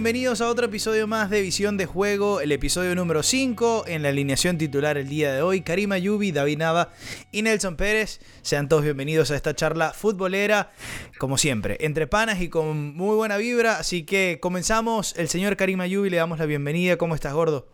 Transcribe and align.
Bienvenidos 0.00 0.40
a 0.40 0.48
otro 0.48 0.64
episodio 0.64 1.06
más 1.06 1.28
de 1.28 1.42
Visión 1.42 1.76
de 1.76 1.84
Juego, 1.84 2.40
el 2.40 2.52
episodio 2.52 2.94
número 2.94 3.22
5 3.22 3.84
en 3.86 4.02
la 4.02 4.08
alineación 4.08 4.56
titular 4.56 4.96
el 4.96 5.10
día 5.10 5.30
de 5.30 5.42
hoy. 5.42 5.60
Karima 5.60 5.98
Yubi, 5.98 6.32
David 6.32 6.56
Nava 6.56 6.88
y 7.30 7.42
Nelson 7.42 7.76
Pérez. 7.76 8.18
Sean 8.40 8.70
todos 8.70 8.82
bienvenidos 8.82 9.30
a 9.30 9.36
esta 9.36 9.54
charla 9.54 9.90
futbolera, 9.90 10.70
como 11.18 11.36
siempre, 11.36 11.76
entre 11.80 12.06
panas 12.06 12.40
y 12.40 12.48
con 12.48 12.96
muy 12.96 13.14
buena 13.14 13.36
vibra. 13.36 13.76
Así 13.76 14.04
que 14.04 14.38
comenzamos. 14.40 15.14
El 15.18 15.28
señor 15.28 15.56
Karima 15.56 15.86
Yubi, 15.86 16.08
le 16.08 16.16
damos 16.16 16.38
la 16.38 16.46
bienvenida. 16.46 16.96
¿Cómo 16.96 17.14
estás, 17.14 17.34
gordo? 17.34 17.68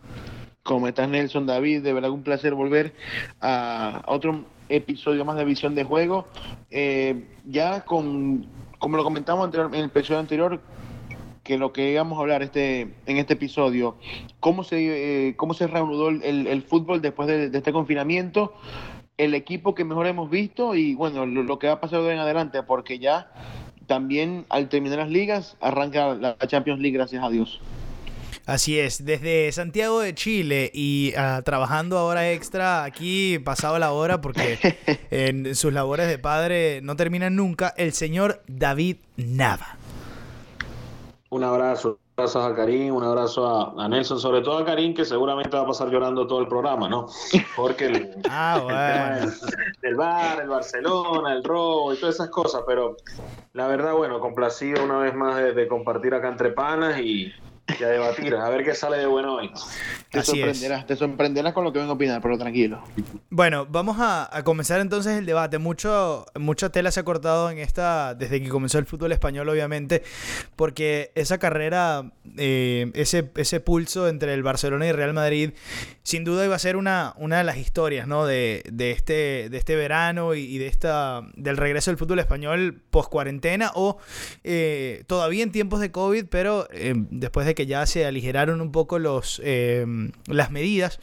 ¿Cómo 0.65 0.89
estás, 0.89 1.09
Nelson, 1.09 1.47
David? 1.47 1.83
De 1.83 1.93
verdad 1.93 2.11
un 2.11 2.25
placer 2.25 2.55
volver 2.55 2.93
a 3.41 4.03
otro 4.09 4.45
episodio 4.69 5.25
más 5.25 5.37
de 5.37 5.45
Visión 5.45 5.77
de 5.77 5.85
Juego. 5.85 6.27
Eh, 6.73 7.23
ya 7.45 7.85
con, 7.85 8.49
como 8.81 8.97
lo 8.97 9.05
comentamos 9.05 9.49
en 9.55 9.75
el 9.75 9.85
episodio 9.85 10.19
anterior, 10.19 10.61
que 11.47 11.59
lo 11.59 11.73
que 11.73 11.93
íbamos 11.93 12.19
a 12.19 12.23
hablar 12.23 12.43
este, 12.43 12.89
en 13.07 13.17
este 13.19 13.35
episodio, 13.35 13.97
cómo 14.41 14.65
se, 14.65 15.29
eh, 15.29 15.37
cómo 15.37 15.55
se 15.55 15.69
reanudó 15.69 16.09
el, 16.09 16.63
fútbol 16.63 17.01
después 17.01 17.29
de, 17.29 17.57
este 17.57 17.73
confinamiento, 17.73 18.53
el 19.17 19.33
equipo 19.35 19.75
que 19.75 19.85
mejor 19.85 20.09
hemos 20.09 20.29
visto 20.29 20.75
y 20.75 20.97
bueno, 20.97 21.25
lo, 21.25 21.59
que 21.61 21.69
va 21.69 21.75
a 21.75 21.81
pasar 21.81 22.03
de 22.03 22.13
en 22.13 22.19
adelante, 22.19 22.65
porque 22.65 22.99
ya 22.99 23.31
también 23.87 24.45
al 24.49 24.69
terminar 24.69 24.99
las 24.99 25.09
ligas 25.09 25.57
arranca 25.61 26.17
la 26.17 26.37
Champions 26.49 26.81
League, 26.81 26.97
gracias 26.97 27.23
a 27.23 27.31
Dios. 27.31 27.61
Así 28.45 28.79
es, 28.79 29.05
desde 29.05 29.51
Santiago 29.53 30.01
de 30.01 30.15
Chile 30.15 30.71
y 30.75 31.13
ah, 31.17 31.43
trabajando 31.45 31.97
ahora 31.97 32.33
extra 32.33 32.83
aquí, 32.83 33.39
pasado 33.39 33.79
la 33.79 33.93
hora, 33.93 34.21
porque 34.21 34.59
en 35.11 35.55
sus 35.55 35.73
labores 35.73 36.09
de 36.09 36.19
padre 36.19 36.81
no 36.83 36.97
terminan 36.97 37.37
nunca, 37.37 37.73
el 37.77 37.93
señor 37.93 38.43
David 38.49 38.97
Nava. 39.17 39.79
Un 41.31 41.43
abrazo, 41.43 41.89
un 41.89 41.99
abrazo 42.17 42.43
a 42.43 42.55
Karim, 42.55 42.95
un 42.95 43.05
abrazo 43.05 43.75
a, 43.79 43.89
Nelson, 43.89 44.21
sobre 44.21 44.43
todo 44.43 44.59
a 44.59 44.65
Karim, 44.65 44.95
que 44.95 45.05
seguramente 45.05 45.57
va 45.57 45.65
a 45.65 45.67
pasar 45.67 45.89
llorando 45.89 46.27
todo 46.27 46.41
el 46.41 46.49
programa, 46.49 46.89
¿no? 46.89 47.07
Porque 47.57 47.87
el, 47.87 48.11
ah, 48.31 49.27
del 49.83 49.95
bar, 49.97 50.41
el 50.41 50.49
Barcelona, 50.49 51.33
el 51.33 51.43
robo 51.43 51.93
y 51.93 51.97
todas 51.99 52.15
esas 52.15 52.31
cosas, 52.31 52.63
pero 52.67 52.97
la 53.53 53.67
verdad, 53.67 53.95
bueno, 53.95 54.21
complacido 54.21 54.85
una 54.85 54.99
vez 54.99 55.15
más 55.15 55.37
de 55.37 55.69
compartir 55.69 56.15
acá 56.15 56.29
entre 56.29 56.51
panas 56.51 57.01
y, 57.01 57.33
y 57.79 57.85
a 57.85 57.89
debatir, 57.89 58.35
a 58.35 58.49
ver 58.49 58.65
qué 58.65 58.75
sale 58.75 58.99
de 58.99 59.07
bueno 59.07 59.35
hoy. 59.35 59.51
Te 60.11 60.23
sorprenderás, 60.23 60.87
te 60.87 60.97
sorprenderás 60.97 61.53
con 61.53 61.65
lo 61.65 61.73
que 61.73 61.79
vengo 61.79 61.93
a 61.93 61.95
opinar, 61.95 62.23
pero 62.23 62.39
tranquilo. 62.39 62.83
Bueno, 63.29 63.67
vamos 63.67 63.97
a, 64.01 64.31
comenzar 64.45 64.81
entonces 64.81 65.19
el 65.19 65.27
debate. 65.27 65.59
Mucho, 65.59 66.27
mucha 66.39 66.71
tela 66.71 66.91
se 66.91 67.01
ha 67.01 67.05
cortado 67.05 67.51
en 67.51 67.59
esta, 67.59 68.15
desde 68.15 68.41
que 68.41 68.49
comenzó 68.49 68.79
el 68.79 68.87
fútbol 68.87 69.13
español, 69.13 69.49
obviamente, 69.49 70.03
porque 70.55 71.13
esa 71.15 71.39
carrera, 71.39 72.13
eh, 72.39 72.91
ese, 72.95 73.31
ese 73.37 73.61
pulso 73.61 74.09
entre 74.09 74.33
el 74.33 74.43
Barcelona 74.43 74.87
y 74.87 74.91
el 74.91 74.97
Real 74.97 75.13
Madrid, 75.13 75.51
sin 76.03 76.25
duda 76.25 76.45
iba 76.45 76.55
a 76.55 76.61
ser 76.61 76.77
una, 76.77 77.15
una 77.17 77.39
de 77.39 77.45
las 77.45 77.59
historias, 77.59 78.07
¿no? 78.07 78.27
De, 78.27 78.63
este, 78.79 79.49
de 79.51 79.57
este 79.57 79.77
verano 79.77 80.35
y, 80.35 80.59
de 80.59 80.69
esta, 80.69 81.23
del 81.35 81.57
regreso 81.57 81.91
del 81.91 81.99
fútbol 81.99 82.21
español 82.21 82.81
post 82.91 83.11
cuarentena 83.11 83.73
o 83.75 83.99
eh, 84.45 85.03
todavía 85.09 85.43
en 85.43 85.53
tiempos 85.53 85.81
de 85.81 85.91
COVID, 85.91 86.27
pero 86.31 86.69
eh, 86.71 86.95
después 86.95 87.45
de 87.47 87.55
que 87.55 87.66
ya 87.67 87.87
se 87.87 88.07
aligeraron 88.07 88.61
un 88.61 88.73
poco 88.73 88.99
los, 88.99 89.41
eh, 89.45 89.85
las 90.27 90.51
medidas. 90.51 91.01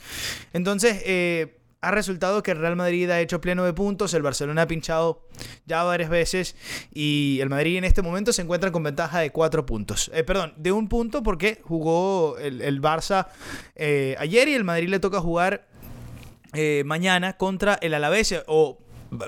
Entonces, 0.54 1.02
eh, 1.06 1.60
ha 1.82 1.92
resultado 1.92 2.42
que 2.44 2.52
el 2.52 2.60
Real 2.60 2.76
Madrid 2.76 3.10
ha 3.10 3.20
hecho 3.20 3.42
pleno 3.42 3.66
de 3.66 3.74
puntos, 3.74 4.14
el 4.14 4.22
Barcelona 4.22 4.64
ha 4.64 4.68
pinchado 4.68 5.28
ya 5.66 5.84
varias 5.84 6.10
veces 6.10 6.56
y 6.94 7.40
el 7.42 7.50
Madrid 7.50 7.78
en 7.78 7.84
este 7.84 8.02
momento 8.02 8.32
se 8.32 8.42
encuentra 8.42 8.72
con 8.72 8.84
ventaja 8.84 9.20
de 9.20 9.32
cuatro 9.32 9.66
puntos. 9.66 10.10
Eh, 10.14 10.24
perdón, 10.24 10.54
de 10.56 10.72
un 10.72 10.88
punto 10.88 11.24
porque 11.24 11.60
jugó 11.64 12.38
el, 12.38 12.82
Barça 12.82 13.28
ayer 14.18 14.48
y 14.48 14.54
el 14.54 14.64
Madrid 14.64 14.88
le 14.88 15.00
toca 15.00 15.20
jugar 15.20 15.68
mañana 16.86 17.36
contra 17.36 17.74
el 17.82 17.94
Alavés 17.94 18.44
o 18.48 18.80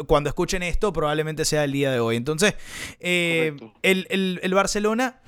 cuando 0.08 0.30
escuchen 0.30 0.64
esto 0.64 0.94
probablemente 0.94 1.44
sea 1.44 1.66
el 1.66 1.74
día 1.74 1.92
de 1.92 2.00
hoy. 2.00 2.16
Entonces, 2.16 2.54
el, 3.00 3.72
el, 3.82 4.40
el 4.42 4.54
Barcelona 4.54 5.20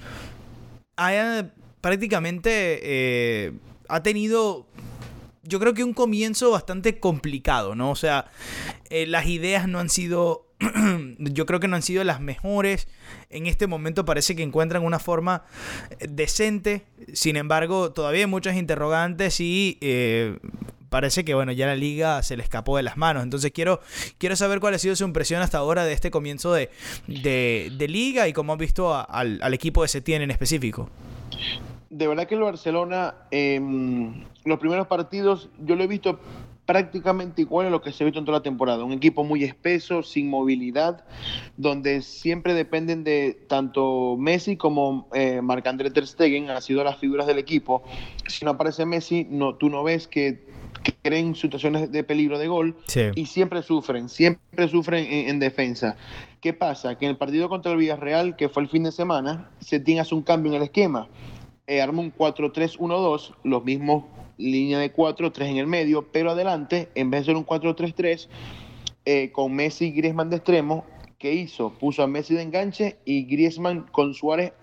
ha 0.98 1.50
prácticamente 1.88 2.82
eh, 2.84 3.54
ha 3.88 4.04
tenido 4.04 4.68
yo 5.44 5.58
creo 5.58 5.74
que 5.74 5.86
un 5.86 5.94
comienzo 5.94 6.52
bastante 6.52 7.00
complicado, 7.00 7.76
¿no? 7.76 7.92
O 7.92 7.96
sea, 7.96 8.26
eh, 8.90 9.06
las 9.08 9.28
ideas 9.28 9.70
no 9.70 9.80
han 9.80 9.90
sido, 9.90 10.48
yo 11.18 11.46
creo 11.46 11.62
que 11.62 11.70
no 11.70 11.78
han 11.78 11.82
sido 11.82 12.04
las 12.04 12.20
mejores. 12.20 12.90
En 13.30 13.48
este 13.48 13.68
momento 13.68 14.04
parece 14.04 14.36
que 14.36 14.44
encuentran 14.44 14.84
una 14.84 15.00
forma 15.00 15.46
eh, 15.92 16.08
decente. 16.10 16.84
Sin 17.14 17.38
embargo, 17.38 17.94
todavía 17.94 18.26
hay 18.26 18.30
muchas 18.30 18.58
interrogantes 18.58 19.40
y 19.40 19.80
parece 20.90 21.24
que, 21.24 21.36
bueno, 21.36 21.54
ya 21.54 21.68
la 21.68 21.76
liga 21.78 22.22
se 22.22 22.36
le 22.36 22.44
escapó 22.44 22.76
de 22.76 22.84
las 22.84 22.98
manos. 22.98 23.24
Entonces 23.24 23.54
quiero, 23.54 23.80
quiero 24.18 24.36
saber 24.36 24.60
cuál 24.60 24.74
ha 24.74 24.78
sido 24.78 24.98
su 24.98 25.06
impresión 25.06 25.42
hasta 25.42 25.60
ahora 25.60 25.86
de 25.86 25.94
este 25.94 26.12
comienzo 26.12 26.52
de, 26.52 26.70
de, 27.08 27.88
liga 27.88 28.28
y 28.28 28.34
cómo 28.34 28.52
ha 28.52 28.58
visto 28.58 28.94
al, 28.94 29.40
al 29.42 29.54
equipo 29.54 29.84
de 29.84 29.88
Setién 29.88 30.22
en 30.22 30.32
específico 30.32 30.90
de 31.90 32.08
verdad 32.08 32.28
que 32.28 32.36
el 32.36 32.42
Barcelona, 32.42 33.16
em, 33.32 34.26
los 34.46 34.60
primeros 34.60 34.88
partidos, 34.88 35.50
yo 35.60 35.76
lo 35.76 35.84
he 35.84 35.88
visto 35.88 36.20
prácticamente 36.68 37.42
igual 37.42 37.68
a 37.68 37.70
lo 37.70 37.82
que 37.82 37.94
se 37.94 38.04
ha 38.04 38.06
visto 38.06 38.20
en 38.20 38.26
toda 38.26 38.40
la 38.40 38.44
temporada. 38.44 38.84
Un 38.84 38.92
equipo 38.92 39.24
muy 39.24 39.44
espeso, 39.44 40.04
sin 40.04 40.30
movilidad, 40.30 41.06
donde 41.56 42.02
siempre 42.02 42.54
dependen 42.54 43.06
de 43.06 43.40
tanto 43.48 44.18
Messi 44.20 44.58
como 44.58 45.08
eh, 45.14 45.42
Marc-André 45.42 45.90
Ter 45.92 46.06
Stegen, 46.06 46.50
han 46.50 46.62
sido 46.62 46.84
las 46.84 46.98
figuras 46.98 47.26
del 47.26 47.40
equipo. 47.40 47.84
Si 48.28 48.44
no 48.44 48.52
aparece 48.52 48.86
Messi, 48.86 49.26
no, 49.30 49.56
tú 49.56 49.70
no 49.70 49.84
ves 49.84 50.08
que, 50.08 50.46
creen 51.02 51.36
situaciones 51.36 51.92
de 51.92 52.04
peligro 52.04 52.38
de 52.38 52.48
gol 52.48 52.78
y 53.16 53.26
siempre 53.26 53.62
sufren, 53.62 54.10
siempre 54.10 54.68
sufren 54.68 55.06
en, 55.10 55.40
defensa. 55.40 55.98
¿Qué 56.40 56.54
pasa? 56.54 56.98
Que 56.98 57.06
en 57.06 57.12
el 57.12 57.18
partido 57.18 57.50
contra 57.50 57.72
el 57.72 57.78
Villarreal, 57.78 58.36
que 58.36 58.48
fue 58.48 58.64
el 58.64 58.70
fin 58.70 58.84
de 58.84 58.92
semana, 58.92 59.50
se 59.60 59.80
tiene 59.80 60.04
un 60.12 60.22
cambio 60.22 60.52
en 60.52 60.58
el 60.58 60.64
esquema 60.64 61.10
eh, 61.68 61.82
arma 61.82 62.02
un 62.02 62.14
4-3-1-2, 62.14 63.36
los 63.44 63.64
mismos 63.64 64.06
línea 64.38 64.80
de 64.80 64.92
4, 64.92 65.32
3 65.32 65.50
en 65.50 65.58
el 65.58 65.68
medio, 65.68 66.08
pero 66.12 66.32
adelante, 66.32 66.90
en 66.96 67.10
vez 67.10 67.22
de 67.22 67.26
ser 67.26 67.36
un 67.36 67.46
4-3-3, 67.46 68.28
eh, 69.06 69.32
con 69.32 69.54
Messi 69.54 69.86
y 69.86 69.92
Griezmann 69.92 70.30
de 70.30 70.38
extremo, 70.38 70.86
¿qué 71.18 71.34
hizo? 71.34 71.72
Puso 71.72 72.04
a 72.04 72.08
Messi 72.08 72.36
de 72.36 72.44
enganche 72.44 72.98
y 73.06 73.24
Griezmann 73.26 73.88
con 73.92 74.14
Suárez 74.14 74.54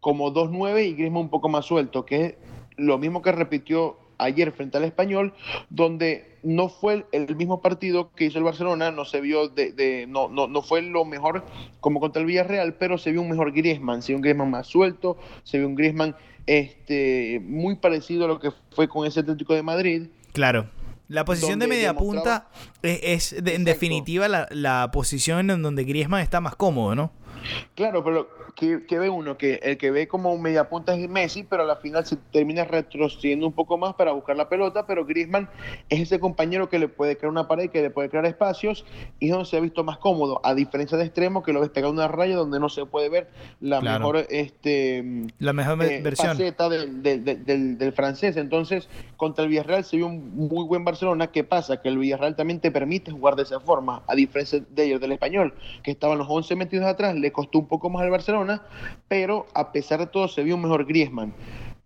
como 0.00 0.32
2-9 0.32 0.86
y 0.86 0.94
Griezmann 0.94 1.22
un 1.22 1.28
poco 1.30 1.48
más 1.48 1.66
suelto, 1.66 2.04
que 2.04 2.24
es 2.24 2.34
lo 2.76 2.98
mismo 2.98 3.22
que 3.22 3.32
repitió 3.32 3.98
ayer 4.18 4.52
frente 4.52 4.76
al 4.78 4.84
español, 4.84 5.34
donde 5.70 6.34
no 6.42 6.68
fue 6.68 7.06
el, 7.12 7.34
mismo 7.36 7.60
partido 7.62 8.12
que 8.14 8.26
hizo 8.26 8.38
el 8.38 8.44
Barcelona, 8.44 8.90
no 8.90 9.04
se 9.04 9.20
vio 9.20 9.48
de, 9.48 10.06
no, 10.08 10.28
no, 10.28 10.46
no, 10.46 10.62
fue 10.62 10.82
lo 10.82 11.04
mejor 11.04 11.44
como 11.80 12.00
contra 12.00 12.20
el 12.20 12.26
Villarreal, 12.26 12.74
pero 12.74 12.98
se 12.98 13.12
vio 13.12 13.22
un 13.22 13.30
mejor 13.30 13.52
Griezmann, 13.52 14.02
se 14.02 14.12
vio 14.12 14.16
un 14.16 14.22
Griezmann 14.22 14.50
más 14.50 14.66
suelto, 14.66 15.16
se 15.42 15.58
vio 15.58 15.66
un 15.66 15.74
Griezmann 15.74 16.14
este, 16.46 17.40
muy 17.44 17.76
parecido 17.76 18.26
a 18.26 18.28
lo 18.28 18.40
que 18.40 18.50
fue 18.74 18.88
con 18.88 19.06
ese 19.06 19.20
Atlético 19.20 19.54
de 19.54 19.62
Madrid. 19.62 20.06
Claro. 20.32 20.68
La 21.08 21.24
posición 21.24 21.58
de 21.58 21.66
media 21.66 21.94
punta 21.94 22.48
es, 22.82 23.34
en 23.34 23.64
definitiva 23.64 24.26
la, 24.26 24.48
la 24.50 24.90
posición 24.90 25.50
en 25.50 25.62
donde 25.62 25.84
Griezmann 25.84 26.22
está 26.22 26.40
más 26.40 26.56
cómodo, 26.56 26.94
¿no? 26.94 27.12
Claro, 27.74 28.04
pero 28.04 28.28
que, 28.54 28.98
ve 28.98 29.08
uno, 29.08 29.36
que 29.36 29.54
el 29.62 29.78
que 29.78 29.90
ve 29.90 30.06
como 30.08 30.36
media 30.38 30.68
punta 30.68 30.94
es 30.94 31.08
Messi, 31.08 31.42
pero 31.42 31.62
a 31.62 31.66
la 31.66 31.76
final 31.76 32.06
se 32.06 32.16
termina 32.16 32.64
retrocediendo 32.64 33.46
un 33.46 33.52
poco 33.52 33.78
más 33.78 33.94
para 33.94 34.12
buscar 34.12 34.36
la 34.36 34.48
pelota, 34.48 34.86
pero 34.86 35.04
Griezmann 35.04 35.48
es 35.88 36.00
ese 36.00 36.20
compañero 36.20 36.68
que 36.68 36.78
le 36.78 36.88
puede 36.88 37.16
crear 37.16 37.30
una 37.30 37.48
pared, 37.48 37.70
que 37.70 37.82
le 37.82 37.90
puede 37.90 38.08
crear 38.08 38.26
espacios, 38.26 38.84
y 39.18 39.26
es 39.26 39.32
donde 39.32 39.48
se 39.48 39.56
ha 39.56 39.60
visto 39.60 39.84
más 39.84 39.98
cómodo, 39.98 40.40
a 40.44 40.54
diferencia 40.54 40.96
de 40.96 41.04
extremo, 41.04 41.42
que 41.42 41.52
lo 41.52 41.60
ves 41.60 41.70
pegado 41.70 41.92
una 41.92 42.08
raya 42.08 42.36
donde 42.36 42.60
no 42.60 42.68
se 42.68 42.86
puede 42.86 43.08
ver 43.08 43.30
la 43.60 43.80
mejor 43.80 44.26
este 44.30 45.04
la 45.38 45.52
mejor 45.52 45.82
eh, 45.82 46.00
versión 46.02 46.36
del, 46.38 47.02
del, 47.78 47.92
francés. 47.92 48.36
Entonces, 48.36 48.88
contra 49.16 49.44
el 49.44 49.50
Villarreal 49.50 49.84
se 49.84 49.96
vio 49.96 50.06
un 50.06 50.34
muy 50.34 50.64
buen 50.64 50.84
Barcelona. 50.84 51.28
¿Qué 51.28 51.44
pasa? 51.44 51.80
Que 51.80 51.88
el 51.88 51.98
Villarreal 51.98 52.36
también 52.36 52.60
te 52.60 52.70
permite 52.70 53.10
jugar 53.10 53.36
de 53.36 53.42
esa 53.42 53.60
forma, 53.60 54.02
a 54.06 54.14
diferencia 54.14 54.60
de 54.68 54.84
ellos, 54.84 55.00
del 55.00 55.12
español, 55.12 55.54
que 55.82 55.90
estaban 55.90 56.18
los 56.18 56.28
11 56.28 56.56
metidos 56.56 56.86
atrás, 56.86 57.14
le 57.14 57.32
costó 57.34 57.58
un 57.58 57.68
poco 57.68 57.90
más 57.90 58.02
al 58.02 58.10
Barcelona, 58.10 58.62
pero 59.08 59.46
a 59.52 59.72
pesar 59.72 60.00
de 60.00 60.06
todo 60.06 60.28
se 60.28 60.42
vio 60.42 60.54
un 60.54 60.62
mejor 60.62 60.86
Griezmann. 60.86 61.34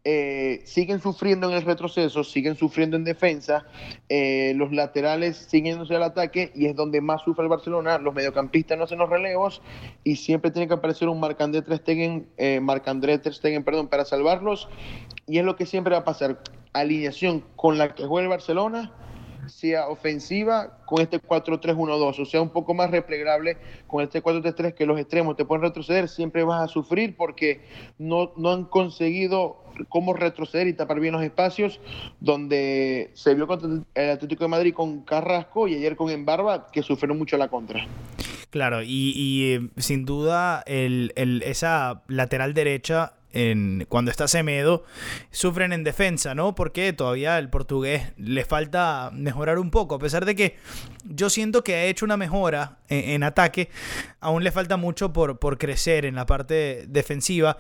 Eh, 0.05 0.62
siguen 0.65 1.00
sufriendo 1.00 1.50
en 1.50 1.56
el 1.56 1.62
retroceso, 1.65 2.23
siguen 2.23 2.55
sufriendo 2.55 2.97
en 2.97 3.05
defensa, 3.05 3.67
eh, 4.09 4.55
los 4.56 4.73
laterales 4.73 5.37
siguen 5.37 5.81
al 5.81 6.03
ataque 6.03 6.53
y 6.55 6.67
es 6.67 6.77
donde 6.77 7.00
más 7.00 7.23
sufre 7.23 7.43
el 7.43 7.50
Barcelona, 7.50 7.99
los 7.99 8.15
mediocampistas 8.15 8.79
no 8.79 8.85
hacen 8.85 8.99
los 8.99 9.11
relevos 9.11 9.61
y 10.05 10.17
siempre 10.17 10.50
tiene 10.50 10.69
que 10.69 10.75
aparecer 10.75 11.09
un 11.09 11.21
Marc-André 11.21 11.61
Ter 11.61 11.75
Stegen, 11.75 12.27
eh, 12.39 13.62
perdón, 13.65 13.89
para 13.89 14.05
salvarlos. 14.05 14.69
Y 15.27 15.39
es 15.39 15.44
lo 15.44 15.56
que 15.56 15.67
siempre 15.67 15.93
va 15.93 16.01
a 16.01 16.05
pasar, 16.05 16.41
alineación 16.73 17.44
con 17.56 17.77
la 17.77 17.94
que 17.94 18.06
juega 18.06 18.23
el 18.23 18.31
Barcelona 18.31 18.93
sea 19.49 19.89
ofensiva 19.89 20.79
con 20.87 21.00
este 21.03 21.21
4-3-1-2, 21.21 22.21
o 22.21 22.25
sea, 22.25 22.41
un 22.43 22.50
poco 22.50 22.75
más 22.75 22.91
replegable 22.91 23.56
con 23.87 24.03
este 24.03 24.23
4-3-3 24.23 24.75
que 24.75 24.87
los 24.87 24.99
extremos 24.99 25.37
te 25.37 25.45
pueden 25.45 25.62
retroceder, 25.62 26.09
siempre 26.09 26.45
vas 26.45 26.62
a 26.62 26.69
sufrir 26.69 27.17
porque 27.17 27.61
no, 27.99 28.33
no 28.37 28.53
han 28.53 28.65
conseguido 28.65 29.65
cómo 29.89 30.12
retroceder 30.12 30.67
y 30.67 30.73
tapar 30.73 31.00
bien 31.00 31.12
los 31.12 31.23
espacios, 31.23 31.81
donde 32.21 33.11
se 33.15 33.35
vio 33.35 33.47
contra 33.47 33.69
el 33.95 34.11
Atlético 34.11 34.45
de 34.45 34.49
Madrid 34.49 34.75
con 34.75 35.03
Carrasco 35.03 35.69
y 35.69 35.75
ayer 35.75 35.97
con 35.97 36.11
Embarba, 36.11 36.67
que 36.73 36.83
sufrieron 36.83 37.19
mucho 37.19 37.37
la 37.37 37.49
contra. 37.49 37.87
Claro, 38.51 38.83
y, 38.83 39.53
eh, 39.53 39.69
sin 39.77 40.06
duda 40.06 40.62
el, 40.67 41.12
el, 41.17 41.43
esa 41.43 42.03
lateral 42.09 42.55
derecha 42.55 43.18
cuando 43.89 44.11
está 44.11 44.27
Semedo, 44.27 44.85
sufren 45.31 45.73
en 45.73 45.85
defensa, 45.85 46.35
¿no? 46.35 46.55
Porque 46.55 46.93
todavía 46.93 47.39
el 47.39 47.51
portugués 47.51 48.13
le 48.17 48.45
falta 48.45 49.11
mejorar 49.13 49.59
un 49.59 49.71
poco, 49.71 49.97
a 49.97 49.99
pesar 49.99 50.25
de 50.25 50.35
que 50.35 50.57
yo 51.05 51.29
siento 51.29 51.63
que 51.63 51.75
ha 51.75 51.85
hecho 51.85 52.05
una 52.05 52.17
mejora 52.17 52.79
en, 52.89 53.23
ataque, 53.23 53.69
aún 54.21 54.45
le 54.45 54.51
falta 54.51 54.77
mucho 54.77 55.13
por, 55.13 55.39
por, 55.39 55.59
crecer 55.59 56.07
en 56.07 56.15
la 56.15 56.25
parte 56.25 56.87
defensiva. 56.89 57.59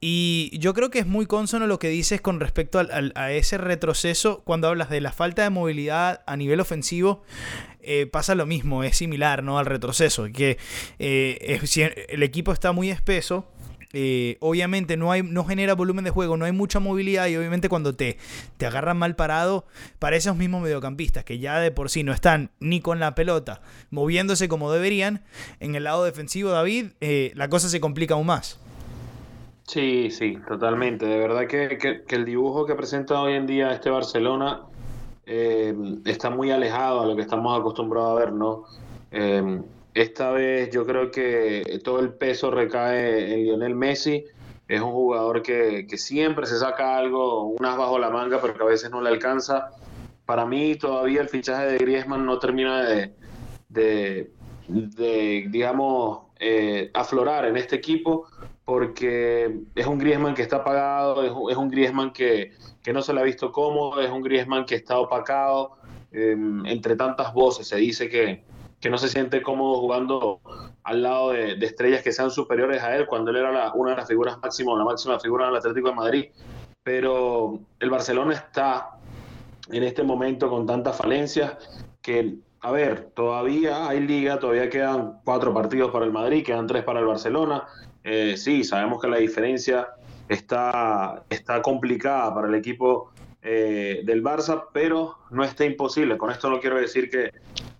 Y 0.00 0.56
yo 0.58 0.72
creo 0.72 0.90
que 0.90 1.00
es 1.00 1.06
muy 1.06 1.26
consono 1.26 1.66
lo 1.66 1.78
que 1.78 1.88
dices 1.88 2.20
con 2.20 2.38
respecto 2.38 2.80
a 2.80 3.32
ese 3.32 3.58
retroceso 3.58 4.42
cuando 4.44 4.68
hablas 4.68 4.88
de 4.88 5.00
la 5.00 5.12
falta 5.12 5.42
de 5.42 5.50
movilidad 5.50 6.22
a 6.26 6.36
nivel 6.36 6.60
ofensivo. 6.60 7.22
Eh, 7.84 8.06
pasa 8.06 8.36
lo 8.36 8.46
mismo, 8.46 8.84
es 8.84 8.96
similar 8.96 9.42
¿no? 9.42 9.58
al 9.58 9.66
retroceso, 9.66 10.28
que 10.32 10.56
eh, 11.00 11.60
el 12.08 12.22
equipo 12.22 12.52
está 12.52 12.70
muy 12.70 12.90
espeso 12.90 13.48
eh, 13.92 14.36
obviamente 14.40 14.96
no, 14.96 15.12
hay, 15.12 15.22
no 15.22 15.44
genera 15.44 15.74
volumen 15.74 16.04
de 16.04 16.10
juego, 16.10 16.36
no 16.36 16.44
hay 16.44 16.52
mucha 16.52 16.80
movilidad 16.80 17.26
y 17.26 17.36
obviamente 17.36 17.68
cuando 17.68 17.94
te, 17.94 18.18
te 18.56 18.66
agarran 18.66 18.96
mal 18.96 19.16
parado, 19.16 19.66
para 19.98 20.16
esos 20.16 20.36
mismos 20.36 20.62
mediocampistas 20.62 21.24
que 21.24 21.38
ya 21.38 21.58
de 21.60 21.70
por 21.70 21.90
sí 21.90 22.02
no 22.02 22.12
están 22.12 22.50
ni 22.60 22.80
con 22.80 23.00
la 23.00 23.14
pelota 23.14 23.60
moviéndose 23.90 24.48
como 24.48 24.72
deberían, 24.72 25.22
en 25.60 25.74
el 25.74 25.84
lado 25.84 26.04
defensivo, 26.04 26.50
David, 26.50 26.92
eh, 27.00 27.32
la 27.34 27.48
cosa 27.48 27.68
se 27.68 27.80
complica 27.80 28.14
aún 28.14 28.26
más. 28.26 28.58
Sí, 29.64 30.10
sí, 30.10 30.38
totalmente. 30.48 31.06
De 31.06 31.18
verdad 31.18 31.46
que, 31.46 32.02
el 32.08 32.24
dibujo 32.24 32.66
que 32.66 32.74
presenta 32.74 33.20
hoy 33.20 33.34
en 33.34 33.46
día 33.46 33.72
este 33.72 33.90
Barcelona 33.90 34.62
eh, 35.24 35.74
está 36.04 36.30
muy 36.30 36.50
alejado 36.50 37.02
a 37.02 37.06
lo 37.06 37.14
que 37.14 37.22
estamos 37.22 37.58
acostumbrados 37.58 38.10
a 38.10 38.24
ver, 38.24 38.32
¿no? 38.32 38.64
Esta 39.94 40.30
vez 40.30 40.70
yo 40.70 40.86
creo 40.86 41.10
que 41.10 41.80
todo 41.84 42.00
el 42.00 42.14
peso 42.14 42.50
recae 42.50 43.34
en 43.34 43.44
Lionel 43.44 43.74
Messi. 43.74 44.24
Es 44.68 44.80
un 44.80 44.90
jugador 44.92 45.42
que, 45.42 45.86
siempre 45.96 46.46
se 46.46 46.58
saca 46.58 46.96
algo, 46.96 47.44
unas 47.44 47.76
bajo 47.76 47.98
la 47.98 48.08
manga, 48.08 48.40
pero 48.40 48.54
que 48.54 48.62
a 48.62 48.66
veces 48.66 48.90
no 48.90 49.02
le 49.02 49.10
alcanza. 49.10 49.70
Para 50.24 50.46
mí 50.46 50.76
todavía 50.76 51.20
el 51.20 51.28
fichaje 51.28 51.66
de 51.66 51.78
Griezmann 51.78 52.24
no 52.24 52.38
termina 52.38 52.82
de, 53.68 54.30
digamos, 55.50 56.20
eh, 56.40 56.90
aflorar 56.94 57.44
en 57.44 57.56
este 57.56 57.76
equipo 57.76 58.26
porque 58.64 59.60
es 59.74 59.86
un 59.86 59.98
Griezmann 59.98 60.34
que 60.34 60.42
está 60.42 60.56
apagado, 60.56 61.50
es, 61.50 61.56
un 61.56 61.68
Griezmann 61.68 62.12
que, 62.12 62.52
no 62.92 63.02
se 63.02 63.12
le 63.12 63.20
ha 63.20 63.24
visto 63.24 63.52
cómodo, 63.52 64.00
es 64.00 64.10
un 64.10 64.22
Griezmann 64.22 64.64
que 64.64 64.76
está 64.76 64.98
opacado. 64.98 65.76
Em, 66.12 66.64
entre 66.66 66.94
tantas 66.94 67.32
voces 67.32 67.66
se 67.66 67.76
dice 67.76 68.08
que, 68.08 68.44
que 68.82 68.90
no 68.90 68.98
se 68.98 69.08
siente 69.08 69.42
cómodo 69.42 69.80
jugando 69.80 70.40
al 70.82 71.02
lado 71.04 71.30
de, 71.30 71.52
estrellas 71.64 72.02
que 72.02 72.10
sean 72.10 72.32
superiores 72.32 72.82
a 72.82 72.96
él, 72.96 73.06
cuando 73.06 73.30
él 73.30 73.36
era 73.36 73.72
una 73.74 73.90
de 73.92 73.96
las 73.96 74.08
figuras 74.08 74.36
máximas, 74.42 74.76
la 74.76 74.84
máxima 74.84 75.20
figura 75.20 75.46
del 75.46 75.56
Atlético 75.56 75.90
de 75.90 75.94
Madrid. 75.94 76.24
Pero 76.82 77.60
el 77.78 77.90
Barcelona 77.90 78.34
está 78.34 78.90
en 79.70 79.84
este 79.84 80.02
momento 80.02 80.50
con 80.50 80.66
tantas 80.66 80.96
falencias 80.96 81.56
que, 82.02 82.34
a 82.60 82.72
ver, 82.72 83.10
todavía 83.14 83.88
hay 83.88 84.00
liga, 84.00 84.40
todavía 84.40 84.68
quedan 84.68 85.20
cuatro 85.24 85.54
partidos 85.54 85.92
para 85.92 86.04
el 86.04 86.10
Madrid, 86.10 86.44
quedan 86.44 86.66
tres 86.66 86.82
para 86.82 86.98
el 86.98 87.06
Barcelona. 87.06 87.68
Eh, 88.02 88.34
sí, 88.36 88.64
sabemos 88.64 89.00
que 89.00 89.06
la 89.06 89.18
diferencia 89.18 89.90
está, 90.28 91.22
está 91.30 91.62
complicada 91.62 92.34
para 92.34 92.48
el 92.48 92.56
equipo 92.56 93.12
eh, 93.42 94.02
del 94.04 94.24
Barça, 94.24 94.64
pero 94.72 95.18
no 95.30 95.44
está 95.44 95.64
imposible. 95.64 96.18
Con 96.18 96.32
esto 96.32 96.50
no 96.50 96.58
quiero 96.58 96.80
decir 96.80 97.08
que, 97.08 97.30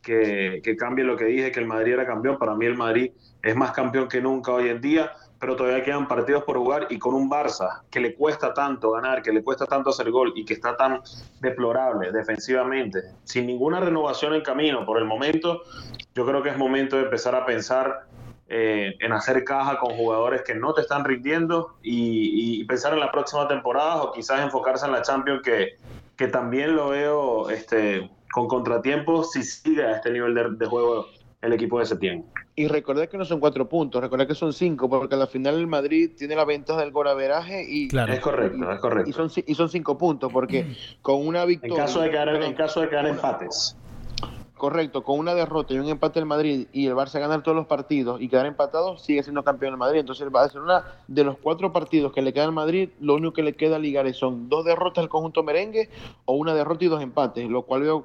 que, 0.02 0.76
cambie 0.78 1.04
lo 1.04 1.16
que 1.16 1.26
dije, 1.26 1.52
que 1.52 1.60
el 1.60 1.66
Madrid 1.66 1.94
era 1.94 2.06
campeón. 2.06 2.38
Para 2.38 2.54
mí 2.54 2.66
el 2.66 2.76
Madrid 2.76 3.12
es 3.43 3.56
más 3.56 3.72
campeón 3.72 4.08
que 4.08 4.20
nunca 4.20 4.52
hoy 4.52 4.69
en 4.69 4.81
día, 4.81 5.12
pero 5.38 5.56
todavía 5.56 5.82
quedan 5.82 6.06
partidos 6.08 6.44
por 6.44 6.58
jugar 6.58 6.87
y 6.90 6.99
con 6.99 7.14
un 7.14 7.31
Barça 7.31 7.82
que 7.90 8.00
le 8.00 8.14
cuesta 8.14 8.52
tanto 8.52 8.90
ganar, 8.93 9.22
que 9.22 9.32
le 9.32 9.43
cuesta 9.43 9.66
tanto 9.66 9.90
hacer 9.90 10.10
gol 10.10 10.32
y 10.37 10.44
que 10.44 10.54
está 10.54 10.76
tan 10.76 11.00
deplorable 11.40 12.12
defensivamente, 12.12 13.00
sin 13.25 13.46
ninguna 13.46 13.81
renovación 13.81 14.34
en 14.34 14.43
camino 14.43 14.84
por 14.84 14.99
el 14.99 15.04
momento, 15.04 15.62
yo 16.14 16.26
creo 16.26 16.43
que 16.43 16.50
es 16.50 16.58
momento 16.58 16.96
de 16.96 17.04
empezar 17.04 17.34
a 17.34 17.46
pensar 17.46 18.06
eh, 18.49 18.96
en 19.00 19.12
hacer 19.12 19.44
caja 19.44 19.78
con 19.78 19.94
jugadores 19.96 20.43
que 20.43 20.54
no 20.54 20.75
te 20.75 20.82
están 20.82 21.04
rindiendo 21.04 21.76
y, 21.82 22.62
pensar 22.64 22.93
en 22.93 23.00
la 23.00 23.10
próxima 23.10 23.49
temporada 23.49 24.02
o 24.02 24.12
quizás 24.12 24.40
enfocarse 24.43 24.87
en 24.87 24.93
la 24.93 25.02
Champions 25.02 25.43
que, 25.43 25.76
que 26.23 26.29
también 26.29 26.77
lo 26.77 26.91
veo 26.91 27.51
este, 27.51 28.09
con 28.33 28.47
contratiempos 28.47 29.33
si 29.33 29.43
sigue 29.43 29.85
a 29.85 29.97
este 29.97 30.13
nivel 30.13 30.57
de, 30.57 30.67
juego 30.67 31.07
el 31.41 31.53
equipo 31.53 31.81
de 31.81 31.87
Setién. 31.87 32.25
Y 32.55 32.69
recordad 32.69 33.09
que 33.09 33.19
no 33.19 33.25
son 33.25 33.41
cuatro 33.41 33.69
puntos, 33.69 34.01
recordad 34.01 34.29
que 34.29 34.37
son 34.37 34.53
cinco, 34.53 34.89
porque 34.89 35.17
al 35.17 35.27
final 35.27 35.57
el 35.57 35.67
Madrid 35.67 36.13
tiene 36.17 36.37
la 36.37 36.45
ventaja 36.45 36.79
del 36.79 36.93
golaveraje 36.93 37.67
y... 37.69 37.89
Claro. 37.89 38.13
Es 38.13 38.21
correcto, 38.21 38.71
es 38.71 38.79
correcto. 38.79 39.11
Y 39.11 39.13
son, 39.13 39.31
y 39.45 39.55
son 39.57 39.69
cinco 39.69 39.99
puntos, 39.99 40.33
porque 40.33 40.77
con 41.01 41.27
una 41.27 41.45
victoria... 41.45 41.75
En 41.75 41.81
caso 41.81 42.01
de 42.03 42.11
quedar, 42.11 42.29
en 42.29 42.55
caso 42.55 42.83
de 42.83 42.89
quedar 42.89 43.09
empates. 43.09 43.77
Correcto, 44.62 45.03
con 45.03 45.19
una 45.19 45.35
derrota 45.35 45.75
y 45.75 45.81
un 45.81 45.88
empate 45.88 46.20
del 46.20 46.26
Madrid 46.26 46.69
y 46.73 46.87
el 46.87 46.94
Barça 46.94 47.19
ganar 47.19 47.43
todos 47.43 47.56
los 47.56 47.67
partidos 47.67 48.23
y 48.23 48.29
quedar 48.29 48.47
empatado, 48.47 48.97
sigue 48.97 49.20
siendo 49.25 49.43
campeón 49.43 49.73
el 49.73 49.76
Madrid. 49.76 49.99
Entonces 49.99 50.23
el 50.23 50.31
Barcelona, 50.31 50.85
de 51.09 51.25
los 51.25 51.37
cuatro 51.37 51.73
partidos 51.73 52.12
que 52.12 52.23
le 52.23 52.32
quedan 52.32 52.50
al 52.50 52.55
Madrid, 52.55 52.91
lo 53.00 53.17
único 53.17 53.32
que 53.32 53.43
le 53.43 53.55
queda 53.55 53.81
ligar 53.81 54.14
son 54.14 54.49
dos 54.49 54.64
derrotas 54.64 55.03
al 55.03 55.09
conjunto 55.09 55.43
merengue 55.43 55.88
o 56.26 56.35
una 56.35 56.55
derrota 56.55 56.85
y 56.85 56.87
dos 56.87 57.03
empates, 57.03 57.50
lo 57.50 57.62
cual 57.62 57.82
veo 57.82 58.05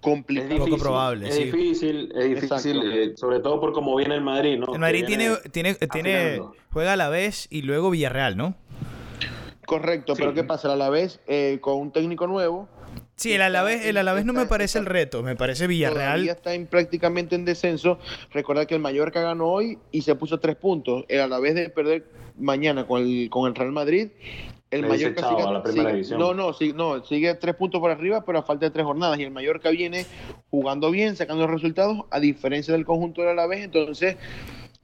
complicado. 0.00 0.54
Es 0.54 0.60
poco 0.60 0.76
probable. 0.76 1.28
Es 1.28 1.36
difícil, 1.36 2.12
es 2.14 2.40
difícil, 2.40 2.92
eh, 2.92 3.16
sobre 3.16 3.40
todo 3.40 3.60
por 3.60 3.72
cómo 3.72 3.96
viene 3.96 4.14
el 4.14 4.22
Madrid, 4.22 4.60
¿no? 4.60 4.72
El 4.72 4.78
Madrid 4.78 5.06
tiene, 5.08 5.38
tiene, 5.50 5.74
tiene, 5.74 6.40
juega 6.72 6.92
a 6.92 6.96
la 6.96 7.08
vez 7.08 7.48
y 7.50 7.62
luego 7.62 7.90
Villarreal, 7.90 8.36
¿no? 8.36 8.54
Correcto, 9.66 10.14
pero 10.16 10.32
¿qué 10.34 10.44
pasa? 10.44 10.72
A 10.72 10.76
la 10.76 10.88
vez, 10.88 11.20
eh, 11.26 11.58
con 11.60 11.78
un 11.78 11.90
técnico 11.90 12.28
nuevo, 12.28 12.68
Sí, 13.16 13.32
el 13.32 13.42
Alavés, 13.42 13.84
el 13.86 13.96
Alavés 13.96 14.24
no 14.24 14.32
me 14.32 14.46
parece 14.46 14.78
el 14.78 14.86
reto, 14.86 15.22
me 15.22 15.36
parece 15.36 15.66
Villarreal. 15.66 16.24
Ya 16.24 16.32
está 16.32 16.50
prácticamente 16.68 17.34
en 17.34 17.44
descenso. 17.44 17.98
Recordar 18.32 18.66
que 18.66 18.74
el 18.74 18.80
Mallorca 18.80 19.20
ganó 19.20 19.46
hoy 19.46 19.78
y 19.90 20.02
se 20.02 20.14
puso 20.14 20.38
tres 20.40 20.56
puntos. 20.56 21.04
El 21.08 21.20
Alavés 21.20 21.54
de 21.54 21.70
perder 21.70 22.06
mañana 22.38 22.86
con 22.86 23.02
el, 23.02 23.28
con 23.30 23.48
el 23.48 23.54
Real 23.54 23.72
Madrid. 23.72 24.08
El 24.70 24.86
Mallorca 24.86 25.26
sigue, 25.26 26.16
no, 26.16 26.34
no, 26.34 26.52
sigue, 26.52 26.74
no, 26.74 27.02
sigue 27.02 27.34
tres 27.34 27.54
puntos 27.54 27.80
por 27.80 27.90
arriba, 27.90 28.22
pero 28.26 28.38
a 28.38 28.42
falta 28.42 28.66
de 28.66 28.70
tres 28.70 28.84
jornadas. 28.84 29.18
Y 29.18 29.22
el 29.24 29.30
Mallorca 29.30 29.70
viene 29.70 30.04
jugando 30.50 30.90
bien, 30.90 31.16
sacando 31.16 31.46
resultados, 31.46 32.04
a 32.10 32.20
diferencia 32.20 32.74
del 32.74 32.84
conjunto 32.84 33.22
del 33.22 33.30
Alavés. 33.30 33.64
Entonces, 33.64 34.16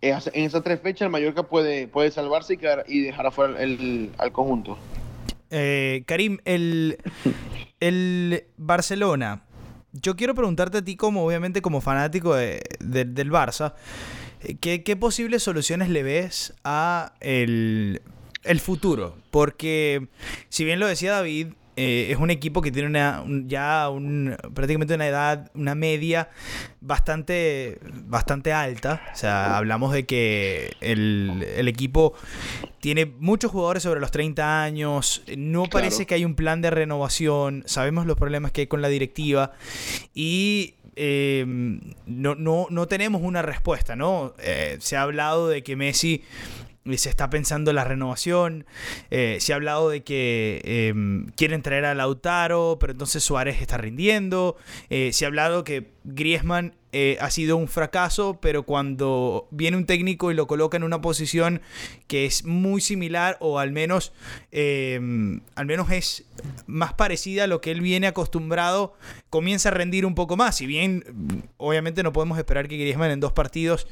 en 0.01 0.45
esas 0.45 0.63
tres 0.63 0.81
fechas, 0.81 1.07
el 1.07 1.11
Mallorca 1.11 1.45
puede, 1.45 1.87
puede 1.87 2.11
salvarse 2.11 2.55
y, 2.55 2.57
quedar, 2.57 2.85
y 2.89 3.01
dejar 3.03 3.27
afuera 3.27 3.63
el, 3.63 4.11
al 4.19 4.33
conjunto. 4.33 4.79
Eh, 5.51 6.03
Karim, 6.07 6.39
el, 6.45 6.99
el 7.81 8.45
Barcelona. 8.57 9.43
Yo 9.93 10.17
quiero 10.17 10.35
preguntarte 10.35 10.79
a 10.79 10.83
ti, 10.83 10.97
como 10.97 11.25
obviamente 11.25 11.63
como 11.63 11.81
fanático 11.81 12.35
del 12.35 13.31
Barça, 13.31 13.75
eh, 14.41 14.57
¿qué, 14.59 14.97
posibles 14.97 15.43
soluciones 15.43 15.89
le 15.89 16.03
ves 16.03 16.53
a 16.65 17.15
el, 17.21 18.03
el 18.43 18.61
futuro? 18.61 19.17
Porque, 19.31 20.09
si 20.49 20.65
bien 20.65 20.81
lo 20.81 20.87
decía 20.87 21.13
David, 21.13 21.49
eh, 21.77 22.09
es 22.11 22.19
un 22.19 22.31
equipo 22.31 22.63
que 22.63 22.71
tiene 22.71 22.89
una, 22.89 23.25
ya 23.47 23.89
un, 23.89 24.37
prácticamente 24.55 24.95
una 24.95 25.07
edad, 25.07 25.51
una 25.55 25.75
media 25.75 26.29
bastante, 26.81 27.79
bastante 28.05 28.53
alta. 28.53 29.03
O 29.13 29.17
sea, 29.17 29.57
hablamos 29.57 29.93
de 29.93 30.07
que 30.07 30.77
el, 30.81 31.45
el 31.57 31.69
equipo 31.69 32.15
tiene 32.81 33.07
muchos 33.07 33.51
jugadores 33.51 33.83
sobre 33.83 34.01
los 34.01 34.11
30 34.11 34.63
años. 34.63 35.23
No 35.37 35.65
parece 35.65 36.07
que 36.07 36.15
hay 36.15 36.25
un 36.25 36.35
plan 36.35 36.61
de 36.63 36.71
renovación. 36.71 37.65
Sabemos 37.67 38.07
los 38.07 38.17
problemas 38.17 38.53
que 38.53 38.63
hay 38.63 38.67
con 38.67 38.83
la 38.83 38.89
directiva. 38.89 39.53
Y 40.15 40.75
eh, 40.97 41.45
no, 41.47 42.35
no, 42.35 42.67
no, 42.71 42.87
tenemos 42.87 43.23
una 43.23 43.43
respuesta, 43.43 43.97
¿no? 43.97 44.35
Eh, 44.39 44.77
se 44.81 44.97
ha 44.97 45.03
hablado 45.03 45.49
de 45.49 45.63
que 45.63 45.77
Messi 45.77 46.23
se 46.97 47.09
está 47.09 47.31
pensando 47.31 47.71
en 47.71 47.77
la 47.77 47.85
renovación. 47.85 48.67
Eh, 49.11 49.39
se 49.41 49.53
ha 49.53 49.57
hablado 49.57 49.89
de 49.89 50.03
que 50.03 50.61
em, 50.65 51.27
quieren 51.37 51.63
traer 51.63 51.85
a 51.87 51.95
Lautaro, 51.95 52.77
pero 52.79 52.93
entonces 52.93 53.25
Suárez 53.25 53.61
está 53.61 53.79
rindiendo. 53.79 54.57
Eh, 54.91 55.13
se 55.13 55.25
ha 55.25 55.29
hablado 55.29 55.65
que 55.65 55.94
Griezmann 56.05 56.75
eh, 56.93 57.17
ha 57.21 57.31
sido 57.31 57.57
un 57.57 57.67
fracaso, 57.67 58.39
pero 58.41 58.63
cuando 58.63 59.49
viene 59.51 59.77
un 59.77 59.87
técnico 59.87 60.31
y 60.31 60.35
lo 60.35 60.47
coloca 60.47 60.77
en 60.77 60.85
una 60.85 61.01
posición 61.01 61.63
que 62.07 62.27
es 62.27 62.45
muy 62.45 62.81
similar 62.81 63.37
o 63.41 63.59
al 63.59 63.73
menos, 63.73 64.13
em, 64.53 65.41
al 65.57 65.67
menos 65.67 65.91
es 65.91 66.25
más 66.67 66.93
parecida 66.93 67.45
a 67.45 67.47
lo 67.47 67.61
que 67.61 67.71
él 67.71 67.81
viene 67.81 68.07
acostumbrado, 68.07 68.95
comienza 69.31 69.71
a 69.71 69.73
rendir 69.73 70.07
un 70.07 70.15
poco 70.15 70.37
más. 70.37 70.57
Si 70.57 70.67
bien, 70.67 71.49
obviamente 71.57 72.03
no 72.03 72.13
podemos 72.13 72.39
esperar 72.39 72.69
que 72.69 72.77
Griezmann 72.77 73.11
en 73.11 73.21
dos 73.21 73.33
partidos 73.33 73.89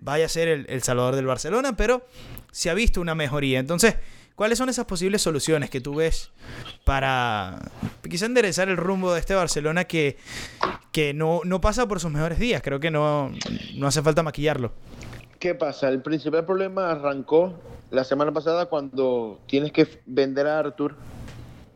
vaya 0.00 0.24
a 0.24 0.28
ser 0.28 0.48
el, 0.48 0.66
el 0.68 0.82
salvador 0.82 1.14
del 1.16 1.26
Barcelona, 1.26 1.76
pero 1.76 2.06
se 2.50 2.70
ha 2.70 2.74
visto 2.74 3.00
una 3.00 3.14
mejoría. 3.14 3.60
Entonces, 3.60 3.96
¿Cuáles 4.40 4.56
son 4.56 4.70
esas 4.70 4.86
posibles 4.86 5.20
soluciones 5.20 5.68
que 5.68 5.82
tú 5.82 5.96
ves 5.96 6.30
para 6.86 7.60
quizá 8.08 8.24
enderezar 8.24 8.70
el 8.70 8.78
rumbo 8.78 9.12
de 9.12 9.20
este 9.20 9.34
Barcelona 9.34 9.84
que, 9.84 10.16
que 10.92 11.12
no, 11.12 11.42
no 11.44 11.60
pasa 11.60 11.86
por 11.86 12.00
sus 12.00 12.10
mejores 12.10 12.38
días? 12.38 12.62
Creo 12.62 12.80
que 12.80 12.90
no, 12.90 13.30
no 13.76 13.86
hace 13.86 14.00
falta 14.00 14.22
maquillarlo. 14.22 14.72
¿Qué 15.38 15.54
pasa? 15.54 15.90
El 15.90 16.00
principal 16.00 16.46
problema 16.46 16.90
arrancó 16.90 17.52
la 17.90 18.02
semana 18.02 18.32
pasada 18.32 18.64
cuando 18.64 19.38
tienes 19.46 19.72
que 19.72 19.86
vender 20.06 20.46
a 20.46 20.60
Arthur 20.60 20.96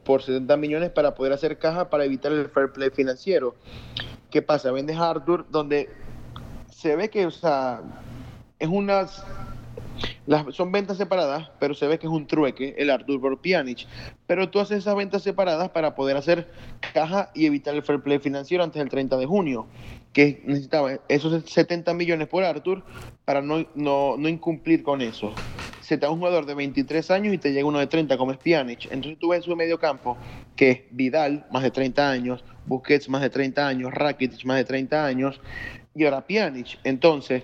por 0.02 0.23
70 0.23 0.56
millones 0.56 0.88
para 0.88 1.14
poder 1.14 1.35
hacer 1.35 1.59
caja 1.59 1.90
para 1.90 2.06
evitar 2.06 2.33
el 2.33 2.49
fair 2.49 2.73
play 2.73 2.88
financiero. 2.88 3.56
¿Qué 4.30 4.40
pasa? 4.40 4.73
Vendes 4.73 4.97
a 4.97 5.11
Arthur 5.11 5.44
donde 5.50 5.90
se 6.75 6.97
ve 6.97 7.11
que, 7.11 7.26
o 7.26 7.30
sea, 7.30 7.83
es 8.59 8.68
unas 8.68 9.23
son 10.52 10.72
ventas 10.72 10.96
separadas, 10.96 11.50
pero 11.58 11.74
se 11.74 11.86
ve 11.86 11.98
que 11.98 12.06
es 12.06 12.12
un 12.12 12.26
trueque 12.26 12.74
el 12.78 12.90
Artur 12.90 13.20
por 13.20 13.40
Pjanic. 13.40 13.86
Pero 14.26 14.50
tú 14.50 14.60
haces 14.60 14.78
esas 14.78 14.96
ventas 14.96 15.22
separadas 15.22 15.70
para 15.70 15.94
poder 15.94 16.16
hacer 16.16 16.50
caja 16.92 17.30
y 17.34 17.46
evitar 17.46 17.74
el 17.74 17.82
fair 17.82 18.00
play 18.00 18.18
financiero 18.18 18.64
antes 18.64 18.80
del 18.80 18.88
30 18.88 19.16
de 19.16 19.26
junio, 19.26 19.66
que 20.12 20.42
necesitaba 20.44 21.00
esos 21.08 21.50
70 21.50 21.94
millones 21.94 22.28
por 22.28 22.44
Artur 22.44 22.82
para 23.24 23.42
no, 23.42 23.66
no, 23.74 24.16
no 24.16 24.28
incumplir 24.28 24.82
con 24.82 25.00
eso. 25.00 25.32
Se 25.80 25.98
te 25.98 26.06
da 26.06 26.10
un 26.10 26.18
jugador 26.18 26.46
de 26.46 26.54
23 26.54 27.10
años 27.10 27.34
y 27.34 27.38
te 27.38 27.52
llega 27.52 27.66
uno 27.66 27.78
de 27.78 27.86
30 27.86 28.16
como 28.16 28.32
es 28.32 28.38
Pjanic. 28.38 28.86
Entonces 28.90 29.18
tú 29.18 29.28
ves 29.28 29.44
su 29.44 29.54
medio 29.54 29.78
campo, 29.78 30.16
que 30.56 30.70
es 30.70 30.80
Vidal, 30.90 31.46
más 31.50 31.62
de 31.62 31.70
30 31.70 32.10
años, 32.10 32.44
Busquets, 32.66 33.08
más 33.10 33.20
de 33.20 33.28
30 33.28 33.66
años, 33.66 33.92
Rakitic, 33.92 34.44
más 34.46 34.56
de 34.56 34.64
30 34.64 35.04
años, 35.04 35.40
y 35.94 36.04
ahora 36.04 36.26
Pjanic. 36.26 36.78
Entonces, 36.84 37.42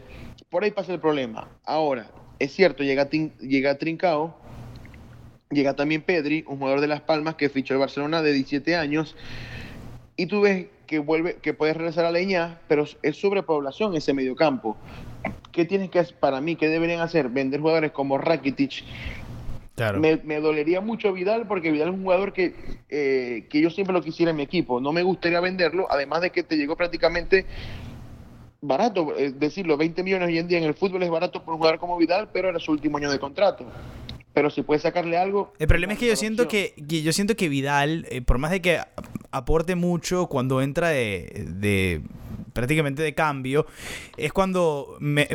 por 0.48 0.64
ahí 0.64 0.70
pasa 0.70 0.92
el 0.92 1.00
problema. 1.00 1.48
Ahora, 1.64 2.10
es 2.40 2.52
cierto, 2.52 2.82
llega, 2.82 3.08
llega 3.08 3.78
Trincao, 3.78 4.34
llega 5.50 5.76
también 5.76 6.02
Pedri, 6.02 6.42
un 6.48 6.58
jugador 6.58 6.80
de 6.80 6.88
Las 6.88 7.02
Palmas 7.02 7.36
que 7.36 7.50
fichó 7.50 7.74
el 7.74 7.80
Barcelona 7.80 8.22
de 8.22 8.32
17 8.32 8.76
años, 8.76 9.14
y 10.16 10.26
tú 10.26 10.40
ves 10.40 10.66
que 10.86 10.98
vuelve, 10.98 11.36
que 11.36 11.54
puedes 11.54 11.76
regresar 11.76 12.06
a 12.06 12.10
Leña, 12.10 12.58
pero 12.66 12.84
es 13.02 13.16
sobrepoblación 13.16 13.94
ese 13.94 14.14
mediocampo. 14.14 14.76
¿Qué 15.52 15.64
tienes 15.64 15.90
que 15.90 15.98
hacer 15.98 16.16
para 16.16 16.40
mí? 16.40 16.56
¿Qué 16.56 16.68
deberían 16.68 17.00
hacer? 17.00 17.28
Vender 17.28 17.60
jugadores 17.60 17.92
como 17.92 18.18
Rakitic. 18.18 18.84
Claro. 19.76 20.00
Me, 20.00 20.40
dolería 20.40 20.80
mucho 20.80 21.12
Vidal 21.12 21.46
porque 21.46 21.70
Vidal 21.70 21.88
es 21.88 21.94
un 21.94 22.02
jugador 22.02 22.32
que, 22.32 22.54
eh, 22.88 23.46
que 23.48 23.60
yo 23.60 23.70
siempre 23.70 23.94
lo 23.94 24.02
quisiera 24.02 24.30
en 24.30 24.36
mi 24.36 24.42
equipo. 24.42 24.80
No 24.80 24.92
me 24.92 25.02
gustaría 25.02 25.40
venderlo, 25.40 25.86
además 25.90 26.22
de 26.22 26.30
que 26.30 26.42
te 26.42 26.56
llegó 26.56 26.76
prácticamente 26.76 27.46
barato, 28.60 29.16
es 29.16 29.38
decirlo, 29.38 29.76
20 29.76 30.02
millones 30.02 30.28
hoy 30.28 30.38
en 30.38 30.48
día 30.48 30.58
en 30.58 30.64
el 30.64 30.74
fútbol 30.74 31.02
es 31.02 31.10
barato 31.10 31.42
por 31.42 31.54
un 31.54 31.58
jugador 31.58 31.78
como 31.78 31.96
Vidal, 31.96 32.28
pero 32.32 32.48
era 32.48 32.58
su 32.58 32.72
último 32.72 32.98
año 32.98 33.10
de 33.10 33.18
contrato. 33.18 33.64
Pero 34.32 34.48
si 34.48 34.62
puede 34.62 34.80
sacarle 34.80 35.18
algo. 35.18 35.52
El 35.58 35.66
problema 35.66 35.94
es 35.94 35.98
que 35.98 36.06
yo 36.06 36.14
siento 36.14 36.46
que, 36.46 36.74
yo 36.76 37.12
siento 37.12 37.34
que 37.34 37.48
Vidal, 37.48 38.06
eh, 38.10 38.22
por 38.22 38.38
más 38.38 38.52
de 38.52 38.62
que 38.62 38.78
aporte 39.32 39.74
mucho 39.74 40.26
cuando 40.26 40.62
entra 40.62 40.88
de, 40.90 42.02
prácticamente 42.52 43.02
de 43.02 43.14
cambio, 43.14 43.66
es 44.16 44.32
cuando 44.32 44.96
me, 45.00 45.26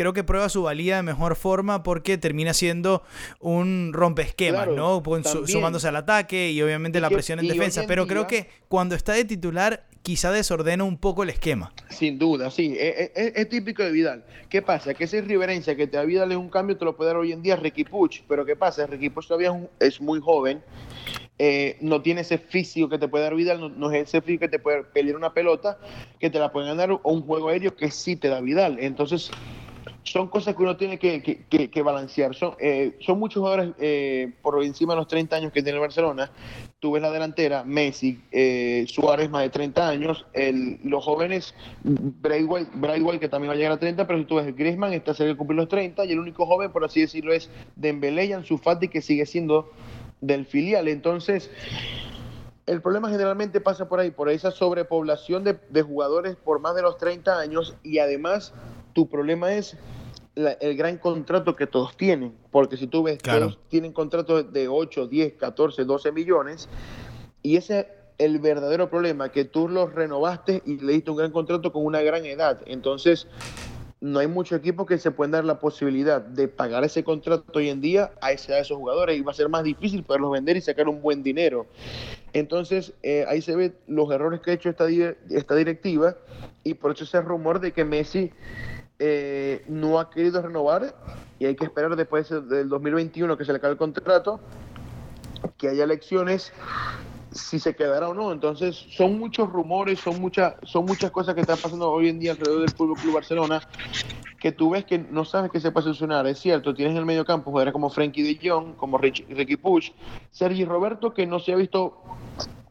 creo 0.00 0.14
que 0.14 0.24
prueba 0.24 0.48
su 0.48 0.62
valía 0.62 0.96
de 0.96 1.02
mejor 1.02 1.36
forma 1.36 1.82
porque 1.82 2.16
termina 2.16 2.54
siendo 2.54 3.02
un 3.38 3.90
rompesquemas, 3.92 4.68
¿no? 4.68 5.02
sumándose 5.46 5.88
al 5.88 5.96
ataque 5.96 6.50
y 6.52 6.62
obviamente 6.62 7.02
la 7.02 7.10
presión 7.10 7.38
en 7.38 7.48
defensa. 7.48 7.84
pero 7.86 8.06
creo 8.06 8.26
que 8.26 8.48
cuando 8.68 8.94
está 8.94 9.12
de 9.12 9.26
titular 9.26 9.84
quizá 10.02 10.32
desordena 10.32 10.84
un 10.84 10.96
poco 10.96 11.22
el 11.22 11.28
esquema. 11.28 11.74
Sin 11.90 12.18
duda, 12.18 12.50
sí. 12.50 12.74
E, 12.78 13.12
e, 13.14 13.32
es, 13.36 13.48
típico 13.50 13.82
de 13.82 13.92
Vidal. 13.92 14.24
¿Qué 14.48 14.62
pasa? 14.62 14.94
Que 14.94 15.04
esa 15.04 15.18
irreverencia 15.18 15.76
que 15.76 15.86
te 15.86 15.98
da 15.98 16.04
Vidal 16.04 16.32
es 16.32 16.38
un 16.38 16.48
cambio, 16.48 16.78
te 16.78 16.86
lo 16.86 16.96
puede 16.96 17.08
dar 17.10 17.18
hoy 17.18 17.32
en 17.32 17.42
día 17.42 17.56
Ricky 17.56 17.84
Puch. 17.84 18.22
Pero 18.26 18.46
¿qué 18.46 18.56
pasa? 18.56 18.86
Ricky 18.86 19.10
Puch 19.10 19.26
todavía 19.26 19.54
es, 19.80 20.00
muy 20.00 20.18
joven. 20.18 20.62
Eh, 21.38 21.76
no 21.82 22.00
tiene 22.00 22.22
ese 22.22 22.38
físico 22.38 22.88
que 22.88 22.98
te 22.98 23.08
puede 23.08 23.24
dar 23.24 23.34
Vidal, 23.34 23.78
no, 23.78 23.92
es 23.92 24.08
ese 24.08 24.22
físico 24.22 24.40
que 24.40 24.48
te 24.48 24.58
puede 24.58 24.84
pelear 24.84 25.16
una 25.16 25.34
pelota, 25.34 25.78
que 26.18 26.30
te 26.30 26.38
la 26.38 26.52
pueden 26.52 26.70
ganar, 26.70 26.90
o 26.90 27.12
un 27.12 27.20
juego 27.20 27.50
aéreo 27.50 27.76
que 27.76 27.90
sí 27.90 28.16
te 28.16 28.28
da 28.28 28.40
Vidal. 28.40 28.78
Entonces, 28.80 29.30
son 30.02 30.28
cosas 30.28 30.56
que 30.56 30.62
uno 30.62 30.76
tiene 30.76 30.98
que, 30.98 31.82
balancear. 31.82 32.34
Son, 32.34 32.54
eh, 32.58 32.96
son 33.00 33.18
muchos 33.18 33.40
jugadores 33.40 33.70
eh, 33.78 34.32
por 34.42 34.62
encima 34.62 34.94
de 34.94 34.98
los 34.98 35.08
30 35.08 35.36
años 35.36 35.52
que 35.52 35.62
tiene 35.62 35.76
el 35.76 35.80
Barcelona. 35.80 36.30
Tú 36.78 36.92
ves 36.92 37.02
la 37.02 37.10
delantera, 37.10 37.62
Messi, 37.64 38.20
eh, 38.32 38.86
Suárez 38.88 39.28
más 39.30 39.42
de 39.42 39.50
30 39.50 39.88
años, 39.88 40.26
los 40.82 41.04
jóvenes, 41.04 41.54
Braithwaite, 41.82 43.20
que 43.20 43.28
también 43.28 43.50
va 43.50 43.54
a 43.54 43.56
llegar 43.56 43.72
a 43.72 43.78
30, 43.78 44.06
pero 44.06 44.18
si 44.18 44.24
tú 44.24 44.36
ves 44.36 44.56
Griezmann 44.56 44.92
está 44.94 45.12
cerca 45.12 45.32
de 45.32 45.36
cumplir 45.36 45.58
los 45.58 45.68
30 45.68 46.04
y 46.06 46.12
el 46.12 46.18
único 46.18 46.46
joven, 46.46 46.72
por 46.72 46.84
así 46.84 47.02
decirlo, 47.02 47.34
es 47.34 47.50
Dembélé 47.76 48.26
y 48.26 48.32
Ansu 48.32 48.56
Fati 48.56 48.88
que 48.88 49.02
sigue 49.02 49.26
siendo 49.26 49.70
del 50.22 50.46
filial. 50.46 50.88
Entonces, 50.88 51.50
el 52.66 52.80
problema 52.80 53.10
generalmente 53.10 53.60
pasa 53.60 53.88
por 53.88 54.00
ahí, 54.00 54.10
por 54.10 54.30
esa 54.30 54.50
sobrepoblación 54.50 55.44
de, 55.44 55.58
de 55.68 55.82
jugadores 55.82 56.36
por 56.36 56.60
más 56.60 56.74
de 56.74 56.82
los 56.82 56.96
30 56.96 57.38
años 57.38 57.76
y 57.82 57.98
además 57.98 58.54
tu 58.92 59.08
problema 59.08 59.52
es 59.54 59.76
el 60.34 60.76
gran 60.76 60.98
contrato 60.98 61.56
que 61.56 61.66
todos 61.66 61.96
tienen, 61.96 62.34
porque 62.50 62.76
si 62.76 62.86
tú 62.86 63.02
ves, 63.02 63.18
todos 63.18 63.58
tienen 63.68 63.92
contratos 63.92 64.52
de 64.52 64.68
8, 64.68 65.06
10, 65.06 65.34
14, 65.34 65.84
12 65.84 66.12
millones, 66.12 66.68
y 67.42 67.56
ese 67.56 67.80
es 67.80 67.86
el 68.18 68.38
verdadero 68.38 68.90
problema, 68.90 69.30
que 69.30 69.44
tú 69.44 69.68
los 69.68 69.94
renovaste 69.94 70.62
y 70.66 70.78
le 70.78 70.92
diste 70.92 71.10
un 71.10 71.16
gran 71.16 71.32
contrato 71.32 71.72
con 71.72 71.84
una 71.84 72.02
gran 72.02 72.26
edad. 72.26 72.60
Entonces, 72.66 73.26
no 74.00 74.18
hay 74.18 74.26
muchos 74.26 74.58
equipos 74.58 74.86
que 74.86 74.98
se 74.98 75.10
pueden 75.10 75.32
dar 75.32 75.44
la 75.44 75.58
posibilidad 75.58 76.20
de 76.20 76.48
pagar 76.48 76.84
ese 76.84 77.04
contrato 77.04 77.44
hoy 77.54 77.68
en 77.68 77.80
día 77.80 78.12
a, 78.20 78.32
esos 78.32 78.76
jugadores 78.76 79.18
y 79.18 79.22
va 79.22 79.32
a 79.32 79.34
ser 79.34 79.48
más 79.48 79.62
difícil 79.62 80.02
poderlos 80.02 80.32
vender 80.32 80.56
y 80.56 80.60
sacar 80.60 80.88
un 80.88 81.02
buen 81.02 81.22
dinero. 81.22 81.66
Entonces, 82.32 82.94
eh, 83.02 83.24
ahí 83.28 83.42
se 83.42 83.56
ve 83.56 83.72
los 83.86 84.10
errores 84.10 84.40
que 84.40 84.52
ha 84.52 84.54
hecho 84.54 84.70
esta, 84.70 84.86
esta 84.88 85.54
directiva 85.54 86.16
y 86.64 86.74
por 86.74 86.92
eso 86.92 87.04
ese 87.04 87.20
rumor 87.20 87.60
de 87.60 87.72
que 87.72 87.84
Messi 87.84 88.32
eh, 89.00 89.64
no 89.66 89.98
ha 89.98 90.10
querido 90.10 90.42
renovar 90.42 90.94
y 91.38 91.46
hay 91.46 91.56
que 91.56 91.64
esperar 91.64 91.96
después 91.96 92.28
del 92.28 92.68
2021 92.68 93.36
que 93.38 93.46
se 93.46 93.52
le 93.52 93.56
acabe 93.56 93.72
el 93.72 93.78
contrato, 93.78 94.40
que 95.56 95.70
haya 95.70 95.84
elecciones, 95.84 96.52
si 97.32 97.58
se 97.58 97.74
quedará 97.74 98.10
o 98.10 98.14
no. 98.14 98.30
Entonces, 98.30 98.76
son 98.76 99.18
muchos 99.18 99.50
rumores, 99.50 100.00
son, 100.00 100.20
muchas 100.20 100.54
son 100.64 100.84
muchas 100.84 101.10
cosas 101.10 101.34
que 101.34 101.40
están 101.40 101.56
pasando 101.56 101.90
hoy 101.90 102.10
en 102.10 102.20
día 102.20 102.32
alrededor 102.32 102.60
del 102.60 102.70
Fútbol 102.70 102.98
Club 102.98 103.14
Barcelona 103.14 103.62
que 104.38 104.52
tú 104.52 104.70
ves 104.70 104.84
que 104.84 104.98
no 104.98 105.24
sabes 105.24 105.50
que 105.50 105.60
se 105.60 105.70
puede 105.70 105.84
solucionar. 105.84 106.26
Es 106.26 106.38
cierto, 106.38 106.74
tienes 106.74 106.92
en 106.92 106.98
el 106.98 107.06
medio 107.06 107.24
campo 107.24 107.50
jugadores 107.50 107.72
como 107.72 107.90
Frankie 107.90 108.22
de 108.22 108.48
Jong, 108.48 108.74
como 108.74 108.98
Ricky 108.98 109.56
Push, 109.56 109.92
Sergi 110.30 110.64
Roberto, 110.64 111.12
que 111.14 111.26
no 111.26 111.38
se 111.38 111.52
ha 111.52 111.56
visto 111.56 112.02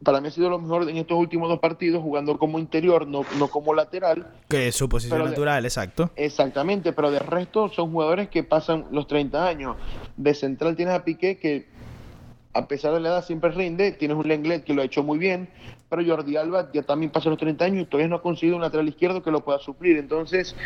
para 0.02 0.20
mí 0.20 0.28
ha 0.28 0.30
sido 0.30 0.48
lo 0.48 0.58
mejor 0.58 0.88
en 0.88 0.96
estos 0.96 1.18
últimos 1.18 1.48
dos 1.48 1.58
partidos, 1.58 2.02
jugando 2.02 2.38
como 2.38 2.58
interior, 2.58 3.06
no, 3.06 3.24
no 3.38 3.48
como 3.48 3.74
lateral. 3.74 4.26
Que 4.48 4.68
es 4.68 4.74
su 4.74 4.88
posición 4.88 5.24
natural, 5.24 5.64
exacto. 5.64 6.10
Exactamente, 6.16 6.92
pero 6.92 7.10
de 7.10 7.18
resto 7.18 7.68
son 7.68 7.92
jugadores 7.92 8.28
que 8.28 8.42
pasan 8.42 8.86
los 8.90 9.06
30 9.06 9.46
años. 9.46 9.76
De 10.16 10.34
central 10.34 10.76
tienes 10.76 10.94
a 10.94 11.04
Piqué, 11.04 11.38
que 11.38 11.68
a 12.54 12.66
pesar 12.66 12.94
de 12.94 13.00
la 13.00 13.10
edad 13.10 13.24
siempre 13.24 13.50
rinde, 13.50 13.92
tienes 13.92 14.16
un 14.16 14.26
Lenglet 14.26 14.64
que 14.64 14.74
lo 14.74 14.82
ha 14.82 14.84
hecho 14.84 15.02
muy 15.02 15.18
bien, 15.18 15.48
pero 15.88 16.04
Jordi 16.04 16.36
Alba 16.36 16.70
ya 16.72 16.82
también 16.82 17.12
pasa 17.12 17.28
los 17.28 17.38
30 17.38 17.64
años 17.64 17.82
y 17.82 17.86
todavía 17.86 18.08
no 18.08 18.16
ha 18.16 18.22
conseguido 18.22 18.56
un 18.56 18.62
lateral 18.62 18.88
izquierdo 18.88 19.22
que 19.22 19.30
lo 19.30 19.44
pueda 19.44 19.58
suplir. 19.58 19.98
Entonces, 19.98 20.56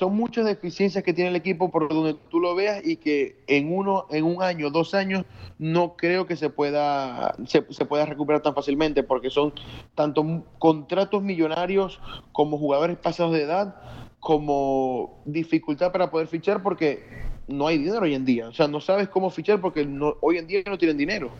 son 0.00 0.16
muchas 0.16 0.46
deficiencias 0.46 1.04
que 1.04 1.12
tiene 1.12 1.28
el 1.28 1.36
equipo 1.36 1.70
por 1.70 1.86
donde 1.90 2.14
tú 2.30 2.40
lo 2.40 2.54
veas 2.54 2.80
y 2.82 2.96
que 2.96 3.36
en 3.46 3.70
uno, 3.70 4.06
en 4.08 4.24
un 4.24 4.42
año, 4.42 4.70
dos 4.70 4.94
años, 4.94 5.26
no 5.58 5.94
creo 5.94 6.26
que 6.26 6.36
se 6.36 6.48
pueda, 6.48 7.36
se, 7.44 7.60
pueda 7.60 8.06
recuperar 8.06 8.40
tan 8.40 8.54
fácilmente, 8.54 9.02
porque 9.02 9.28
son 9.28 9.52
tanto 9.94 10.42
contratos 10.58 11.22
millonarios 11.22 12.00
como 12.32 12.56
jugadores 12.56 12.96
pasados 12.96 13.34
de 13.34 13.42
edad, 13.42 13.76
como 14.20 15.20
dificultad 15.26 15.92
para 15.92 16.10
poder 16.10 16.28
fichar, 16.28 16.62
porque 16.62 17.04
no 17.46 17.66
hay 17.66 17.76
dinero 17.76 18.00
hoy 18.00 18.14
en 18.14 18.24
día. 18.24 18.48
O 18.48 18.54
sea, 18.54 18.68
no 18.68 18.80
sabes 18.80 19.10
cómo 19.10 19.28
fichar 19.28 19.60
porque 19.60 19.84
no, 19.84 20.16
hoy 20.22 20.38
en 20.38 20.46
día 20.46 20.62
no 20.64 20.78
tienen 20.78 20.96
dinero. 20.96 21.30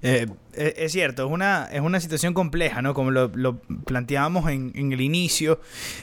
Eh, 0.00 0.26
es 0.56 0.92
cierto, 0.92 1.26
es 1.26 1.30
una, 1.30 1.68
es 1.72 1.80
una 1.80 2.00
situación 2.00 2.34
compleja, 2.34 2.82
¿no? 2.82 2.94
Como 2.94 3.10
lo, 3.10 3.30
planteábamos 3.86 4.50
en, 4.50 4.92
el 4.92 5.00
inicio. 5.00 5.60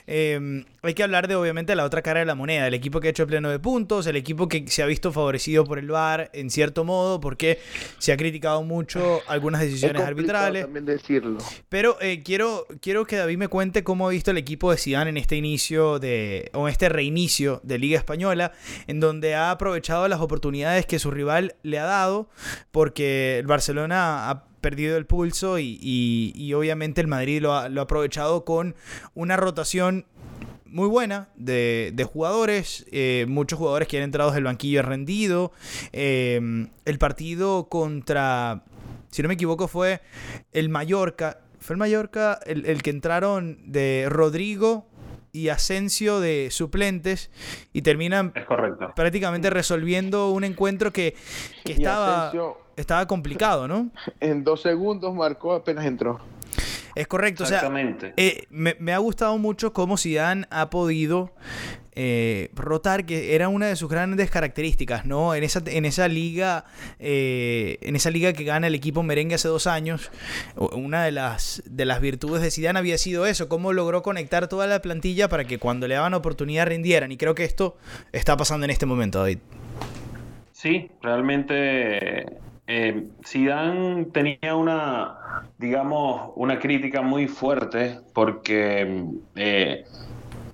Em, 0.08 0.66
hay 0.82 0.94
que 0.94 1.04
hablar 1.04 1.28
de, 1.28 1.36
obviamente, 1.36 1.76
la 1.76 1.86
otra 1.86 2.02
cara 2.02 2.20
de 2.22 2.26
la 2.26 2.36
moneda. 2.36 2.68
El 2.68 2.74
equipo 2.74 3.00
que 3.00 3.08
ha 3.08 3.12
hecho 3.12 3.28
pleno 3.28 3.50
de 3.50 3.60
puntos, 3.60 4.08
el 4.08 4.16
equipo 4.16 4.48
que 4.48 4.68
se 4.68 4.82
ha 4.82 4.86
visto 4.86 5.12
favorecido 5.12 5.64
por 5.64 5.80
el 5.80 5.88
VAR, 5.88 6.30
en 6.34 6.50
cierto 6.50 6.84
modo, 6.84 7.20
porque 7.20 7.60
se 8.00 8.12
ha 8.12 8.18
criticado 8.18 8.64
mucho 8.64 9.22
algunas 9.28 9.62
decisiones 9.62 10.02
arbitrales. 10.02 10.64
También 10.64 10.86
decirlo. 10.86 11.38
Pero 11.70 11.98
eh, 12.02 12.24
quiero, 12.24 12.66
quiero 12.82 13.06
que 13.06 13.18
David 13.18 13.38
me 13.38 13.48
cuente 13.48 13.84
cómo 13.84 14.08
ha 14.08 14.12
visto 14.12 14.32
el 14.32 14.38
equipo 14.38 14.72
de 14.72 14.78
Zidane 14.78 15.12
en 15.12 15.18
este 15.18 15.36
inicio 15.36 16.00
de, 16.00 16.50
o 16.54 16.68
en 16.68 16.72
este 16.72 16.90
reinicio 16.90 17.62
de 17.64 17.78
Liga 17.78 17.98
Española, 17.98 18.52
en 18.88 19.00
donde 19.00 19.36
ha 19.36 19.52
aprovechado 19.52 20.08
las 20.08 20.20
oportunidades 20.20 20.86
que 20.86 21.00
su 21.00 21.12
rival 21.12 21.56
le 21.64 21.80
ha 21.80 21.86
dado, 21.86 22.30
porque 22.72 23.40
el 23.40 23.48
Barcelona 23.48 24.30
ha 24.30 24.41
perdido 24.62 24.98
el 24.98 25.06
pulso 25.06 25.60
y, 25.60 26.54
obviamente 26.56 27.02
el 27.02 27.08
Madrid 27.08 27.42
lo 27.42 27.54
ha, 27.54 27.66
aprovechado 27.66 28.46
con 28.46 28.76
una 29.14 29.38
rotación 29.38 30.06
muy 30.66 30.88
buena 30.88 31.30
de, 31.36 32.08
jugadores, 32.12 32.86
eh, 32.92 33.26
muchos 33.28 33.60
jugadores 33.60 33.88
que 33.88 33.98
han 33.98 34.04
entrado 34.04 34.32
del 34.32 34.46
banquillo 34.46 34.80
han 34.80 34.86
rendido. 34.86 35.52
Eh, 35.92 36.40
el 36.86 36.98
partido 36.98 37.68
contra, 37.68 38.64
si 39.10 39.22
no 39.22 39.28
me 39.28 39.34
equivoco, 39.34 39.68
fue 39.68 40.02
el 40.54 40.70
Mallorca. 40.70 41.42
Fue 41.60 41.76
el 41.76 41.78
Mallorca 41.78 42.40
el, 42.46 42.66
el 42.66 42.82
que 42.82 42.90
entraron 42.90 43.60
de 43.66 44.08
Rodrigo, 44.10 44.88
y 45.32 45.50
Asensio 45.50 46.20
de 46.20 46.50
suplentes 46.52 47.32
y 47.74 47.82
terminan 47.82 48.34
prácticamente 48.96 49.50
resolviendo 49.50 50.32
un 50.32 50.44
encuentro 50.44 50.92
que, 50.92 51.16
estaba, 51.66 52.32
estaba 52.76 53.08
complicado, 53.08 53.68
¿no? 53.68 53.90
En 54.20 54.44
dos 54.44 54.62
segundos 54.62 55.14
marcó 55.14 55.54
apenas 55.54 55.86
entró. 55.86 56.20
Es 56.96 57.08
correcto, 57.08 57.44
o 57.44 57.48
sea, 57.48 57.70
eh, 58.18 58.44
me, 58.50 58.76
me, 58.80 58.94
ha 58.94 58.98
gustado 58.98 59.38
mucho 59.38 59.74
cómo 59.74 59.98
Zidane 59.98 60.46
ha 60.50 60.70
podido 60.70 61.34
eh, 61.94 62.50
rotar, 62.54 63.06
que 63.06 63.36
era 63.36 63.50
una 63.50 63.68
de 63.68 63.76
sus 63.76 63.90
grandes 63.90 64.32
características, 64.32 65.06
¿no? 65.06 65.36
En 65.36 65.44
esa, 65.44 65.62
en 65.66 65.84
esa 65.84 66.08
liga, 66.08 66.64
eh, 67.00 67.78
en 67.82 67.98
esa 67.98 68.10
liga 68.10 68.32
que 68.32 68.46
gana 68.46 68.68
el 68.68 68.76
equipo 68.76 69.04
merengue 69.04 69.36
hace 69.36 69.50
dos 69.50 69.68
años, 69.68 70.10
una 70.56 71.04
de 71.04 71.12
las, 71.12 71.62
de 71.66 71.84
las 71.86 72.00
virtudes 72.00 72.42
de 72.42 72.52
Zidane 72.52 72.80
había 72.80 72.98
sido 72.98 73.26
eso, 73.26 73.50
cómo 73.50 73.74
logró 73.74 74.04
conectar 74.04 74.48
toda 74.48 74.68
la 74.68 74.82
plantilla 74.82 75.28
para 75.28 75.44
que 75.44 75.60
cuando 75.60 75.88
le 75.88 75.96
daban 75.96 76.14
oportunidad 76.14 76.68
rindieran. 76.68 77.12
Y 77.12 77.18
creo 77.18 77.36
que 77.36 77.44
esto 77.44 77.78
está 78.14 78.38
pasando 78.38 78.64
en 78.64 78.72
este 78.72 78.86
momento, 78.86 79.20
David. 79.20 79.40
Sí, 80.54 80.92
realmente 81.02 82.26
eh, 82.74 83.04
Zidane 83.26 84.06
tenía 84.14 84.56
una, 84.56 85.44
digamos, 85.58 86.32
una 86.36 86.58
crítica 86.58 87.02
muy 87.02 87.28
fuerte 87.28 88.00
porque 88.14 89.04
eh, 89.36 89.84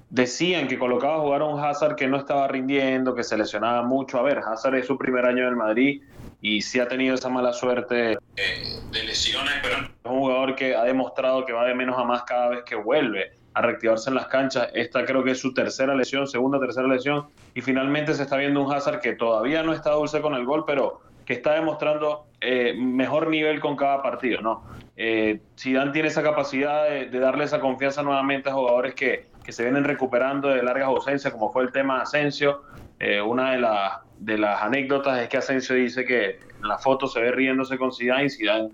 decían 0.09 0.67
que 0.67 0.79
colocaba 0.79 1.19
jugar 1.19 1.41
a 1.41 1.45
un 1.45 1.63
Hazard 1.63 1.95
que 1.95 2.07
no 2.07 2.17
estaba 2.17 2.47
rindiendo, 2.47 3.13
que 3.13 3.23
se 3.23 3.37
lesionaba 3.37 3.83
mucho. 3.83 4.17
A 4.17 4.23
ver, 4.23 4.39
Hazard 4.39 4.77
es 4.77 4.87
su 4.87 4.97
primer 4.97 5.27
año 5.27 5.43
en 5.43 5.49
el 5.49 5.55
Madrid 5.57 6.01
y 6.41 6.63
sí 6.63 6.79
ha 6.79 6.87
tenido 6.87 7.13
esa 7.13 7.29
mala 7.29 7.53
suerte 7.53 8.17
de 8.35 9.03
lesiones, 9.03 9.53
pero 9.61 9.75
es 9.75 9.89
un 10.03 10.17
jugador 10.17 10.55
que 10.55 10.75
ha 10.75 10.85
demostrado 10.85 11.45
que 11.45 11.53
va 11.53 11.65
de 11.65 11.75
menos 11.75 11.99
a 11.99 12.03
más 12.03 12.23
cada 12.23 12.49
vez 12.49 12.63
que 12.63 12.75
vuelve 12.75 13.33
a 13.53 13.61
reactivarse 13.61 14.09
en 14.09 14.15
las 14.15 14.25
canchas. 14.25 14.69
Esta 14.73 15.05
creo 15.05 15.23
que 15.23 15.31
es 15.31 15.39
su 15.39 15.53
tercera 15.53 15.93
lesión, 15.93 16.25
segunda, 16.27 16.59
tercera 16.59 16.87
lesión. 16.87 17.27
Y 17.53 17.61
finalmente 17.61 18.15
se 18.15 18.23
está 18.23 18.37
viendo 18.37 18.63
un 18.63 18.73
Hazard 18.73 19.01
que 19.01 19.13
todavía 19.13 19.61
no 19.61 19.73
está 19.73 19.91
dulce 19.91 20.19
con 20.19 20.33
el 20.33 20.45
gol, 20.45 20.63
pero 20.65 21.01
que 21.27 21.33
está 21.33 21.55
demostrando 21.55 22.27
eh, 22.39 22.73
mejor 22.73 23.27
nivel 23.27 23.59
con 23.59 23.75
cada 23.75 24.01
partido. 24.01 24.41
¿no? 24.41 24.63
Eh, 24.95 25.41
Zidane 25.59 25.91
tiene 25.91 26.07
esa 26.07 26.23
capacidad 26.23 26.85
de, 26.85 27.09
darle 27.19 27.43
esa 27.43 27.59
confianza 27.59 28.01
nuevamente 28.01 28.49
a 28.49 28.53
jugadores 28.53 28.95
que, 28.95 29.27
que 29.43 29.51
se 29.51 29.63
vienen 29.63 29.83
recuperando 29.83 30.47
de 30.47 30.63
largas 30.63 30.87
ausencias, 30.87 31.33
como 31.33 31.51
fue 31.51 31.63
el 31.63 31.73
tema 31.73 31.97
de 31.97 32.01
Asensio. 32.03 32.63
Eh, 32.99 33.21
una 33.21 33.51
de, 33.51 33.59
las 33.59 33.99
de 34.17 34.37
las 34.37 34.63
anécdotas 34.63 35.19
es 35.19 35.27
que 35.27 35.35
Asensio 35.35 35.75
dice 35.75 36.05
que 36.05 36.39
en 36.61 36.67
la 36.67 36.77
foto 36.77 37.07
se 37.07 37.19
ve 37.19 37.31
riéndose 37.31 37.77
con 37.77 37.91
Zidane 37.91 38.25
y 38.25 38.29
Zidane 38.29 38.69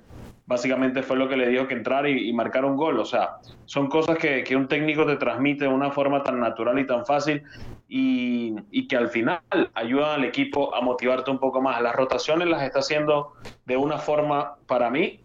básicamente 0.45 1.01
fue 1.01 1.17
lo 1.17 1.27
que 1.27 1.35
le 1.35 1.47
dijo 1.47 1.67
que 1.67 1.73
entrar 1.73 2.07
y, 2.07 2.31
marcar 2.33 2.65
un 2.65 2.77
gol. 2.77 2.99
O 2.99 3.05
sea, 3.05 3.37
son 3.65 3.87
cosas 3.87 4.19
que, 4.19 4.43
que, 4.43 4.55
un 4.55 4.67
técnico 4.67 5.07
te 5.07 5.15
transmite 5.15 5.65
de 5.65 5.71
una 5.71 5.89
forma 5.89 6.21
tan 6.21 6.39
natural 6.39 6.77
y 6.77 6.85
tan 6.85 7.03
fácil 7.03 7.41
y, 7.87 8.55
y, 8.71 8.87
que 8.87 8.95
al 8.95 9.09
final 9.09 9.41
ayudan 9.73 10.19
al 10.19 10.25
equipo 10.25 10.73
a 10.73 10.81
motivarte 10.81 11.29
un 11.29 11.39
poco 11.39 11.61
más. 11.61 11.81
Las 11.81 11.95
rotaciones 11.95 12.47
las 12.47 12.63
está 12.63 12.79
haciendo 12.79 13.33
de 13.65 13.77
una 13.77 13.97
forma, 13.97 14.55
para 14.67 14.89
mí, 14.89 15.19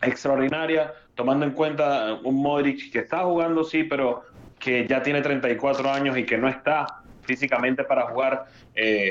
extraordinaria, 0.00 0.94
tomando 1.14 1.44
en 1.44 1.52
cuenta 1.52 2.14
un 2.22 2.42
Modric 2.42 2.92
que 2.92 3.00
está 3.00 3.24
jugando, 3.24 3.64
sí, 3.64 3.84
pero 3.84 4.22
que 4.58 4.86
ya 4.86 5.02
tiene 5.02 5.22
34 5.22 5.90
años 5.90 6.16
y 6.16 6.24
que 6.24 6.38
no 6.38 6.48
está 6.48 7.02
físicamente 7.22 7.84
para 7.84 8.08
jugar 8.08 8.46
eh, 8.74 9.10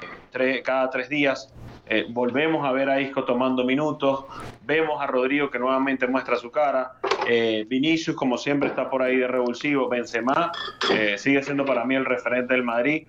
cada 0.63 0.89
tres 0.89 1.09
días. 1.09 1.53
Eh, 1.93 2.05
volvemos 2.07 2.65
a 2.65 2.71
ver 2.71 2.89
a 2.89 3.01
Isco 3.01 3.25
tomando 3.25 3.65
minutos, 3.65 4.23
vemos 4.61 5.01
a 5.01 5.07
Rodrigo 5.07 5.51
que 5.51 5.59
nuevamente 5.59 6.07
muestra 6.07 6.37
su 6.37 6.49
cara, 6.49 6.93
eh, 7.27 7.65
Vinicius 7.67 8.15
como 8.15 8.37
siempre 8.37 8.69
está 8.69 8.89
por 8.89 9.01
ahí 9.01 9.17
de 9.17 9.27
revulsivo, 9.27 9.89
Benzema 9.89 10.53
sigue 11.17 11.43
siendo 11.43 11.65
para 11.65 11.83
mí 11.83 11.95
el 11.95 12.05
referente 12.05 12.53
del 12.53 12.63
Madrid. 12.63 13.07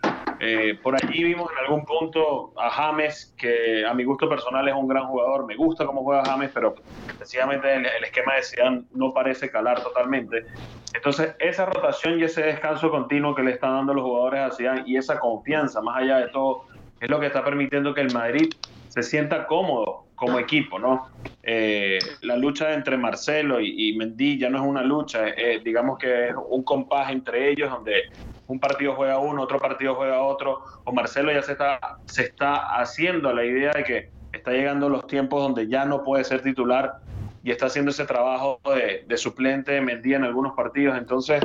por 0.82 0.96
allí 0.96 1.22
vimos 1.22 1.48
en 1.52 1.58
algún 1.58 1.84
punto 1.84 2.52
a 2.58 2.70
James, 2.70 3.32
que 3.38 3.86
a 3.86 3.94
mi 3.94 4.02
gusto 4.02 4.28
personal 4.28 4.66
es 4.66 4.74
un 4.74 4.88
gran 4.88 5.06
jugador, 5.06 5.46
me 5.46 5.54
gusta 5.54 5.86
cómo 5.86 6.02
juega 6.02 6.24
James, 6.24 6.50
pero 6.52 6.74
sencillamente 7.18 7.72
el, 7.72 7.86
el 7.86 8.02
esquema 8.02 8.34
de 8.34 8.42
Zidane 8.42 8.82
no 8.94 9.14
parece 9.14 9.48
calar 9.48 9.80
totalmente. 9.80 10.44
Entonces, 10.92 11.36
esa 11.38 11.66
rotación 11.66 12.18
y 12.18 12.24
ese 12.24 12.42
descanso 12.42 12.90
continuo 12.90 13.34
que 13.34 13.44
le 13.44 13.52
están 13.52 13.76
dando 13.76 13.94
los 13.94 14.02
jugadores 14.02 14.40
a 14.40 14.50
Zidane 14.50 14.82
y 14.86 14.96
esa 14.96 15.20
confianza, 15.20 15.80
más 15.80 15.98
allá 15.98 16.18
de 16.18 16.28
todo, 16.28 16.66
es 17.02 17.10
lo 17.10 17.18
que 17.18 17.26
está 17.26 17.44
permitiendo 17.44 17.92
que 17.92 18.00
el 18.00 18.12
Madrid 18.14 18.48
se 18.88 19.02
sienta 19.02 19.46
cómodo 19.46 20.06
como 20.14 20.38
equipo, 20.38 20.78
¿no? 20.78 21.08
Eh, 21.42 21.98
la 22.20 22.36
lucha 22.36 22.74
entre 22.74 22.96
Marcelo 22.96 23.60
y, 23.60 23.88
y, 23.88 23.96
Mendy 23.96 24.38
ya 24.38 24.48
no 24.48 24.58
es 24.58 24.64
una 24.64 24.84
lucha, 24.84 25.28
eh, 25.30 25.60
digamos 25.64 25.98
que 25.98 26.28
es 26.28 26.34
un 26.48 26.62
compás 26.62 27.10
entre 27.10 27.50
ellos 27.50 27.70
donde 27.70 28.04
un 28.46 28.60
partido 28.60 28.94
juega 28.94 29.18
uno, 29.18 29.42
otro 29.42 29.58
partido 29.58 29.96
juega 29.96 30.22
otro, 30.22 30.62
o 30.84 30.92
Marcelo 30.92 31.32
ya 31.32 31.42
se 31.42 31.52
está, 31.52 31.80
se 32.06 32.22
está 32.22 32.78
haciendo 32.80 33.32
la 33.32 33.44
idea 33.44 33.72
de 33.72 33.82
que 33.82 34.10
está 34.32 34.52
llegando 34.52 34.88
los 34.88 35.08
tiempos 35.08 35.42
donde 35.42 35.66
ya 35.66 35.84
no 35.84 36.04
puede 36.04 36.22
ser 36.22 36.42
titular 36.42 37.00
y 37.42 37.50
está 37.50 37.66
haciendo 37.66 37.90
ese 37.90 38.04
trabajo 38.04 38.60
de, 39.08 39.16
suplente 39.16 39.72
de 39.72 39.80
Mendy 39.80 40.14
en 40.14 40.22
algunos 40.22 40.54
partidos. 40.54 40.96
Entonces, 40.96 41.42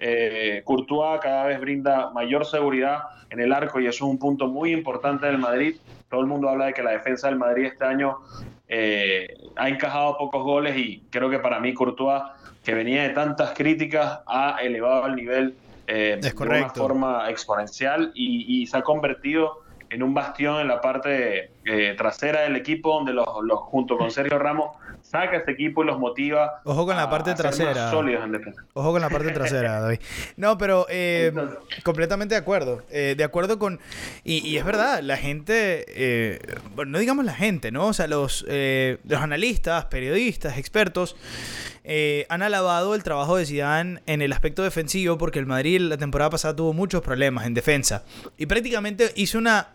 eh, 0.00 0.62
Courtois 0.64 1.20
cada 1.20 1.44
vez 1.44 1.60
brinda 1.60 2.10
mayor 2.10 2.46
seguridad 2.46 3.02
en 3.28 3.38
el 3.40 3.52
arco 3.52 3.80
y 3.80 3.86
eso 3.86 4.06
es 4.06 4.10
un 4.10 4.18
punto 4.18 4.48
muy 4.48 4.72
importante 4.72 5.26
del 5.26 5.38
Madrid. 5.38 5.76
Todo 6.08 6.20
el 6.20 6.26
mundo 6.26 6.48
habla 6.48 6.66
de 6.66 6.72
que 6.72 6.82
la 6.82 6.92
defensa 6.92 7.28
del 7.28 7.36
Madrid 7.36 7.66
este 7.66 7.84
año 7.84 8.18
eh, 8.68 9.36
ha 9.56 9.68
encajado 9.68 10.16
pocos 10.16 10.42
goles 10.42 10.76
y 10.76 11.02
creo 11.10 11.28
que 11.28 11.38
para 11.38 11.60
mí 11.60 11.74
Courtois, 11.74 12.22
que 12.64 12.74
venía 12.74 13.02
de 13.02 13.10
tantas 13.10 13.52
críticas, 13.52 14.20
ha 14.26 14.56
elevado 14.62 15.06
el 15.06 15.16
nivel 15.16 15.54
eh, 15.86 16.18
de 16.20 16.32
una 16.44 16.70
forma 16.70 17.30
exponencial 17.30 18.12
y, 18.14 18.66
se 18.66 18.76
ha 18.76 18.82
convertido 18.82 19.62
en 19.90 20.02
un 20.02 20.14
bastión 20.14 20.60
en 20.60 20.68
la 20.68 20.80
parte 20.80 21.50
eh, 21.64 21.94
trasera 21.96 22.42
del 22.42 22.56
equipo, 22.56 22.94
donde 22.94 23.12
los, 23.12 23.26
los, 23.42 23.58
junto 23.60 23.98
con 23.98 24.10
Sergio 24.10 24.38
Ramos 24.38 24.76
saca 25.10 25.38
ese 25.38 25.50
equipo 25.50 25.82
y 25.82 25.86
los 25.86 25.98
motiva. 25.98 26.60
Ojo 26.64 26.86
con 26.86 26.96
la 26.96 27.10
parte 27.10 27.34
trasera. 27.34 27.90
Ojo 28.74 28.92
con 28.92 29.00
la 29.00 29.08
parte 29.08 29.32
trasera, 29.32 29.80
David. 29.80 29.98
No, 30.36 30.56
pero 30.56 30.86
eh, 30.88 31.32
completamente 31.82 32.34
de 32.34 32.40
acuerdo. 32.40 32.82
Eh, 32.90 33.14
de 33.16 33.24
acuerdo 33.24 33.58
con. 33.58 33.80
Y, 34.24 34.56
es 34.56 34.64
verdad, 34.64 35.00
la 35.02 35.16
gente. 35.16 35.84
Eh, 35.88 36.40
bueno, 36.74 36.92
no 36.92 36.98
digamos 36.98 37.24
la 37.24 37.34
gente, 37.34 37.72
¿no? 37.72 37.88
O 37.88 37.92
sea, 37.92 38.06
los, 38.06 38.46
los 38.46 39.20
analistas, 39.20 39.86
periodistas, 39.86 40.58
expertos. 40.58 41.16
Han 42.28 42.42
alabado 42.42 42.94
el 42.94 43.02
trabajo 43.02 43.36
de 43.36 43.46
Zidane 43.46 44.00
en 44.06 44.22
el 44.22 44.32
aspecto 44.32 44.62
defensivo 44.62 45.18
porque 45.18 45.38
el 45.38 45.46
Madrid 45.46 45.80
la 45.80 45.96
temporada 45.96 46.30
pasada 46.30 46.54
tuvo 46.54 46.72
muchos 46.72 47.02
problemas 47.02 47.46
en 47.46 47.54
defensa 47.54 48.04
y 48.36 48.46
prácticamente 48.46 49.12
hizo 49.16 49.38
una, 49.38 49.70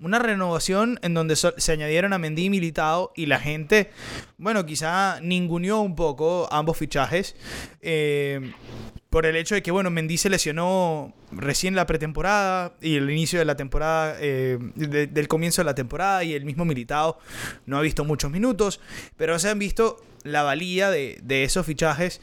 una 0.00 0.18
renovación 0.18 0.98
en 1.02 1.14
donde 1.14 1.36
se 1.36 1.72
añadieron 1.72 2.12
a 2.12 2.18
Mendy 2.18 2.46
y 2.46 2.50
Militao 2.50 3.12
y 3.14 3.26
la 3.26 3.38
gente, 3.38 3.90
bueno, 4.38 4.66
quizá 4.66 5.20
ninguneó 5.20 5.80
un 5.80 5.94
poco 5.94 6.48
ambos 6.50 6.76
fichajes. 6.76 7.36
Eh, 7.80 8.52
por 9.10 9.26
el 9.26 9.36
hecho 9.36 9.54
de 9.54 9.62
que, 9.62 9.70
bueno, 9.70 9.90
Mendy 9.90 10.16
se 10.16 10.30
lesionó 10.30 11.12
recién 11.32 11.74
la 11.74 11.86
pretemporada 11.86 12.72
y 12.80 12.96
el 12.96 13.10
inicio 13.10 13.38
de 13.38 13.44
la 13.44 13.56
temporada, 13.56 14.16
eh, 14.18 14.58
del 14.74 15.28
comienzo 15.28 15.60
de 15.60 15.66
la 15.66 15.74
temporada 15.74 16.24
y 16.24 16.32
el 16.32 16.46
mismo 16.46 16.64
Militao 16.64 17.18
no 17.66 17.76
ha 17.76 17.82
visto 17.82 18.06
muchos 18.06 18.30
minutos, 18.30 18.80
pero 19.18 19.38
se 19.38 19.50
han 19.50 19.58
visto 19.58 20.02
la 20.24 20.42
valía 20.42 20.90
de, 20.90 21.20
esos 21.28 21.66
fichajes 21.66 22.20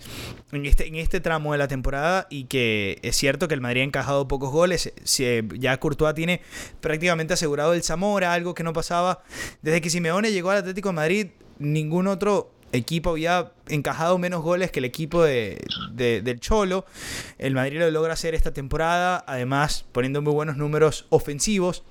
en 0.51 0.65
este, 0.65 0.87
en 0.87 0.95
este 0.95 1.19
tramo 1.19 1.51
de 1.51 1.57
la 1.57 1.67
temporada 1.67 2.27
y 2.29 2.45
que 2.45 2.99
es 3.01 3.15
cierto 3.15 3.47
que 3.47 3.53
el 3.53 3.61
Madrid 3.61 3.81
ha 3.81 3.85
encajado 3.85 4.27
pocos 4.27 4.51
goles. 4.51 4.93
Ya 5.57 5.79
Courtois 5.79 6.15
tiene 6.15 6.41
prácticamente 6.81 7.33
asegurado 7.33 7.73
el 7.73 7.83
Zamora, 7.83 8.33
algo 8.33 8.53
que 8.53 8.63
no 8.63 8.73
pasaba 8.73 9.23
desde 9.61 9.81
que 9.81 9.89
Simeone 9.89 10.31
llegó 10.31 10.51
al 10.51 10.59
Atlético 10.59 10.89
de 10.89 10.93
Madrid. 10.93 11.27
Ningún 11.59 12.07
otro 12.07 12.51
equipo 12.71 13.11
había 13.11 13.51
encajado 13.67 14.17
menos 14.17 14.41
goles 14.41 14.71
que 14.71 14.79
el 14.79 14.85
equipo 14.85 15.23
de, 15.23 15.61
del 15.93 16.39
Cholo. 16.39 16.85
El 17.37 17.53
Madrid 17.53 17.79
lo 17.79 17.91
logra 17.91 18.13
hacer 18.13 18.35
esta 18.35 18.53
temporada, 18.53 19.23
además 19.27 19.85
poniendo 19.91 20.21
muy 20.21 20.33
buenos 20.33 20.57
números 20.57 21.05
ofensivos. 21.09 21.83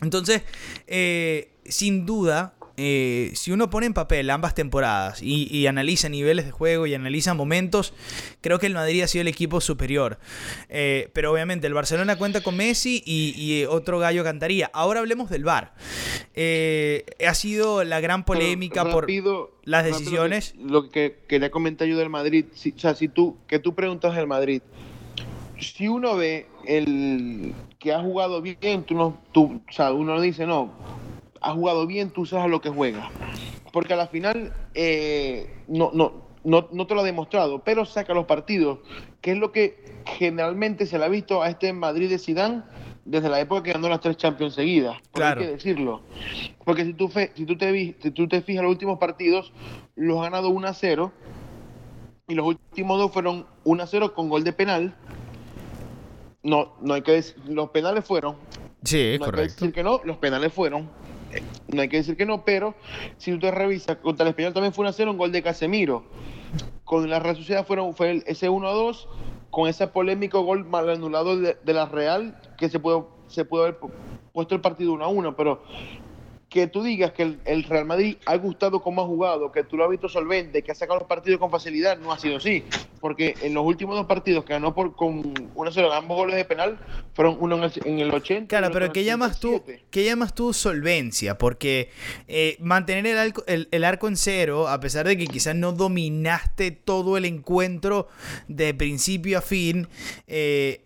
Entonces, 0.00 0.42
eh, 0.86 1.52
sin 1.64 2.06
duda, 2.06 2.54
eh, 2.84 3.30
si 3.34 3.52
uno 3.52 3.70
pone 3.70 3.86
en 3.86 3.94
papel 3.94 4.28
ambas 4.28 4.56
temporadas 4.56 5.22
y, 5.22 5.68
analiza 5.68 6.08
niveles 6.08 6.46
de 6.46 6.50
juego 6.50 6.88
y 6.88 6.94
analiza 6.94 7.32
momentos, 7.32 7.94
creo 8.40 8.58
que 8.58 8.66
el 8.66 8.74
Madrid 8.74 9.02
ha 9.02 9.06
sido 9.06 9.22
el 9.22 9.28
equipo 9.28 9.60
superior. 9.60 10.18
Eh, 10.68 11.08
pero 11.12 11.30
obviamente 11.30 11.68
el 11.68 11.74
Barcelona 11.74 12.16
cuenta 12.16 12.40
con 12.40 12.56
Messi 12.56 13.00
y, 13.06 13.66
otro 13.66 14.00
gallo 14.00 14.24
cantaría. 14.24 14.68
Ahora 14.74 14.98
hablemos 14.98 15.30
del 15.30 15.44
VAR. 15.44 15.74
Eh, 16.34 17.04
ha 17.24 17.34
sido 17.34 17.84
la 17.84 18.00
gran 18.00 18.24
polémica 18.24 18.90
por 18.90 19.06
las 19.62 19.84
decisiones. 19.84 20.56
Lo 20.58 20.90
que, 20.90 21.20
quería 21.28 21.52
comentar 21.52 21.86
yo 21.86 21.96
del 21.96 22.10
Madrid, 22.10 22.46
o 22.52 22.78
sea, 22.80 22.96
si 22.96 23.06
tú, 23.06 23.36
que 23.46 23.60
tú 23.60 23.76
preguntas 23.76 24.16
del 24.16 24.26
Madrid, 24.26 24.60
si 25.60 25.86
uno 25.86 26.16
ve 26.16 26.48
el 26.66 27.54
que 27.78 27.92
ha 27.92 28.00
jugado 28.00 28.42
bien, 28.42 28.82
tú 28.82 28.96
no, 28.96 29.20
tú, 29.30 29.60
o 29.68 29.72
sea, 29.72 29.92
uno 29.92 30.20
dice, 30.20 30.46
no, 30.46 30.72
ha 31.42 31.52
jugado 31.52 31.86
bien, 31.86 32.10
tú 32.10 32.24
sabes 32.24 32.46
a 32.46 32.48
lo 32.48 32.60
que 32.60 32.70
juega. 32.70 33.10
Porque 33.72 33.94
a 33.94 33.96
la 33.96 34.06
final 34.06 34.52
eh, 34.74 35.52
no, 35.66 35.90
no, 35.92 36.22
no, 36.44 36.86
te 36.86 36.94
lo 36.94 37.00
ha 37.00 37.04
demostrado, 37.04 37.62
pero 37.64 37.84
saca 37.84 38.14
los 38.14 38.26
partidos, 38.26 38.80
que 39.20 39.32
es 39.32 39.38
lo 39.38 39.52
que 39.52 40.02
generalmente 40.06 40.86
se 40.86 40.98
le 40.98 41.04
ha 41.04 41.08
visto 41.08 41.42
a 41.42 41.48
este 41.48 41.72
Madrid 41.72 42.08
de 42.08 42.18
Sidán 42.18 42.64
desde 43.04 43.28
la 43.28 43.40
época 43.40 43.62
que 43.62 43.72
ganó 43.72 43.88
las 43.88 44.00
tres 44.00 44.16
Champions 44.16 44.54
seguidas. 44.54 44.96
Claro. 45.12 45.40
Hay 45.40 45.46
que 45.46 45.52
decirlo. 45.54 46.02
Porque 46.64 46.84
si 46.84 46.94
tú, 46.94 47.10
si, 47.34 47.44
tú 47.44 47.56
te, 47.56 47.96
si 48.00 48.10
tú 48.10 48.28
te 48.28 48.42
fijas 48.42 48.62
los 48.62 48.70
últimos 48.70 48.98
partidos, 48.98 49.52
los 49.96 50.18
ha 50.20 50.24
ganado 50.24 50.50
1 50.50 50.68
a 50.68 50.74
0 50.74 51.12
y 52.28 52.34
los 52.34 52.46
últimos 52.46 52.98
dos 52.98 53.12
fueron 53.12 53.46
1 53.64 53.82
a 53.82 53.86
0 53.86 54.14
con 54.14 54.28
gol 54.28 54.44
de 54.44 54.52
penal. 54.52 54.94
No, 56.44 56.74
no 56.80 56.94
hay 56.94 57.02
que 57.02 57.12
decir, 57.12 57.36
los 57.46 57.70
penales 57.70 58.04
fueron. 58.04 58.36
Sí, 58.84 59.16
no 59.18 59.26
correcto. 59.26 59.40
Hay 59.40 59.48
que 59.48 59.54
decir 59.54 59.72
que 59.72 59.82
no, 59.82 60.00
los 60.04 60.16
penales 60.18 60.52
fueron 60.52 60.88
no 61.68 61.82
hay 61.82 61.88
que 61.88 61.98
decir 61.98 62.16
que 62.16 62.26
no, 62.26 62.44
pero 62.44 62.74
si 63.16 63.32
usted 63.32 63.52
revisa, 63.52 63.96
contra 63.96 64.24
el 64.24 64.30
Español 64.30 64.52
también 64.52 64.72
fue 64.72 64.86
un 64.86 64.92
0 64.92 65.10
un 65.10 65.18
gol 65.18 65.32
de 65.32 65.42
Casemiro. 65.42 66.04
Con 66.84 67.08
la 67.08 67.18
Real 67.18 67.36
Sociedad 67.36 67.66
fueron, 67.66 67.94
fue 67.94 68.22
ese 68.26 68.50
1-2, 68.50 69.06
con 69.50 69.68
ese 69.68 69.86
polémico 69.86 70.42
gol 70.42 70.64
mal 70.64 70.88
anulado 70.90 71.38
de, 71.38 71.56
la 71.72 71.86
Real, 71.86 72.38
que 72.58 72.68
se 72.68 72.78
pudo, 72.78 73.08
se 73.28 73.44
pudo 73.44 73.62
haber 73.62 73.78
puesto 74.32 74.54
el 74.54 74.60
partido 74.60 74.94
1-1, 74.94 75.34
pero 75.36 75.62
que 76.52 76.66
tú 76.66 76.82
digas 76.82 77.12
que 77.12 77.36
el, 77.46 77.64
Real 77.64 77.86
Madrid 77.86 78.18
ha 78.26 78.36
gustado 78.36 78.82
cómo 78.82 79.00
ha 79.00 79.06
jugado, 79.06 79.50
que 79.50 79.64
tú 79.64 79.78
lo 79.78 79.84
has 79.84 79.90
visto 79.90 80.06
solvente, 80.06 80.62
que 80.62 80.70
ha 80.70 80.74
sacado 80.74 80.98
los 80.98 81.08
partidos 81.08 81.40
con 81.40 81.50
facilidad, 81.50 81.96
no 81.96 82.12
ha 82.12 82.18
sido 82.18 82.36
así. 82.36 82.62
Porque 83.00 83.34
en 83.40 83.54
los 83.54 83.64
últimos 83.64 83.96
dos 83.96 84.04
partidos 84.04 84.44
que 84.44 84.52
ganó 84.52 84.74
por, 84.74 84.94
con 84.94 85.32
una 85.54 85.70
sola, 85.72 85.96
ambos 85.96 86.18
goles 86.18 86.36
de 86.36 86.44
penal, 86.44 86.78
fueron 87.14 87.38
uno 87.40 87.56
en 87.56 87.98
el, 87.98 88.12
80. 88.12 88.48
Claro, 88.48 88.70
pero 88.70 88.92
¿qué 88.92 89.02
llamas, 89.02 89.40
tú, 89.40 89.62
¿qué 89.90 90.04
llamas 90.04 90.34
tú 90.34 90.52
solvencia? 90.52 91.38
Porque 91.38 91.88
eh, 92.28 92.58
mantener 92.60 93.06
el 93.06 93.18
arco, 93.18 93.44
el, 93.46 93.84
arco 93.84 94.06
en 94.08 94.16
cero, 94.16 94.68
a 94.68 94.78
pesar 94.78 95.08
de 95.08 95.16
que 95.16 95.26
quizás 95.26 95.56
no 95.56 95.72
dominaste 95.72 96.70
todo 96.70 97.16
el 97.16 97.24
encuentro 97.24 98.08
de 98.46 98.74
principio 98.74 99.38
a 99.38 99.40
fin, 99.40 99.88
eh, 100.26 100.82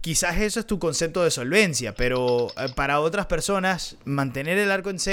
quizás 0.00 0.38
eso 0.38 0.60
es 0.60 0.66
tu 0.66 0.78
concepto 0.78 1.24
de 1.24 1.32
solvencia, 1.32 1.92
pero 1.92 2.52
eh, 2.56 2.68
para 2.76 3.00
otras 3.00 3.26
personas, 3.26 3.96
mantener 4.04 4.58
el 4.58 4.70
arco 4.70 4.90
en 4.90 5.00
cero 5.00 5.07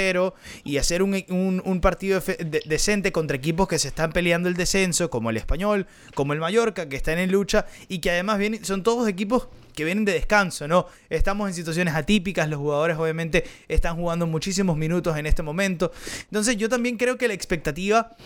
y 0.64 0.76
hacer 0.76 1.02
un, 1.02 1.80
partido 1.80 2.22
decente 2.66 3.12
contra 3.12 3.36
equipos 3.36 3.68
que 3.68 3.78
se 3.78 3.88
están 3.88 4.12
peleando 4.12 4.48
el 4.48 4.54
descenso, 4.54 5.10
como 5.10 5.30
el 5.30 5.36
Español, 5.36 5.86
como 6.14 6.32
el 6.32 6.40
Mallorca, 6.40 6.88
que 6.88 6.96
están 6.96 7.18
en 7.18 7.32
lucha 7.32 7.66
y 7.88 7.98
que 7.98 8.10
además 8.10 8.38
vienen, 8.38 8.64
son 8.64 8.82
todos 8.82 9.08
equipos 9.08 9.48
que 9.74 9.84
vienen 9.84 10.04
de 10.04 10.12
descanso, 10.12 10.66
¿no? 10.66 10.86
Estamos 11.10 11.48
en 11.48 11.54
situaciones 11.54 11.94
atípicas, 11.94 12.48
los 12.48 12.58
jugadores 12.58 12.96
obviamente 12.96 13.44
están 13.68 13.96
jugando 13.96 14.26
muchísimos 14.26 14.76
minutos 14.76 15.16
en 15.16 15.26
este 15.26 15.42
momento. 15.42 15.92
Entonces 16.22 16.56
yo 16.56 16.68
también 16.68 16.96
creo 16.96 17.18
que 17.18 17.28
la 17.28 17.34
expectativa 17.34 18.16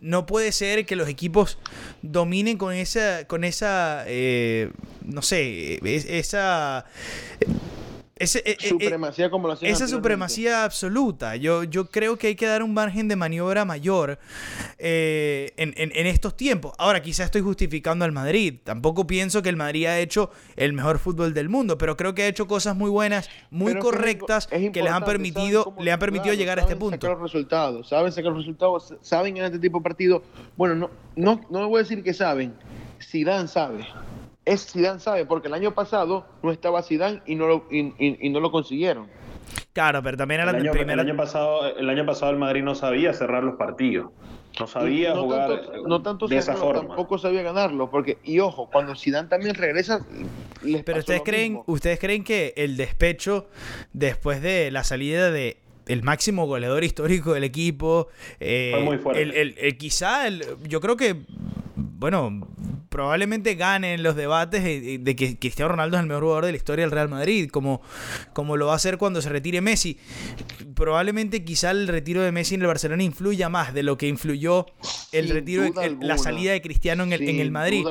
no 0.00 0.26
puede 0.26 0.52
ser 0.52 0.84
que 0.84 0.96
los 0.96 1.08
equipos 1.08 1.58
dominen 2.02 2.58
con 2.58 2.72
esa, 2.72 3.24
con 3.26 3.44
esa, 3.44 4.04
eh, 4.06 4.70
no 5.04 5.22
sé, 5.22 5.80
esa 5.84 6.84
ese, 8.16 8.38
eh, 8.40 8.56
eh, 8.60 8.68
supremacía 8.68 9.30
como 9.30 9.48
lo 9.48 9.54
Esa 9.54 9.88
supremacía 9.88 10.64
absoluta. 10.64 11.36
Yo, 11.36 11.64
yo 11.64 11.86
creo 11.86 12.16
que 12.16 12.28
hay 12.28 12.34
que 12.34 12.46
dar 12.46 12.62
un 12.62 12.74
margen 12.74 13.08
de 13.08 13.16
maniobra 13.16 13.64
mayor 13.64 14.18
eh, 14.78 15.52
en, 15.56 16.06
estos 16.06 16.36
tiempos. 16.36 16.72
Ahora, 16.78 17.02
quizás 17.02 17.26
estoy 17.26 17.40
justificando 17.40 18.04
al 18.04 18.12
Madrid. 18.12 18.60
Tampoco 18.62 19.06
pienso 19.06 19.42
que 19.42 19.48
el 19.48 19.56
Madrid 19.56 19.86
ha 19.86 19.98
hecho 19.98 20.30
el 20.56 20.72
mejor 20.72 20.98
fútbol 20.98 21.32
del 21.34 21.48
mundo, 21.48 21.78
pero 21.78 21.96
creo 21.96 22.14
que 22.14 22.22
ha 22.22 22.28
hecho 22.28 22.46
cosas 22.46 22.76
muy 22.76 22.90
buenas, 22.90 23.30
muy 23.50 23.74
correctas, 23.78 24.46
que 24.46 24.82
les 24.82 24.92
han 24.92 25.04
permitido, 25.04 25.74
le 25.80 25.90
han 25.90 25.98
permitido 25.98 26.34
llegar 26.34 26.58
a 26.58 26.62
este 26.62 26.76
punto. 26.76 26.96
Sacar 26.96 27.18
los 27.18 27.32
resultados, 27.32 27.88
saben 27.88 28.12
sacar 28.12 28.30
los 28.32 28.42
resultados, 28.42 28.94
saben 29.00 29.36
en 29.38 29.44
este 29.44 29.58
tipo 29.58 29.78
de 29.78 29.84
partidos. 29.84 30.22
Bueno, 30.56 30.74
no, 30.74 30.90
no, 31.16 31.40
no 31.50 31.68
voy 31.68 31.80
a 31.80 31.82
decir 31.82 32.02
que 32.02 32.12
saben. 32.12 32.54
Zidane 33.00 33.48
sabe 33.48 33.84
es 34.44 34.72
Zidane 34.72 35.00
sabe, 35.00 35.24
porque 35.26 35.48
el 35.48 35.54
año 35.54 35.74
pasado 35.74 36.26
no 36.42 36.50
estaba 36.50 36.82
Zidane 36.82 37.22
y 37.26 37.34
no 37.34 37.46
lo, 37.46 37.66
y, 37.70 38.28
no 38.30 38.40
lo 38.40 38.50
consiguieron. 38.50 39.08
Claro, 39.72 40.02
pero 40.02 40.16
también 40.16 40.40
era 40.40 40.50
el 40.50 40.56
año, 40.56 40.72
el 40.72 41.00
año 41.00 41.16
pasado 41.16 41.66
El 41.76 41.88
año 41.88 42.04
pasado 42.04 42.30
el 42.32 42.38
Madrid 42.38 42.62
no 42.62 42.74
sabía 42.74 43.14
cerrar 43.14 43.42
los 43.42 43.56
partidos. 43.56 44.10
No 44.60 44.66
sabía 44.66 45.16
jugar 45.16 45.62
no 45.86 46.02
tanto 46.02 46.28
de 46.28 46.36
esa 46.36 46.54
forma. 46.54 46.88
Tampoco 46.88 47.16
sabía 47.16 47.42
ganarlo, 47.42 47.90
porque 47.90 48.18
y 48.22 48.40
ojo, 48.40 48.68
cuando 48.70 48.94
Zidane 48.94 49.28
también 49.28 49.54
regresa. 49.54 50.04
Pero 50.84 50.98
ustedes 50.98 51.22
creen, 51.24 51.62
ustedes 51.66 51.98
creen 51.98 52.22
que 52.22 52.52
el 52.56 52.76
despecho 52.76 53.46
después 53.94 54.42
de 54.42 54.70
la 54.70 54.84
salida 54.84 55.30
de 55.30 55.56
el 55.86 56.02
máximo 56.02 56.46
goleador 56.46 56.84
histórico 56.84 57.32
del 57.32 57.44
equipo, 57.44 58.08
eh, 58.40 58.72
Fue 58.74 58.84
muy 58.84 58.98
fuerte. 58.98 59.40
El, 59.40 59.78
quizá 59.78 60.26
el, 60.26 60.44
yo 60.68 60.80
creo 60.80 60.96
que 60.96 61.16
bueno, 61.76 62.40
probablemente 62.92 63.54
ganen 63.54 64.02
los 64.02 64.14
debates 64.14 64.62
de, 64.62 65.16
que 65.16 65.38
Cristiano 65.38 65.70
Ronaldo 65.70 65.96
es 65.96 66.02
el 66.02 66.08
mejor 66.08 66.22
jugador 66.22 66.44
de 66.44 66.52
la 66.52 66.56
historia 66.58 66.84
del 66.84 66.92
Real 66.92 67.08
Madrid, 67.08 67.48
como, 67.50 67.80
como 68.34 68.56
lo 68.56 68.66
va 68.66 68.74
a 68.74 68.76
hacer 68.76 68.98
cuando 68.98 69.22
se 69.22 69.30
retire 69.30 69.62
Messi. 69.62 69.98
Probablemente 70.74 71.42
quizá 71.42 71.70
el 71.70 71.88
retiro 71.88 72.22
de 72.22 72.30
Messi 72.30 72.54
en 72.54 72.60
el 72.60 72.66
Barcelona 72.66 73.02
influya 73.02 73.48
más 73.48 73.72
de 73.72 73.82
lo 73.82 73.96
que 73.96 74.06
influyó 74.06 74.66
el 75.10 75.30
retiro, 75.30 75.64
la 76.00 76.18
salida 76.18 76.52
de 76.52 76.60
Cristiano 76.60 77.02
en 77.02 77.14
el, 77.14 77.28
en 77.28 77.40
el 77.40 77.50
Madrid. 77.50 77.82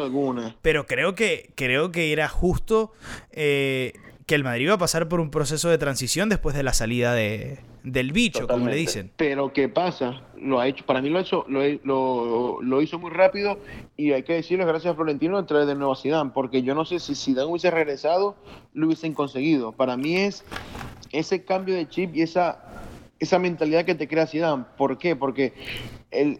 Pero 0.61 0.85
creo 0.85 1.15
que, 1.15 1.51
creo 1.55 1.91
que 1.91 2.13
era 2.13 2.29
justo 2.29 2.93
eh, 3.31 3.93
que 4.31 4.35
el 4.35 4.45
Madrid 4.45 4.63
iba 4.63 4.75
a 4.75 4.77
pasar 4.77 5.09
por 5.09 5.19
un 5.19 5.29
proceso 5.29 5.69
de 5.69 5.77
transición 5.77 6.29
después 6.29 6.55
de 6.55 6.63
la 6.63 6.71
salida 6.71 7.13
de, 7.13 7.59
del 7.83 8.13
bicho, 8.13 8.47
como 8.47 8.69
le 8.69 8.77
dicen. 8.77 9.11
Pero 9.17 9.51
¿qué 9.51 9.67
pasa? 9.67 10.21
Lo 10.37 10.61
ha 10.61 10.69
hecho, 10.69 10.85
para 10.85 11.01
mí 11.01 11.09
lo 11.09 11.17
ha 11.17 11.21
hecho, 11.21 11.43
lo, 11.49 12.61
lo, 12.61 12.81
hizo 12.81 12.97
muy 12.97 13.11
rápido 13.11 13.59
y 13.97 14.13
hay 14.13 14.23
que 14.23 14.31
decirle 14.31 14.63
gracias 14.63 14.93
a 14.93 14.95
Florentino 14.95 15.37
a 15.37 15.45
través 15.45 15.67
de 15.67 15.75
nuevo 15.75 15.97
Zidane, 15.97 16.31
porque 16.33 16.63
yo 16.63 16.73
no 16.73 16.85
sé 16.85 16.99
si 16.99 17.13
Zidane 17.13 17.49
hubiese 17.49 17.71
regresado, 17.71 18.37
lo 18.73 18.85
hubiesen 18.85 19.13
conseguido. 19.13 19.73
Para 19.73 19.97
mí 19.97 20.15
es 20.15 20.45
ese 21.11 21.43
cambio 21.43 21.75
de 21.75 21.89
chip 21.89 22.15
y 22.15 22.21
esa 22.21 22.63
esa 23.19 23.37
mentalidad 23.37 23.83
que 23.83 23.95
te 23.95 24.07
crea 24.07 24.27
Zidane. 24.27 24.63
¿Por 24.77 24.97
qué? 24.97 25.17
Porque 25.17 25.53
el, 26.09 26.39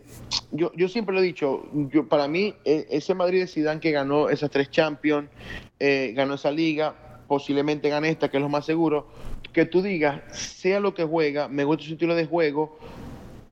yo, 0.51 0.71
yo 0.77 0.87
siempre 0.87 1.13
lo 1.13 1.19
he 1.19 1.23
dicho, 1.23 1.67
yo, 1.73 2.07
para 2.07 2.29
mí 2.29 2.55
e, 2.63 2.87
ese 2.89 3.13
Madrid 3.15 3.41
de 3.41 3.47
Zidane 3.47 3.81
que 3.81 3.91
ganó 3.91 4.29
esas 4.29 4.49
tres 4.49 4.71
Champions, 4.71 5.29
eh, 5.77 6.13
ganó 6.15 6.35
esa 6.35 6.51
liga, 6.51 6.95
posiblemente 7.31 7.87
gane 7.87 8.09
esta, 8.09 8.29
que 8.29 8.35
es 8.35 8.43
lo 8.43 8.49
más 8.49 8.65
seguro, 8.65 9.07
que 9.53 9.65
tú 9.65 9.81
digas, 9.81 10.21
sea 10.37 10.81
lo 10.81 10.93
que 10.93 11.05
juega, 11.05 11.47
me 11.47 11.63
gusta 11.63 11.85
su 11.85 11.93
estilo 11.93 12.13
de 12.13 12.25
juego, 12.25 12.77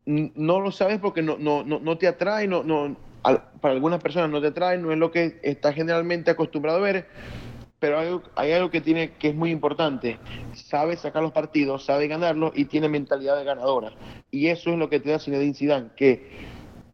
no 0.06 0.60
lo 0.60 0.70
sabes 0.74 1.00
porque 1.00 1.22
no, 1.22 1.38
no, 1.38 1.64
no, 1.64 1.98
te 1.98 2.06
atrae, 2.06 2.46
no, 2.46 2.62
no, 2.62 2.98
para 3.22 3.74
algunas 3.74 4.02
personas 4.02 4.32
no 4.32 4.42
te 4.42 4.48
atrae, 4.48 4.78
no 4.78 4.92
es 4.92 4.98
lo 4.98 5.12
que 5.12 5.40
está 5.44 5.72
generalmente 5.72 6.30
acostumbrado 6.30 6.80
a 6.80 6.82
ver, 6.82 7.08
pero 7.80 8.22
hay, 8.36 8.52
algo 8.52 8.70
que 8.70 8.82
tiene 8.82 9.12
que 9.12 9.30
es 9.30 9.36
muy 9.36 9.50
importante, 9.50 10.20
sabe 10.56 10.98
sacar 10.98 11.24
los 11.24 11.32
partidos, 11.32 11.86
sabe 11.86 12.10
ganarlos 12.10 12.52
y 12.56 12.66
tiene 12.66 12.90
mentalidad 12.90 13.38
de 13.38 13.46
ganadora. 13.46 13.94
Y 14.30 14.48
eso 14.48 14.72
es 14.72 14.78
lo 14.78 14.90
que 14.90 15.00
te 15.00 15.10
da 15.10 15.20
Zinedine 15.20 15.54
Zidane, 15.54 15.92
que 15.96 16.30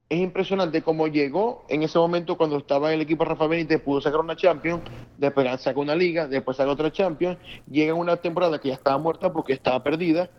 es 0.08 0.20
impresionante 0.20 0.82
cómo 0.82 1.08
llegó 1.08 1.66
en 1.68 1.82
ese 1.84 1.98
momento 1.98 2.38
cuando 2.38 2.58
estaba 2.58 2.90
en 2.90 2.96
el 2.96 3.02
equipo 3.02 3.26
Rafa 3.26 3.48
Benítez, 3.48 3.82
pudo 3.82 4.02
sacar 4.02 4.20
una 4.20 4.36
Champions, 4.36 4.84
después 5.18 5.62
sacó 5.62 5.82
una 5.82 5.96
Liga, 5.96 6.28
después 6.28 6.58
sacó 6.58 6.72
otra 6.72 6.92
Champions, 6.92 7.38
llega 7.70 7.94
una 7.94 8.18
temporada 8.18 8.60
que 8.60 8.70
ya 8.70 8.76
estaba 8.76 8.98
muerta 9.00 9.34
porque 9.34 9.54
estaba 9.54 9.84
perdida, 9.84 10.30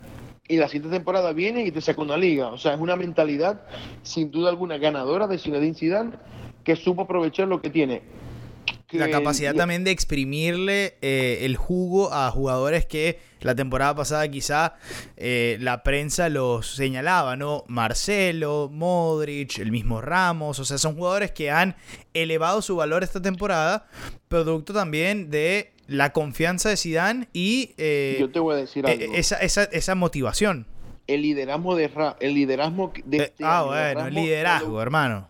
y 0.48 0.56
la 0.58 0.68
siguiente 0.68 0.96
temporada 0.96 1.32
viene 1.32 1.64
y 1.64 1.72
te 1.72 1.80
saca 1.80 2.00
una 2.00 2.16
liga. 2.16 2.48
O 2.48 2.58
sea, 2.58 2.74
es 2.74 2.80
una 2.80 2.96
mentalidad 2.96 3.62
sin 4.02 4.30
duda 4.30 4.50
alguna 4.50 4.78
ganadora 4.78 5.26
de 5.26 5.38
Zinedine 5.38 5.74
Zidane 5.74 6.12
que 6.62 6.76
supo 6.76 7.02
aprovechar 7.02 7.48
lo 7.48 7.60
que 7.60 7.70
tiene. 7.70 8.02
La 8.92 9.10
capacidad 9.10 9.54
también 9.54 9.84
de 9.84 9.90
exprimirle 9.90 10.96
eh, 11.02 11.40
el 11.42 11.56
jugo 11.56 12.12
a 12.12 12.30
jugadores 12.30 12.86
que 12.86 13.18
la 13.40 13.54
temporada 13.54 13.94
pasada 13.94 14.28
quizá 14.28 14.74
eh, 15.16 15.56
la 15.60 15.82
prensa 15.82 16.28
los 16.28 16.74
señalaba, 16.74 17.36
¿no? 17.36 17.64
Marcelo, 17.68 18.68
Modric, 18.72 19.58
el 19.58 19.70
mismo 19.72 20.00
Ramos, 20.00 20.58
o 20.58 20.64
sea, 20.64 20.78
son 20.78 20.96
jugadores 20.96 21.32
que 21.32 21.50
han 21.50 21.76
elevado 22.14 22.62
su 22.62 22.76
valor 22.76 23.02
esta 23.02 23.20
temporada, 23.20 23.86
producto 24.28 24.72
también 24.72 25.30
de 25.30 25.72
la 25.86 26.12
confianza 26.12 26.68
de 26.68 26.76
Zidane 26.76 27.28
y 27.32 27.74
eh, 27.78 28.16
Yo 28.20 28.30
te 28.30 28.40
voy 28.40 28.54
a 28.54 28.58
decir 28.58 28.84
e, 28.86 29.10
Esa, 29.14 29.36
esa, 29.36 29.64
esa 29.64 29.94
motivación. 29.94 30.66
El 31.06 31.22
liderazgo 31.22 31.76
de 31.76 31.88
el 32.18 32.34
liderazgo 32.34 32.92
de 33.04 33.16
este 33.18 33.44
Ah, 33.44 33.62
bueno, 33.62 34.06
el 34.08 34.14
liderazgo, 34.14 34.82
hermano. 34.82 35.28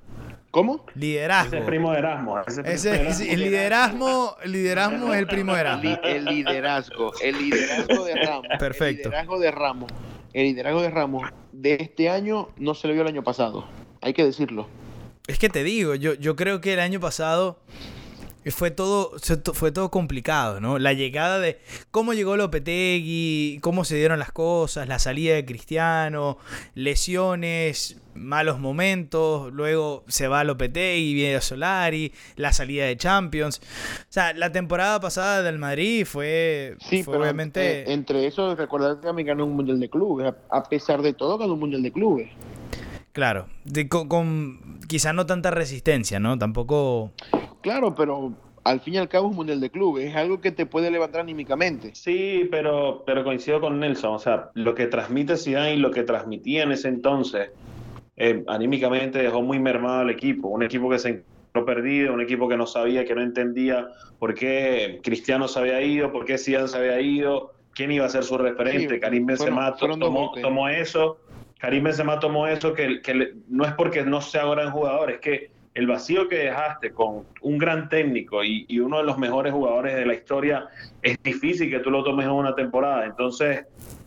¿Cómo? 0.56 0.86
Liderazgo. 0.94 1.48
Ese 1.48 1.58
es 1.58 1.64
primo 1.66 1.92
de 1.92 1.98
Erasmo. 1.98 2.38
Ese, 2.64 3.30
el 3.30 3.40
liderazgo, 3.40 4.38
el 4.42 4.52
liderazgo 4.52 5.12
es 5.12 5.18
el 5.18 5.26
primo 5.26 5.52
de 5.52 5.60
Erasmo. 5.60 5.98
El, 6.02 6.24
liderazgo, 6.24 7.12
el 7.20 7.38
liderazgo 7.38 8.04
de 8.06 8.14
Ramos. 8.14 8.46
Perfecto. 8.58 9.02
El 9.02 9.10
liderazgo 9.10 9.38
de 9.38 9.50
Ramos. 9.50 9.92
El 10.32 10.44
liderazgo 10.44 10.80
de 10.80 10.88
Ramos 10.88 11.30
de 11.52 11.74
este 11.74 12.08
año 12.08 12.48
no 12.56 12.72
se 12.72 12.88
le 12.88 12.94
vio 12.94 13.02
el 13.02 13.08
año 13.08 13.22
pasado. 13.22 13.68
Hay 14.00 14.14
que 14.14 14.24
decirlo. 14.24 14.66
Es 15.26 15.38
que 15.38 15.50
te 15.50 15.62
digo, 15.62 15.94
yo, 15.94 16.14
yo 16.14 16.36
creo 16.36 16.62
que 16.62 16.72
el 16.72 16.80
año 16.80 17.00
pasado 17.00 17.58
fue 18.50 18.70
todo, 18.70 19.12
fue 19.54 19.72
todo 19.72 19.90
complicado, 19.90 20.60
¿no? 20.60 20.78
La 20.78 20.92
llegada 20.92 21.38
de 21.38 21.58
cómo 21.90 22.14
llegó 22.14 22.36
Lopetegui, 22.36 23.58
cómo 23.60 23.84
se 23.84 23.96
dieron 23.96 24.18
las 24.18 24.32
cosas, 24.32 24.88
la 24.88 24.98
salida 24.98 25.34
de 25.34 25.44
Cristiano, 25.44 26.38
lesiones, 26.74 28.00
malos 28.14 28.58
momentos, 28.58 29.52
luego 29.52 30.04
se 30.08 30.28
va 30.28 30.44
Lopetegui, 30.44 31.14
viene 31.14 31.40
Solari, 31.40 32.12
la 32.36 32.52
salida 32.52 32.84
de 32.84 32.96
Champions. 32.96 33.60
O 34.00 34.12
sea, 34.12 34.32
la 34.32 34.52
temporada 34.52 35.00
pasada 35.00 35.42
del 35.42 35.58
Madrid 35.58 36.04
fue, 36.04 36.76
sí, 36.80 37.04
obviamente... 37.06 37.80
Eh, 37.80 37.92
entre 37.92 38.26
eso, 38.26 38.54
recordar 38.54 38.96
que 38.96 39.06
también 39.06 39.28
ganó 39.28 39.44
un 39.44 39.54
Mundial 39.54 39.80
de 39.80 39.90
Clubes, 39.90 40.34
a 40.50 40.62
pesar 40.64 41.02
de 41.02 41.12
todo 41.12 41.38
ganó 41.38 41.54
un 41.54 41.60
Mundial 41.60 41.82
de 41.82 41.92
Clubes. 41.92 42.28
Claro, 43.16 43.46
con, 43.88 44.08
con 44.08 44.78
quizá 44.86 45.14
no 45.14 45.24
tanta 45.24 45.50
resistencia, 45.50 46.20
¿no? 46.20 46.36
Tampoco... 46.36 47.12
Claro, 47.62 47.94
pero 47.94 48.34
al 48.62 48.80
fin 48.80 48.92
y 48.92 48.96
al 48.98 49.08
cabo 49.08 49.28
es 49.28 49.30
un 49.30 49.36
mundial 49.36 49.58
de 49.58 49.70
clubes, 49.70 50.10
es 50.10 50.16
algo 50.16 50.42
que 50.42 50.52
te 50.52 50.66
puede 50.66 50.90
levantar 50.90 51.22
anímicamente. 51.22 51.94
Sí, 51.94 52.46
pero, 52.50 53.04
pero 53.06 53.24
coincido 53.24 53.58
con 53.58 53.80
Nelson, 53.80 54.16
o 54.16 54.18
sea, 54.18 54.50
lo 54.52 54.74
que 54.74 54.86
transmite 54.86 55.38
Zidane 55.38 55.76
y 55.76 55.78
lo 55.78 55.90
que 55.92 56.02
transmitía 56.02 56.64
en 56.64 56.72
ese 56.72 56.88
entonces, 56.88 57.52
eh, 58.18 58.44
anímicamente 58.48 59.20
dejó 59.20 59.40
muy 59.40 59.60
mermado 59.60 60.00
al 60.00 60.10
equipo, 60.10 60.48
un 60.48 60.62
equipo 60.62 60.90
que 60.90 60.98
se 60.98 61.08
encontró 61.08 61.64
perdido, 61.64 62.12
un 62.12 62.20
equipo 62.20 62.50
que 62.50 62.58
no 62.58 62.66
sabía, 62.66 63.06
que 63.06 63.14
no 63.14 63.22
entendía 63.22 63.88
por 64.18 64.34
qué 64.34 65.00
Cristiano 65.02 65.48
se 65.48 65.58
había 65.58 65.80
ido, 65.80 66.12
por 66.12 66.26
qué 66.26 66.36
Zidane 66.36 66.68
se 66.68 66.76
había 66.76 67.00
ido, 67.00 67.54
quién 67.76 67.92
iba 67.92 68.06
a 68.06 68.08
ser 68.08 68.24
su 68.24 68.36
referente, 68.36 68.98
Karim 68.98 69.24
Benzema 69.26 69.74
tomó, 69.76 70.32
tomó, 70.42 70.68
eso, 70.68 71.18
Karim 71.58 71.84
Benzema 71.84 72.20
tomó 72.20 72.46
eso, 72.46 72.74
que, 72.74 73.00
que 73.00 73.32
no 73.48 73.64
es 73.64 73.72
porque 73.72 74.04
no 74.04 74.20
sea 74.20 74.44
gran 74.44 74.70
jugador, 74.70 75.10
es 75.10 75.20
que 75.20 75.50
el 75.76 75.86
vacío 75.86 76.26
que 76.26 76.36
dejaste 76.36 76.92
con 76.92 77.26
un 77.42 77.58
gran 77.58 77.90
técnico 77.90 78.42
y, 78.42 78.80
uno 78.80 78.96
de 78.96 79.04
los 79.04 79.18
mejores 79.18 79.52
jugadores 79.52 79.94
de 79.94 80.06
la 80.06 80.14
historia, 80.14 80.68
es 81.02 81.22
difícil 81.22 81.70
que 81.70 81.80
tú 81.80 81.90
lo 81.90 82.02
tomes 82.02 82.24
en 82.24 82.32
una 82.32 82.54
temporada. 82.54 83.04
Entonces, 83.04 83.66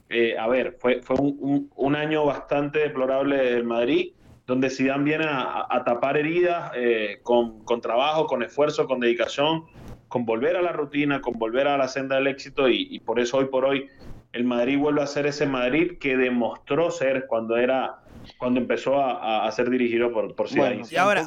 eh, 0.10 0.36
a 0.36 0.48
ver, 0.48 0.78
fue, 0.80 1.02
fue 1.04 1.16
un, 1.20 1.96
año 1.96 2.26
bastante 2.26 2.80
deplorable 2.80 3.38
del 3.38 3.66
Madrid, 3.66 4.14
donde 4.48 4.72
Zidane 4.72 5.04
viene 5.04 5.26
a, 5.28 5.84
tapar 5.86 6.18
heridas 6.18 6.72
eh, 6.76 7.20
con, 7.22 7.64
trabajo, 7.82 8.26
con 8.26 8.42
esfuerzo, 8.42 8.88
con 8.88 9.00
dedicación, 9.00 9.66
con 10.08 10.26
volver 10.26 10.58
a 10.58 10.64
la 10.64 10.72
rutina, 10.72 11.22
con 11.22 11.38
volver 11.38 11.68
a 11.68 11.78
la 11.78 11.88
senda 11.88 12.16
del 12.16 12.26
éxito 12.26 12.68
y, 12.68 12.88
y 12.90 13.00
por 13.00 13.20
eso 13.20 13.38
hoy 13.38 13.46
por 13.46 13.66
hoy 13.66 13.88
el 14.34 14.44
Madrid 14.44 14.78
vuelve 14.78 15.02
a 15.02 15.08
ser 15.08 15.26
ese 15.26 15.46
Madrid 15.46 15.98
que 16.00 16.16
demostró 16.16 16.92
ser 16.92 17.26
cuando 17.28 17.58
era 17.58 18.00
cuando 18.38 18.60
empezó 18.60 19.00
a, 19.00 19.50
ser 19.52 19.70
dirigido 19.70 20.12
por, 20.12 20.36
por 20.36 20.50
Zidane. 20.50 20.84
y 20.90 20.96
ahora, 20.98 21.26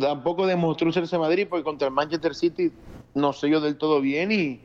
tampoco, 0.00 0.46
demostró 0.46 0.90
serse 0.92 1.18
Madrid 1.18 1.46
porque 1.48 1.64
contra 1.64 1.88
el 1.88 1.94
Manchester 1.94 2.34
City 2.34 2.72
no 3.14 3.32
se 3.32 3.48
dio 3.48 3.60
del 3.60 3.76
todo 3.76 4.00
bien 4.00 4.32
y... 4.32 4.60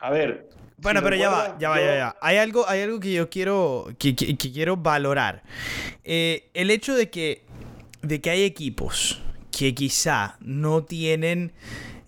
A 0.00 0.10
ver... 0.10 0.48
Bueno, 0.78 1.00
pero 1.02 1.16
ya 1.16 1.28
va, 1.28 1.58
ya 1.58 1.70
va, 1.70 1.80
ya 1.80 2.04
va. 2.04 2.16
Hay 2.20 2.36
algo, 2.36 2.64
hay 2.68 2.82
algo 2.82 3.00
que 3.00 3.12
yo 3.12 3.28
quiero, 3.28 3.88
que, 3.98 4.14
quiero 4.14 4.76
valorar. 4.76 5.42
Eh, 6.04 6.48
el 6.54 6.70
hecho 6.70 6.94
de 6.94 7.10
que, 7.10 7.42
de 8.00 8.20
que 8.20 8.30
hay 8.30 8.44
equipos 8.44 9.20
que 9.50 9.74
quizá 9.74 10.36
no 10.40 10.84
tienen... 10.84 11.52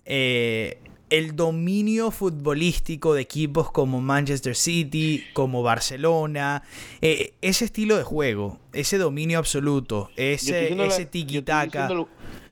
Eh, 0.05 0.79
el 1.11 1.35
dominio 1.35 2.09
futbolístico 2.09 3.13
de 3.13 3.21
equipos 3.21 3.69
como 3.69 4.01
Manchester 4.01 4.55
City, 4.55 5.25
como 5.33 5.61
Barcelona, 5.61 6.63
eh, 7.01 7.33
ese 7.41 7.65
estilo 7.65 7.97
de 7.97 8.03
juego, 8.03 8.59
ese 8.73 8.97
dominio 8.97 9.37
absoluto, 9.37 10.09
ese, 10.15 10.73
ese 10.83 11.05
tiki-taka. 11.05 11.89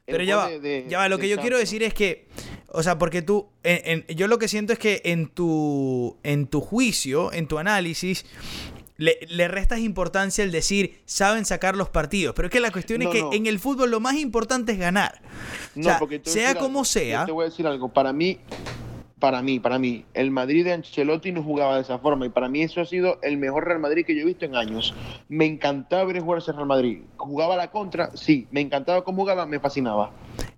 Pero 0.05 0.23
ya 0.23 0.37
va, 0.37 0.49
ya 0.87 0.97
va, 0.97 1.09
lo 1.09 1.19
que 1.19 1.29
yo 1.29 1.37
quiero 1.37 1.57
decir 1.57 1.83
es 1.83 1.93
que, 1.93 2.27
o 2.67 2.83
sea, 2.83 2.97
porque 2.97 3.21
tú, 3.21 3.47
yo 4.15 4.27
lo 4.27 4.39
que 4.39 4.47
siento 4.47 4.73
es 4.73 4.79
que 4.79 5.01
en 5.05 5.27
tu, 5.27 6.17
en 6.23 6.47
tu 6.47 6.61
juicio, 6.61 7.31
en 7.31 7.47
tu 7.47 7.59
análisis, 7.59 8.25
le, 8.99 9.47
restas 9.47 9.79
importancia 9.79 10.43
al 10.43 10.51
decir 10.51 11.01
saben 11.05 11.45
sacar 11.45 11.75
los 11.75 11.89
partidos. 11.89 12.35
Pero 12.35 12.47
es 12.47 12.51
que 12.51 12.59
la 12.59 12.71
cuestión 12.71 13.01
es 13.01 13.09
que 13.09 13.23
en 13.31 13.47
el 13.47 13.59
fútbol 13.59 13.89
lo 13.89 13.99
más 13.99 14.15
importante 14.15 14.73
es 14.73 14.79
ganar. 14.79 15.21
sea 16.23 16.55
como 16.55 16.85
sea. 16.85 17.25
te 17.25 17.31
voy 17.31 17.45
a 17.45 17.49
decir 17.49 17.65
algo. 17.65 17.89
Para 17.89 18.12
mí, 18.12 18.39
para 19.19 19.41
mí, 19.41 19.59
para 19.59 19.79
mí, 19.79 20.05
el 20.13 20.31
Madrid 20.31 20.65
de 20.65 20.73
Ancelotti 20.73 21.31
no 21.31 21.41
jugaba 21.41 21.75
de 21.75 21.81
esa 21.81 21.99
forma. 21.99 22.25
Y 22.25 22.29
para 22.29 22.49
mí 22.49 22.62
eso 22.62 22.81
ha 22.81 22.85
sido 22.85 23.19
el 23.21 23.38
mejor 23.38 23.65
Real 23.65 23.79
Madrid 23.79 24.05
que 24.05 24.15
yo 24.15 24.21
he 24.21 24.25
visto 24.25 24.45
en 24.45 24.55
años. 24.55 24.93
Me 25.29 25.45
encantaba 25.45 26.03
ver 26.03 26.19
jugar 26.19 26.39
ese 26.39 26.51
Real 26.51 26.67
Madrid. 26.67 27.01
¿Jugaba 27.15 27.55
la 27.55 27.71
contra? 27.71 28.15
Sí. 28.15 28.47
Me 28.51 28.59
encantaba 28.59 29.03
cómo 29.03 29.21
jugaba, 29.21 29.45
me 29.45 29.59
fascinaba 29.59 30.12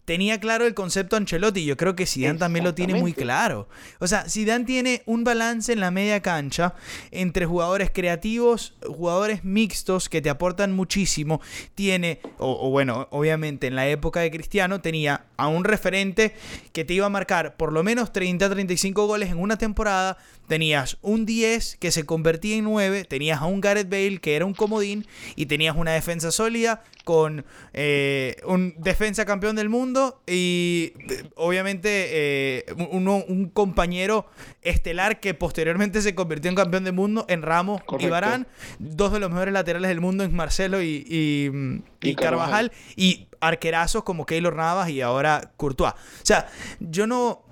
tenía 0.05 0.39
claro 0.39 0.65
el 0.65 0.73
concepto 0.73 1.15
Ancelotti. 1.15 1.65
Yo 1.65 1.77
creo 1.77 1.95
que 1.95 2.05
Zidane 2.05 2.39
también 2.39 2.65
lo 2.65 2.73
tiene 2.73 2.95
muy 2.95 3.13
claro. 3.13 3.67
O 3.99 4.07
sea, 4.07 4.29
Zidane 4.29 4.65
tiene 4.65 5.03
un 5.05 5.23
balance 5.23 5.71
en 5.71 5.79
la 5.79 5.91
media 5.91 6.21
cancha 6.21 6.73
entre 7.11 7.45
jugadores 7.45 7.91
creativos, 7.91 8.75
jugadores 8.85 9.43
mixtos 9.43 10.09
que 10.09 10.21
te 10.21 10.29
aportan 10.29 10.73
muchísimo. 10.73 11.41
Tiene, 11.75 12.19
o, 12.37 12.69
bueno, 12.69 13.07
obviamente 13.11 13.67
en 13.67 13.75
la 13.75 13.87
época 13.87 14.21
de 14.21 14.31
Cristiano 14.31 14.81
tenía 14.81 15.25
a 15.41 15.47
un 15.47 15.63
referente 15.63 16.34
que 16.73 16.86
te 16.86 16.93
iba 16.93 17.06
a 17.06 17.10
marcar 17.10 17.56
por 17.56 17.73
lo 17.73 17.84
menos 17.84 18.13
30-35 18.13 18.93
goles 19.08 19.30
en 19.30 19.39
una 19.39 19.58
temporada. 19.58 20.17
Tenías 20.47 20.97
un 21.01 21.25
10 21.25 21.77
que 21.77 21.91
se 21.91 22.06
convertía 22.06 22.58
en 22.58 22.65
9, 22.65 23.06
tenías 23.06 23.41
a 23.41 23.45
un 23.45 23.62
Gareth 23.62 23.89
Bale 23.89 24.19
que 24.19 24.36
era 24.36 24.45
un 24.45 24.54
comodín 24.54 25.08
y 25.36 25.45
tenías 25.45 25.75
una 25.75 25.91
defensa 25.91 26.32
sólida 26.32 26.84
con 27.04 27.45
eh, 27.73 28.36
un 28.45 28.75
defensa 28.77 29.25
campeón 29.25 29.56
del 29.56 29.69
mundo 29.69 30.21
y 30.27 30.93
obviamente 31.36 31.89
eh, 32.12 32.65
un 32.77 33.49
compañero 33.54 34.27
estelar 34.62 35.19
que 35.19 35.34
posteriormente 35.34 36.01
se 36.01 36.15
convirtió 36.15 36.49
en 36.49 36.56
campeón 36.56 36.84
del 36.84 36.93
mundo 36.93 37.25
en 37.27 37.41
Ramos 37.41 37.82
y 37.99 38.08
Barán, 38.08 38.47
dos 38.80 39.12
de 39.12 39.19
los 39.19 39.30
mejores 39.30 39.54
laterales 39.54 39.89
del 39.89 40.01
mundo 40.01 40.23
en 40.23 40.36
Marcelo 40.36 40.82
y, 40.82 41.06
y, 41.08 41.82
Carvajal. 42.15 42.71
y 42.95 43.27
arquerazos 43.41 44.03
como 44.03 44.25
Keylor 44.25 44.55
Navas 44.55 44.89
y 44.89 45.01
ahora 45.01 45.51
Courtois. 45.57 45.93
O 45.93 46.25
sea, 46.25 46.47
yo 46.79 47.07
no... 47.07 47.43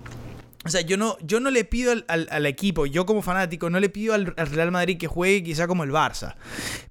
O 0.62 0.68
sea, 0.68 0.82
yo 0.82 0.98
no, 0.98 1.16
yo 1.22 1.40
no 1.40 1.50
le 1.50 1.64
pido 1.64 1.90
al, 2.06 2.46
equipo, 2.46 2.84
yo 2.84 3.06
como 3.06 3.22
fanático, 3.22 3.70
no 3.70 3.80
le 3.80 3.88
pido 3.88 4.12
al, 4.12 4.26
Real 4.26 4.70
Madrid 4.70 4.98
que 4.98 5.06
juegue 5.06 5.42
quizá 5.42 5.66
como 5.66 5.84
el 5.84 5.90
Barça. 5.90 6.34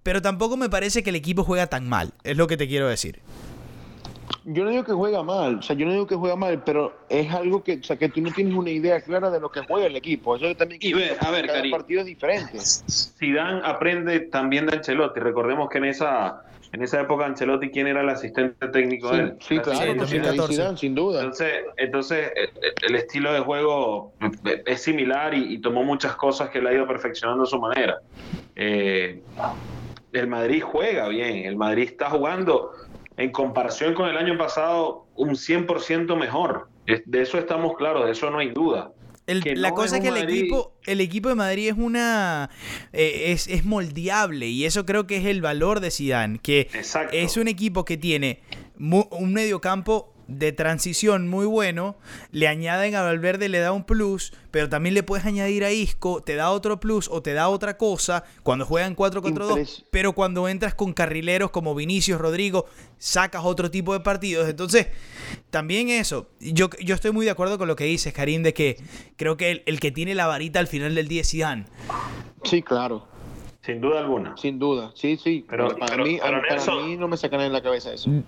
Pero 0.01 0.23
tampoco 0.23 0.57
me 0.57 0.69
parece 0.69 1.03
que 1.03 1.11
el 1.11 1.15
equipo 1.15 1.43
juega 1.43 1.67
tan 1.67 1.87
mal, 1.87 2.11
es 2.23 2.35
lo 2.35 2.47
que 2.47 2.57
te 2.57 2.67
quiero 2.67 2.89
decir. 2.89 3.21
Yo 4.45 4.63
no 4.63 4.71
digo 4.71 4.83
que 4.83 4.93
juega 4.93 5.21
mal, 5.21 5.59
o 5.59 5.61
sea, 5.61 5.75
yo 5.75 5.85
no 5.85 5.91
digo 5.91 6.07
que 6.07 6.15
juega 6.15 6.35
mal, 6.35 6.63
pero 6.63 6.97
es 7.09 7.31
algo 7.31 7.63
que, 7.63 7.75
o 7.75 7.83
sea, 7.83 7.95
que 7.95 8.09
tú 8.09 8.21
no 8.21 8.31
tienes 8.31 8.55
una 8.55 8.71
idea 8.71 9.01
clara 9.01 9.29
de 9.29 9.39
lo 9.39 9.51
que 9.51 9.61
juega 9.61 9.85
el 9.85 9.95
equipo. 9.95 10.35
Eso 10.35 10.55
también 10.55 10.81
y 10.83 10.93
ver, 10.93 11.17
a 11.19 11.29
ver, 11.29 11.45
cada 11.45 11.61
partido 11.69 12.01
es 12.01 12.07
diferente. 12.07 12.57
Zidane 12.59 13.61
aprende 13.63 14.19
también 14.21 14.65
de 14.65 14.77
Ancelotti. 14.77 15.19
Recordemos 15.19 15.69
que 15.69 15.77
en 15.77 15.85
esa 15.85 16.41
en 16.71 16.83
esa 16.83 17.01
época 17.01 17.25
Ancelotti, 17.25 17.71
¿quién 17.71 17.87
era 17.87 18.01
el 18.01 18.09
asistente 18.09 18.67
técnico 18.67 19.11
de 19.11 19.19
él? 19.19 19.33
Sí, 19.39 19.57
claro, 19.59 20.05
sin 20.77 20.93
duda. 20.93 21.19
Entonces, 21.21 21.53
entonces, 21.77 22.31
eh, 22.35 22.49
eh, 22.61 22.73
el 22.87 22.95
estilo 22.95 23.33
de 23.33 23.39
juego 23.39 24.13
eh, 24.45 24.61
es 24.65 24.83
similar 24.83 25.33
y, 25.33 25.59
tomó 25.61 25.83
muchas 25.83 26.15
cosas 26.15 26.49
que 26.49 26.59
él 26.59 26.67
ha 26.67 26.73
ido 26.73 26.87
perfeccionando 26.87 27.43
a 27.43 27.47
su 27.47 27.59
manera. 27.59 27.99
el 28.55 29.21
Madrid 30.27 30.61
juega 30.63 31.07
bien, 31.07 31.45
el 31.45 31.55
Madrid 31.55 31.89
está 31.89 32.09
jugando 32.09 32.71
en 33.17 33.31
comparación 33.31 33.93
con 33.93 34.07
el 34.07 34.17
año 34.17 34.37
pasado 34.37 35.07
un 35.15 35.31
100% 35.31 36.15
mejor. 36.15 36.69
De 36.85 37.21
eso 37.21 37.37
estamos 37.37 37.75
claros, 37.77 38.05
de 38.05 38.11
eso 38.11 38.29
no 38.29 38.39
hay 38.39 38.49
duda. 38.49 38.91
La 39.55 39.71
cosa 39.73 39.97
es 39.97 40.01
que 40.03 40.09
el 40.09 40.17
equipo, 40.17 40.73
el 40.85 41.01
equipo 41.01 41.29
de 41.29 41.35
Madrid 41.35 41.69
es 41.69 41.77
una 41.77 42.49
eh, 42.93 43.31
es, 43.31 43.47
es, 43.47 43.65
moldeable 43.65 44.47
y 44.47 44.65
eso 44.65 44.85
creo 44.85 45.07
que 45.07 45.17
es 45.17 45.25
el 45.25 45.41
valor 45.41 45.79
de 45.79 45.91
Zidane, 45.91 46.39
que 46.39 46.69
es 47.11 47.37
un 47.37 47.47
equipo 47.47 47.85
que 47.85 47.97
tiene 47.97 48.41
un 48.77 49.33
mediocampo 49.33 50.13
de 50.29 50.51
transición 50.51 51.27
muy 51.27 51.45
bueno, 51.45 51.97
le 52.31 52.47
añaden 52.47 52.95
a 52.95 53.01
Valverde, 53.01 53.49
le 53.49 53.59
da 53.59 53.71
un 53.71 53.83
plus, 53.83 54.31
pero 54.51 54.69
también 54.69 54.93
le 54.93 55.03
puedes 55.03 55.25
añadir 55.25 55.65
a 55.65 55.71
Isco, 55.71 56.21
te 56.21 56.35
da 56.35 56.51
otro 56.51 56.79
plus 56.79 57.09
o 57.09 57.21
te 57.21 57.33
da 57.33 57.49
otra 57.49 57.77
cosa 57.77 58.23
cuando 58.43 58.65
juegan 58.65 58.95
4-4-2, 58.95 59.85
pero 59.89 60.13
cuando 60.13 60.47
entras 60.47 60.75
con 60.75 60.93
carrileros 60.93 61.49
como 61.49 61.73
Vinicius, 61.73 62.21
Rodrigo, 62.21 62.65
sacas 62.99 63.43
otro 63.43 63.71
tipo 63.71 63.93
de 63.93 64.01
partidos. 64.01 64.47
Entonces, 64.47 64.87
también 65.49 65.89
eso, 65.89 66.29
yo, 66.39 66.69
yo 66.79 66.93
estoy 66.93 67.11
muy 67.11 67.25
de 67.25 67.31
acuerdo 67.31 67.57
con 67.57 67.67
lo 67.67 67.75
que 67.75 67.85
dices, 67.85 68.13
Karim, 68.13 68.43
de 68.43 68.53
que 68.53 68.77
creo 69.15 69.35
que 69.35 69.63
el, 69.65 69.79
que 69.79 69.91
tiene 69.91 70.13
la 70.13 70.27
varita 70.27 70.59
al 70.59 70.67
final 70.67 70.93
del 70.93 71.07
día 71.07 71.21
es 71.21 71.31
Zidane. 71.31 71.65
Sí, 72.43 72.61
claro. 72.61 73.07
Sin 73.61 73.81
duda 73.81 73.99
alguna. 73.99 74.37
Sin 74.37 74.57
duda, 74.57 74.91
sí, 74.93 75.17
sí. 75.17 75.45
Pero, 75.49 75.75
para, 75.75 75.97
mí, 75.97 76.17
para 76.17 76.41
mí 76.81 76.95
no 76.95 77.09
me 77.09 77.17
sacan 77.17 77.41
en 77.41 77.51
la 77.51 77.61
cabeza 77.61 77.93
eso. 77.93 78.09
Mm. 78.09 78.23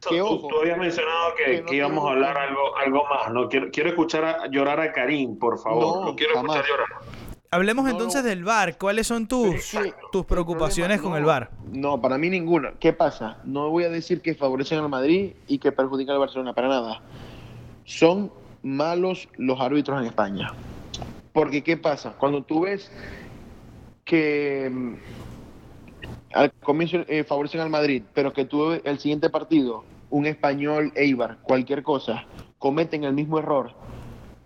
tú, 0.00 0.60
habías 0.60 0.78
mencionado 0.78 1.34
que, 1.36 1.64
íbamos 1.74 2.06
a 2.06 2.12
hablar 2.12 2.36
algo, 2.36 2.76
algo 2.76 3.04
más. 3.08 3.32
No 3.32 3.48
quiero, 3.48 3.70
quiero 3.72 3.88
escuchar 3.88 4.24
a, 4.24 4.46
llorar 4.48 4.80
a 4.80 4.92
Karim, 4.92 5.38
por 5.38 5.58
favor. 5.58 6.04
No, 6.04 6.14
quiero 6.14 6.34
escuchar 6.34 6.64
llorar. 6.66 6.88
Hablemos 7.50 7.88
entonces 7.88 8.24
del 8.24 8.44
VAR. 8.44 8.76
¿Cuáles 8.76 9.06
son 9.06 9.28
tus, 9.28 9.76
tus 10.10 10.26
preocupaciones 10.26 11.00
con 11.00 11.16
el 11.16 11.24
VAR? 11.24 11.50
No, 11.70 12.00
para 12.00 12.18
mí 12.18 12.28
ninguna. 12.28 12.74
¿Qué 12.80 12.92
pasa? 12.92 13.38
No 13.44 13.70
voy 13.70 13.84
a 13.84 13.88
decir 13.88 14.20
que 14.20 14.34
favorecen 14.34 14.80
al 14.80 14.88
Madrid 14.88 15.34
y 15.46 15.58
que 15.58 15.70
perjudican 15.70 16.14
al 16.14 16.20
Barcelona, 16.20 16.52
para 16.52 16.68
nada. 16.68 17.00
Son 17.84 18.32
malos 18.62 19.28
los 19.36 19.60
árbitros 19.60 20.00
en 20.00 20.08
España. 20.08 20.52
Porque 21.32 21.62
¿qué 21.62 21.76
pasa? 21.76 22.14
Cuando 22.18 22.42
tú 22.42 22.62
ves 22.62 22.90
que 24.04 24.70
mm, 24.70 24.94
al 26.34 26.52
comienzo 26.52 26.98
eh, 27.08 27.24
favorecen 27.24 27.60
al 27.60 27.70
Madrid, 27.70 28.02
pero 28.12 28.32
que 28.32 28.44
tú 28.44 28.72
el 28.72 28.98
siguiente 28.98 29.30
partido, 29.30 29.84
un 30.10 30.26
español 30.26 30.92
Eibar, 30.94 31.38
cualquier 31.42 31.82
cosa, 31.82 32.24
cometen 32.58 33.04
el 33.04 33.14
mismo 33.14 33.38
error, 33.38 33.72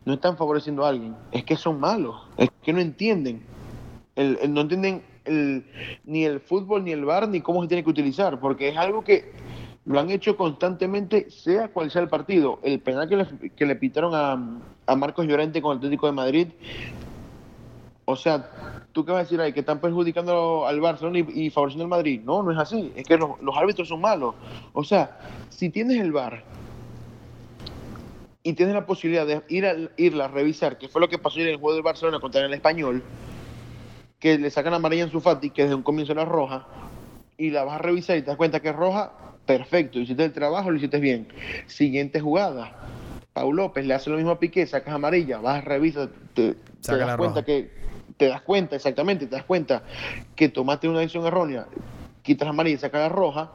no 0.05 0.14
están 0.14 0.37
favoreciendo 0.37 0.85
a 0.85 0.90
alguien, 0.90 1.14
es 1.33 1.44
que 1.44 1.57
son 1.57 1.81
malos, 1.81 2.16
es 2.37 2.49
que 2.62 2.73
no 2.73 2.81
entienden, 2.81 3.42
no 4.16 4.61
entienden 4.62 5.03
ni 6.05 6.25
el 6.25 6.40
fútbol, 6.40 6.85
ni 6.85 6.92
el 6.92 7.05
bar, 7.05 7.29
ni 7.29 7.40
cómo 7.40 7.62
se 7.62 7.68
tiene 7.68 7.85
que 7.85 7.90
utilizar, 7.90 8.40
porque 8.40 8.68
es 8.68 8.77
algo 8.77 9.05
que 9.05 9.33
lo 9.85 10.01
han 10.01 10.11
hecho 10.11 10.37
constantemente, 10.37 11.31
sea 11.31 11.68
cual 11.68 11.90
sea 11.90 12.03
el 12.03 12.09
partido. 12.09 12.59
El 12.62 12.81
penal 12.81 13.09
que 13.09 13.16
le, 13.16 13.27
que 13.57 13.66
le 13.66 13.77
pitaron 13.77 14.14
a, 14.14 14.61
a 14.87 14.97
Marcos 14.97 15.27
Llorente 15.27 15.62
con 15.62 15.73
el 15.73 15.79
Atlético 15.79 16.07
de 16.07 16.12
Madrid 16.12 16.49
o 18.11 18.16
sea, 18.16 18.49
¿tú 18.92 19.05
qué 19.05 19.12
vas 19.12 19.21
a 19.21 19.23
decir 19.25 19.38
ahí? 19.38 19.53
¿Que 19.53 19.61
están 19.61 19.83
perjudicando 19.83 20.66
al 20.66 20.81
Barcelona 20.81 21.18
y, 21.18 21.51
favoreciendo 21.51 21.85
al 21.85 21.90
Madrid? 21.90 22.23
No, 22.25 22.42
no 22.42 22.51
es 22.51 22.57
así. 22.57 22.90
Es 22.97 23.07
que 23.07 23.18
los, 23.18 23.37
árbitros 23.55 23.87
son 23.87 24.01
malos. 24.01 24.35
O 24.73 24.83
sea, 24.83 25.18
si 25.51 25.68
tienes 25.68 26.01
el 26.01 26.11
VAR 26.11 26.42
y 28.42 28.55
tienes 28.55 28.75
la 28.75 28.87
posibilidad 28.87 29.27
de 29.27 29.42
ir 29.51 29.66
a, 29.66 29.75
irla 29.99 30.25
a 30.25 30.29
revisar, 30.29 30.79
que 30.79 30.88
fue 30.88 31.03
lo 31.03 31.11
que 31.11 31.18
pasó 31.18 31.38
en 31.40 31.49
el 31.49 31.57
juego 31.57 31.75
del 31.75 31.83
Barcelona 31.83 32.18
contra 32.18 32.42
el 32.42 32.55
Español, 32.55 33.03
que 34.18 34.38
le 34.38 34.49
sacan 34.49 34.73
amarilla 34.73 35.03
en 35.03 35.11
su 35.11 35.21
Fati, 35.21 35.51
que 35.51 35.64
desde 35.64 35.75
un 35.75 35.83
comienzo 35.83 36.12
era 36.12 36.25
roja, 36.25 36.66
y 37.37 37.51
la 37.51 37.64
vas 37.64 37.75
a 37.75 37.83
revisar 37.83 38.16
y 38.16 38.23
te 38.23 38.29
das 38.29 38.38
cuenta 38.38 38.61
que 38.61 38.71
es 38.71 38.77
roja, 38.77 39.12
perfecto. 39.44 39.99
Hiciste 39.99 40.25
el 40.25 40.33
trabajo, 40.33 40.71
lo 40.71 40.79
hiciste 40.79 40.99
bien. 40.99 41.29
Siguiente 41.66 42.21
jugada. 42.21 42.73
Pau 43.35 43.53
López 43.53 43.85
le 43.85 43.92
hace 43.92 44.09
lo 44.09 44.16
mismo 44.16 44.31
a 44.31 44.38
Piqué, 44.38 44.66
sacas 44.66 44.94
amarilla, 44.94 45.40
vas 45.40 45.59
a 45.59 45.61
revisar, 45.61 46.09
te, 46.33 46.55
te 46.55 46.97
das 46.97 47.16
cuenta 47.18 47.44
que 47.44 47.77
te 48.16 48.29
das 48.29 48.42
cuenta, 48.42 48.77
exactamente, 48.77 49.27
te 49.27 49.37
das 49.37 49.44
cuenta 49.44 49.83
que 50.35 50.49
tomaste 50.49 50.88
una 50.88 51.01
decisión 51.01 51.27
errónea, 51.27 51.66
quitas 52.23 52.49
amarilla 52.49 52.77
y 52.77 52.81
sacas 52.81 53.03
la 53.03 53.09
roja, 53.09 53.51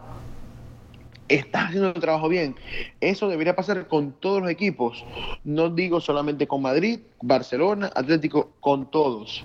estás 1.28 1.66
haciendo 1.68 1.90
el 1.90 2.02
trabajo 2.02 2.30
bien. 2.30 2.56
Eso 3.02 3.28
debería 3.28 3.56
pasar 3.56 3.88
con 3.88 4.14
todos 4.14 4.42
los 4.42 4.52
equipos. 4.52 5.04
No 5.44 5.70
digo 5.70 6.00
solamente 6.00 6.48
con 6.48 6.62
Madrid, 6.62 7.00
Barcelona, 7.22 7.92
Atlético, 7.96 8.52
con 8.60 8.90
todos. 8.92 9.44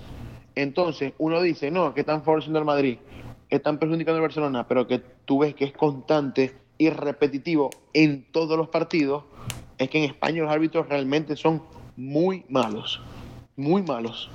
Entonces, 0.55 1.13
uno 1.17 1.41
dice, 1.41 1.71
no, 1.71 1.93
que 1.93 2.01
están 2.01 2.23
favoreciendo 2.23 2.59
al 2.59 2.65
Madrid, 2.65 2.97
están 3.49 3.77
perjudicando 3.77 4.17
al 4.17 4.21
Barcelona, 4.21 4.67
pero 4.67 4.87
que 4.87 4.99
tú 5.25 5.39
ves 5.39 5.55
que 5.55 5.65
es 5.65 5.73
constante 5.73 6.53
y 6.77 6.89
repetitivo 6.89 7.69
en 7.93 8.25
todos 8.31 8.57
los 8.57 8.69
partidos, 8.69 9.23
es 9.77 9.89
que 9.89 9.99
en 9.99 10.05
España 10.05 10.43
los 10.43 10.51
árbitros 10.51 10.87
realmente 10.89 11.35
son 11.35 11.63
muy 11.95 12.45
malos. 12.49 13.01
Muy 13.55 13.81
malos. 13.81 14.29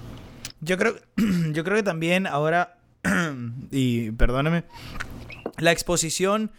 Yo 0.64 0.78
creo, 0.78 0.96
yo 1.52 1.64
creo 1.64 1.76
que 1.76 1.82
también 1.82 2.26
ahora, 2.26 2.78
y 3.70 4.10
perdóname, 4.12 4.64
la 5.58 5.70
exposición, 5.70 6.50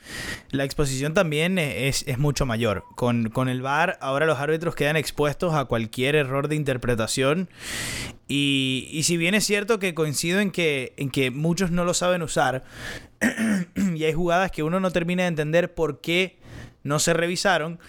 la 0.52 0.64
exposición 0.64 1.14
también 1.14 1.58
es, 1.58 2.06
mucho 2.18 2.46
mayor. 2.46 2.84
Con, 2.96 3.30
con, 3.30 3.50
el 3.50 3.62
VAR, 3.62 3.98
ahora 4.00 4.26
los 4.26 4.40
árbitros 4.40 4.76
quedan 4.76 4.96
expuestos 4.96 5.54
a 5.54 5.66
cualquier 5.66 6.16
error 6.16 6.48
de 6.48 6.56
interpretación. 6.56 7.50
Y, 8.28 8.88
y 8.92 9.04
si 9.04 9.18
bien 9.18 9.36
es 9.36 9.46
cierto 9.46 9.80
que 9.80 9.94
coincido 9.94 10.40
en 10.40 10.52
que, 10.52 10.94
en 10.98 11.10
que 11.10 11.30
muchos 11.30 11.72
no 11.72 11.84
lo 11.84 11.94
saben 11.94 12.22
usar, 12.22 12.64
y 13.76 14.04
hay 14.04 14.14
jugadas 14.14 14.52
que 14.52 14.64
uno 14.64 14.80
no 14.80 14.92
termina 14.92 15.24
de 15.24 15.30
entender 15.30 15.74
por 15.74 16.00
qué 16.00 16.38
no 16.86 17.00
se 17.00 17.14
revisaron. 17.14 17.80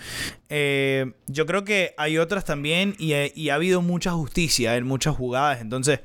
Eh, 0.48 1.12
yo 1.26 1.46
creo 1.46 1.64
que 1.64 1.94
hay 1.98 2.18
otras 2.18 2.44
también 2.44 2.96
y, 2.98 3.12
ha 3.12 3.54
habido 3.54 3.82
mucha 3.82 4.10
justicia 4.12 4.74
en 4.76 4.86
muchas 4.86 5.14
jugadas. 5.14 5.60
Entonces, 5.60 6.00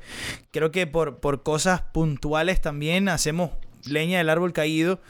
creo 0.52 0.70
que 0.70 0.86
por, 0.86 1.18
por 1.18 1.42
cosas 1.42 1.80
puntuales 1.80 2.60
también 2.60 3.08
hacemos 3.08 3.50
leña 3.86 4.18
del 4.18 4.28
árbol 4.28 4.52
caído. 4.52 5.00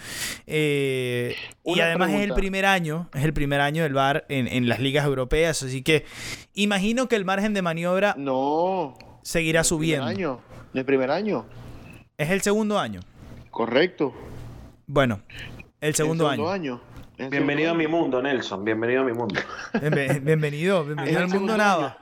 Eh, 0.47 1.35
y 1.65 1.81
además 1.81 2.13
es 2.13 2.21
el 2.21 2.35
primer 2.35 2.67
año, 2.67 3.11
es 3.15 3.25
el 3.25 3.33
primer 3.33 3.61
año 3.61 3.83
del 3.83 3.95
VAR 3.95 4.25
en, 4.29 4.69
las 4.69 4.79
ligas 4.79 5.05
europeas. 5.05 5.65
Así 5.65 5.83
que 5.83 6.05
imagino 6.55 7.09
que 7.09 7.17
el 7.17 7.25
margen 7.25 7.53
de 7.53 7.63
maniobra 7.63 8.15
no 8.17 8.97
seguirá 9.23 9.65
subiendo. 9.65 10.07
Primer 10.07 10.25
año, 10.25 10.41
el 10.73 10.85
primer 10.85 11.11
año. 11.11 11.47
Es 12.17 12.31
el 12.31 12.43
segundo 12.43 12.79
año. 12.79 13.01
Correcto. 13.51 14.15
Bueno, 14.87 15.21
el 15.81 15.97
segundo, 15.97 16.31
el 16.31 16.37
segundo 16.37 16.53
año. 16.53 16.92
Bienvenido 17.19 17.73
a 17.73 17.75
mi 17.75 17.87
mundo, 17.87 18.23
Nelson. 18.23 18.65
Bienvenido 18.65 19.03
a 19.03 19.05
mi 19.05 19.13
mundo. 19.13 19.41
bienvenido, 20.23 20.85
bienvenido 20.87 21.21
al 21.21 21.29
mundo 21.29 21.57
nada. 21.57 21.99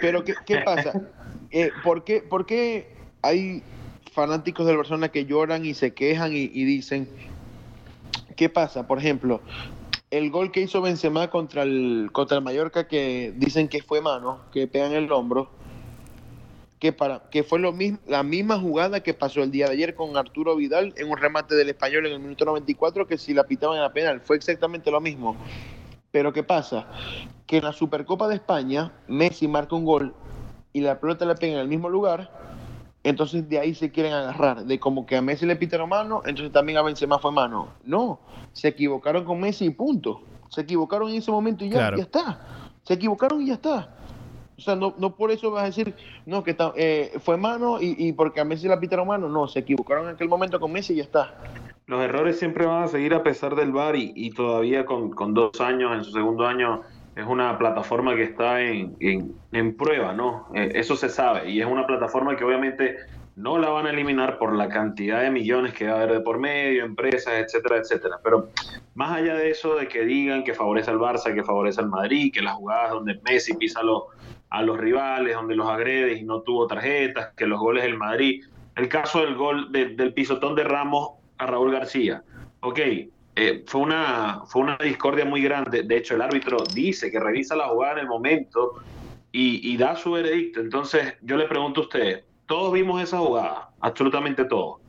Pero, 0.00 0.24
¿qué, 0.24 0.58
pasa? 0.64 0.92
Eh, 1.56 1.70
¿por, 1.84 2.02
qué, 2.02 2.96
hay 3.22 3.62
fanáticos 4.10 4.66
del 4.66 4.76
Barcelona 4.76 5.10
que 5.10 5.24
lloran 5.24 5.64
y 5.64 5.74
se 5.74 5.94
quejan 5.94 6.32
y, 6.32 6.48
dicen, 6.48 7.08
¿qué 8.34 8.48
pasa? 8.48 8.88
Por 8.88 8.98
ejemplo, 8.98 9.40
el 10.10 10.32
gol 10.32 10.50
que 10.50 10.62
hizo 10.62 10.82
Benzema 10.82 11.30
contra 11.30 11.62
el, 11.62 12.08
contra 12.10 12.38
el 12.38 12.42
Mallorca, 12.42 12.88
que 12.88 13.32
dicen 13.36 13.68
que 13.68 13.84
fue 13.84 14.00
mano, 14.00 14.40
que 14.52 14.66
pegan 14.66 14.94
el 14.94 15.12
hombro, 15.12 15.48
que, 16.84 16.92
para, 16.92 17.22
que 17.30 17.42
fue 17.42 17.60
lo 17.60 17.72
mismo, 17.72 17.98
la 18.06 18.22
misma 18.22 18.60
jugada 18.60 19.02
que 19.02 19.14
pasó 19.14 19.42
el 19.42 19.50
día 19.50 19.68
de 19.68 19.72
ayer 19.72 19.94
con 19.94 20.18
Arturo 20.18 20.54
Vidal 20.54 20.92
en 20.98 21.10
un 21.10 21.16
remate 21.16 21.54
del 21.54 21.70
español 21.70 22.04
en 22.04 22.12
el 22.12 22.20
minuto 22.20 22.44
94, 22.44 23.06
que 23.06 23.16
si 23.16 23.32
la 23.32 23.44
pitaban 23.44 23.78
en 23.78 23.82
la 23.84 23.94
penal, 23.94 24.20
fue 24.20 24.36
exactamente 24.36 24.90
lo 24.90 25.00
mismo. 25.00 25.34
Pero 26.10 26.34
¿qué 26.34 26.42
pasa? 26.42 26.86
Que 27.46 27.56
en 27.56 27.64
la 27.64 27.72
Supercopa 27.72 28.28
de 28.28 28.34
España, 28.34 28.92
Messi 29.08 29.48
marca 29.48 29.74
un 29.74 29.86
gol 29.86 30.14
y 30.74 30.82
la 30.82 31.00
pelota 31.00 31.24
la 31.24 31.36
pega 31.36 31.54
en 31.54 31.60
el 31.60 31.68
mismo 31.68 31.88
lugar, 31.88 32.30
entonces 33.02 33.48
de 33.48 33.58
ahí 33.58 33.74
se 33.74 33.90
quieren 33.90 34.12
agarrar, 34.12 34.66
de 34.66 34.78
como 34.78 35.06
que 35.06 35.16
a 35.16 35.22
Messi 35.22 35.46
le 35.46 35.56
pitaron 35.56 35.88
mano, 35.88 36.20
entonces 36.26 36.52
también 36.52 36.76
a 36.76 36.82
Benzema 36.82 37.18
fue 37.18 37.32
mano. 37.32 37.68
No, 37.84 38.20
se 38.52 38.68
equivocaron 38.68 39.24
con 39.24 39.40
Messi 39.40 39.64
y 39.64 39.70
punto. 39.70 40.20
Se 40.50 40.60
equivocaron 40.60 41.08
en 41.08 41.14
ese 41.14 41.30
momento 41.30 41.64
y 41.64 41.70
ya, 41.70 41.96
ya 41.96 42.02
está. 42.02 42.40
Se 42.82 42.92
equivocaron 42.92 43.40
y 43.40 43.46
ya 43.46 43.54
está. 43.54 43.88
O 44.64 44.66
sea, 44.66 44.76
no, 44.76 44.94
no 44.96 45.14
por 45.14 45.30
eso 45.30 45.50
vas 45.50 45.64
a 45.64 45.66
decir, 45.66 45.94
no, 46.24 46.42
que 46.42 46.56
eh, 46.76 47.12
fue 47.20 47.36
mano 47.36 47.76
y, 47.82 48.14
porque 48.14 48.40
a 48.40 48.46
Messi 48.46 48.66
la 48.66 48.80
pitaron 48.80 49.06
mano. 49.06 49.28
No, 49.28 49.46
se 49.46 49.58
equivocaron 49.58 50.08
en 50.08 50.14
aquel 50.14 50.26
momento 50.26 50.58
con 50.58 50.72
Messi 50.72 50.94
y 50.94 50.96
ya 50.96 51.02
está. 51.02 51.34
Los 51.84 52.02
errores 52.02 52.38
siempre 52.38 52.64
van 52.64 52.84
a 52.84 52.88
seguir 52.88 53.12
a 53.12 53.22
pesar 53.22 53.56
del 53.56 53.72
VAR 53.72 53.94
y, 53.94 54.30
todavía 54.30 54.86
con, 54.86 55.34
dos 55.34 55.60
años, 55.60 55.94
en 55.94 56.02
su 56.02 56.12
segundo 56.12 56.46
año, 56.46 56.80
es 57.14 57.26
una 57.26 57.58
plataforma 57.58 58.14
que 58.14 58.22
está 58.22 58.62
en, 58.62 58.96
en, 59.52 59.76
prueba, 59.76 60.14
¿no? 60.14 60.48
Eh, 60.54 60.72
eso 60.76 60.96
se 60.96 61.10
sabe 61.10 61.50
y 61.50 61.60
es 61.60 61.66
una 61.66 61.86
plataforma 61.86 62.34
que 62.36 62.44
obviamente 62.44 62.96
no 63.36 63.58
la 63.58 63.68
van 63.68 63.86
a 63.86 63.90
eliminar 63.90 64.38
por 64.38 64.54
la 64.54 64.68
cantidad 64.68 65.20
de 65.20 65.30
millones 65.30 65.74
que 65.74 65.88
va 65.88 65.92
a 65.92 65.96
haber 65.96 66.12
de 66.12 66.20
por 66.20 66.38
medio, 66.38 66.86
empresas, 66.86 67.34
etcétera, 67.34 67.76
etcétera. 67.76 68.18
Pero 68.22 68.48
más 68.94 69.18
allá 69.18 69.34
de 69.34 69.50
eso, 69.50 69.74
de 69.74 69.88
que 69.88 70.06
digan 70.06 70.42
que 70.42 70.54
favorece 70.54 70.90
al 70.90 70.98
Barça, 70.98 71.34
que 71.34 71.42
favorece 71.42 71.82
al 71.82 71.88
Madrid, 71.88 72.32
que 72.32 72.40
las 72.40 72.54
jugadas 72.54 72.92
donde 72.92 73.20
Messi 73.24 73.54
pisa 73.54 73.82
los 73.82 74.04
a 74.54 74.62
los 74.62 74.78
rivales, 74.78 75.34
donde 75.34 75.56
los 75.56 75.68
agrede 75.68 76.14
y 76.14 76.22
no 76.22 76.42
tuvo 76.42 76.68
tarjetas, 76.68 77.32
que 77.36 77.44
los 77.44 77.58
goles 77.58 77.82
del 77.82 77.98
Madrid. 77.98 78.44
El 78.76 78.88
caso 78.88 79.20
del 79.20 79.34
gol 79.34 79.72
del 79.72 80.14
pisotón 80.14 80.54
de 80.54 80.62
Ramos 80.62 81.10
a 81.38 81.46
Raúl 81.46 81.72
García. 81.72 82.22
Ok, 82.60 82.78
eh, 83.36 83.64
fue, 83.66 83.80
una, 83.80 84.42
fue 84.46 84.62
una 84.62 84.78
discordia 84.78 85.24
muy 85.24 85.42
grande. 85.42 85.82
De 85.82 85.96
hecho, 85.96 86.14
el 86.14 86.22
árbitro 86.22 86.58
dice 86.72 87.10
que 87.10 87.18
revisa 87.18 87.56
la 87.56 87.66
jugada 87.66 87.94
en 87.94 87.98
el 88.00 88.06
momento 88.06 88.74
y, 89.32 89.76
da 89.76 89.96
su 89.96 90.12
veredicto. 90.12 90.60
Entonces, 90.60 91.14
yo 91.22 91.36
le 91.36 91.46
pregunto 91.46 91.80
a 91.80 91.84
ustedes, 91.84 92.24
todos 92.46 92.72
vimos 92.72 93.02
esa 93.02 93.18
jugada, 93.18 93.70
absolutamente 93.80 94.44
todos. 94.44 94.80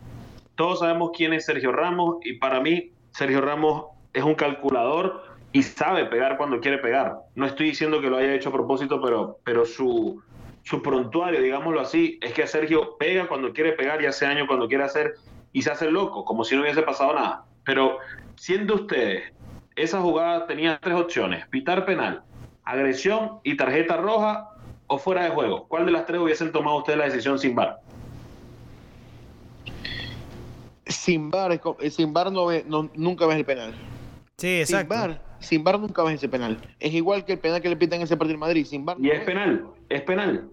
Todos 0.54 0.80
sabemos 0.80 1.10
quién 1.18 1.34
es 1.34 1.46
Sergio 1.46 1.72
Ramos 1.72 2.18
y 2.24 2.34
para 2.34 2.60
mí 2.60 2.92
Sergio 3.10 3.42
Ramos 3.42 3.86
es 4.14 4.24
un 4.24 4.36
calculador 4.36 5.24
y 5.56 5.64
sabe 5.64 6.04
pegar 6.08 6.36
cuando 6.36 6.60
quiere 6.60 6.80
pegar. 6.80 7.16
No 7.34 7.46
estoy 7.46 7.68
diciendo 7.68 8.02
que 8.02 8.10
lo 8.10 8.18
haya 8.18 8.34
hecho 8.34 8.50
a 8.50 8.52
propósito, 8.52 9.02
pero, 9.02 9.40
pero 9.46 9.64
su, 9.64 10.22
su 10.64 10.82
prontuario, 10.82 11.42
digámoslo 11.42 11.80
así, 11.80 12.20
es 12.22 12.34
que 12.34 12.46
Sergio 12.46 12.98
pega 12.98 13.26
cuando 13.30 13.54
quiere 13.54 13.72
pegar 13.72 14.02
y 14.02 14.06
hace 14.06 14.26
año 14.26 14.48
cuando 14.48 14.68
quiere 14.68 14.84
hacer 14.84 15.14
y 15.54 15.62
se 15.62 15.72
hace 15.72 15.90
loco, 15.90 16.26
como 16.26 16.44
si 16.44 16.58
no 16.58 16.62
hubiese 16.62 16.82
pasado 16.82 17.14
nada. 17.14 17.46
Pero 17.64 18.00
siendo 18.36 18.76
ustedes, 18.76 19.32
esa 19.78 20.02
jugada 20.02 20.46
tenía 20.46 20.78
tres 20.82 20.96
opciones, 20.96 21.48
pitar 21.48 21.86
penal, 21.86 22.24
agresión 22.66 23.40
y 23.46 23.56
tarjeta 23.56 23.96
roja 23.96 24.50
o 24.88 24.98
fuera 24.98 25.24
de 25.24 25.30
juego. 25.30 25.70
¿Cuál 25.70 25.86
de 25.86 25.94
las 25.94 26.06
tres 26.06 26.20
hubiesen 26.20 26.52
tomado 26.52 26.80
ustedes 26.80 27.00
la 27.00 27.06
decisión 27.06 27.40
sin 27.40 27.56
bar? 27.56 27.80
Sin 30.86 31.32
bar, 31.32 31.62
sin 31.92 32.12
bar 32.12 32.30
no, 32.30 32.50
nunca 32.94 33.26
ves 33.26 33.38
el 33.38 33.46
penal. 33.46 33.74
Sí, 34.36 34.60
exacto. 34.60 34.94
Sin 34.94 35.02
bar, 35.02 35.25
sin 35.40 35.64
bar 35.64 35.80
nunca 35.80 36.04
ves 36.04 36.16
ese 36.16 36.30
penal. 36.30 36.58
Es 36.80 36.94
igual 36.94 37.26
que 37.26 37.34
el 37.34 37.40
penal 37.40 37.62
que 37.62 37.70
le 37.70 37.76
pitan 37.76 38.00
en 38.00 38.04
ese 38.04 38.18
partido 38.18 38.36
en 38.36 38.40
Madrid. 38.40 38.66
Sin 38.66 38.86
bar. 38.86 38.98
Y 39.00 39.10
es 39.10 39.24
penal, 39.24 39.66
es 39.90 40.02
penal. 40.02 40.50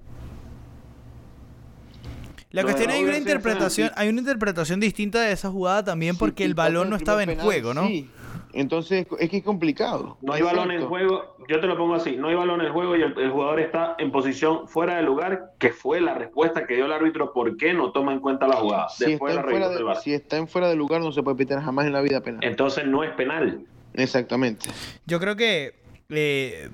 La 2.50 2.62
cuestión 2.64 2.90
hay 2.90 3.02
una 3.02 3.16
interpretación, 3.16 3.90
hay 3.96 4.08
una 4.10 4.20
interpretación 4.20 4.78
distinta 4.78 5.22
de 5.22 5.32
esa 5.32 5.50
jugada 5.50 5.84
también 5.84 6.16
porque 6.18 6.44
el 6.44 6.54
balón 6.54 6.90
no 6.90 6.96
estaba 6.96 7.22
en 7.22 7.38
juego, 7.38 7.72
¿no? 7.72 7.86
Sí. 7.86 8.10
Entonces 8.52 9.06
es 9.18 9.30
que 9.30 9.38
es 9.38 9.42
complicado. 9.42 10.18
No 10.20 10.32
hay 10.32 10.42
balón 10.42 10.70
en 10.70 10.86
juego, 10.86 11.36
yo 11.48 11.60
te 11.60 11.66
lo 11.66 11.76
pongo 11.76 11.94
así, 11.94 12.16
no 12.16 12.28
hay 12.28 12.34
balón 12.34 12.60
en 12.60 12.72
juego 12.72 12.96
y 12.96 13.02
el, 13.02 13.30
jugador 13.30 13.60
está 13.60 13.94
en 13.98 14.12
posición 14.12 14.68
fuera 14.68 14.96
de 14.96 15.02
lugar, 15.02 15.52
que 15.58 15.70
fue 15.70 16.00
la 16.00 16.14
respuesta 16.14 16.66
que 16.66 16.74
dio 16.74 16.86
el 16.86 16.92
árbitro, 16.92 17.32
¿por 17.32 17.56
qué 17.56 17.72
no 17.72 17.92
toma 17.92 18.12
en 18.12 18.20
cuenta 18.20 18.46
la 18.46 18.56
jugada? 18.56 18.88
Si, 18.90 19.04
está, 19.04 19.32
en 19.32 19.42
fuera 19.42 19.68
de, 19.70 19.94
si 20.02 20.12
está 20.12 20.36
en 20.36 20.48
fuera 20.48 20.68
de 20.68 20.76
lugar 20.76 21.00
no 21.00 21.12
se 21.12 21.22
puede 21.22 21.36
pitar 21.36 21.62
jamás 21.62 21.86
en 21.86 21.92
la 21.92 22.02
vida 22.02 22.20
penal. 22.20 22.44
Entonces 22.44 22.86
no 22.86 23.02
es 23.02 23.10
penal. 23.12 23.64
Exactamente. 23.94 24.68
Yo 25.06 25.20
creo 25.20 25.36
que 25.36 25.74
eh, 26.10 26.68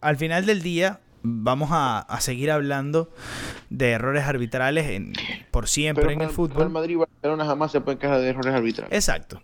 al 0.00 0.16
final 0.16 0.46
del 0.46 0.62
día 0.62 1.00
vamos 1.26 1.70
a, 1.72 2.06
seguir 2.20 2.50
hablando 2.50 3.10
de 3.70 3.90
errores 3.90 4.24
arbitrales 4.24 4.86
en, 4.88 5.12
por 5.50 5.68
siempre 5.68 6.12
en 6.12 6.20
el 6.20 6.30
fútbol. 6.30 6.58
Real 6.58 6.70
Madrid 6.70 6.94
y 6.94 6.96
Barcelona 6.96 7.44
jamás 7.44 7.72
se 7.72 7.80
pueden 7.80 7.98
quejar 7.98 8.20
de 8.20 8.28
errores 8.28 8.54
arbitrales. 8.54 8.92
Exacto. 8.92 9.42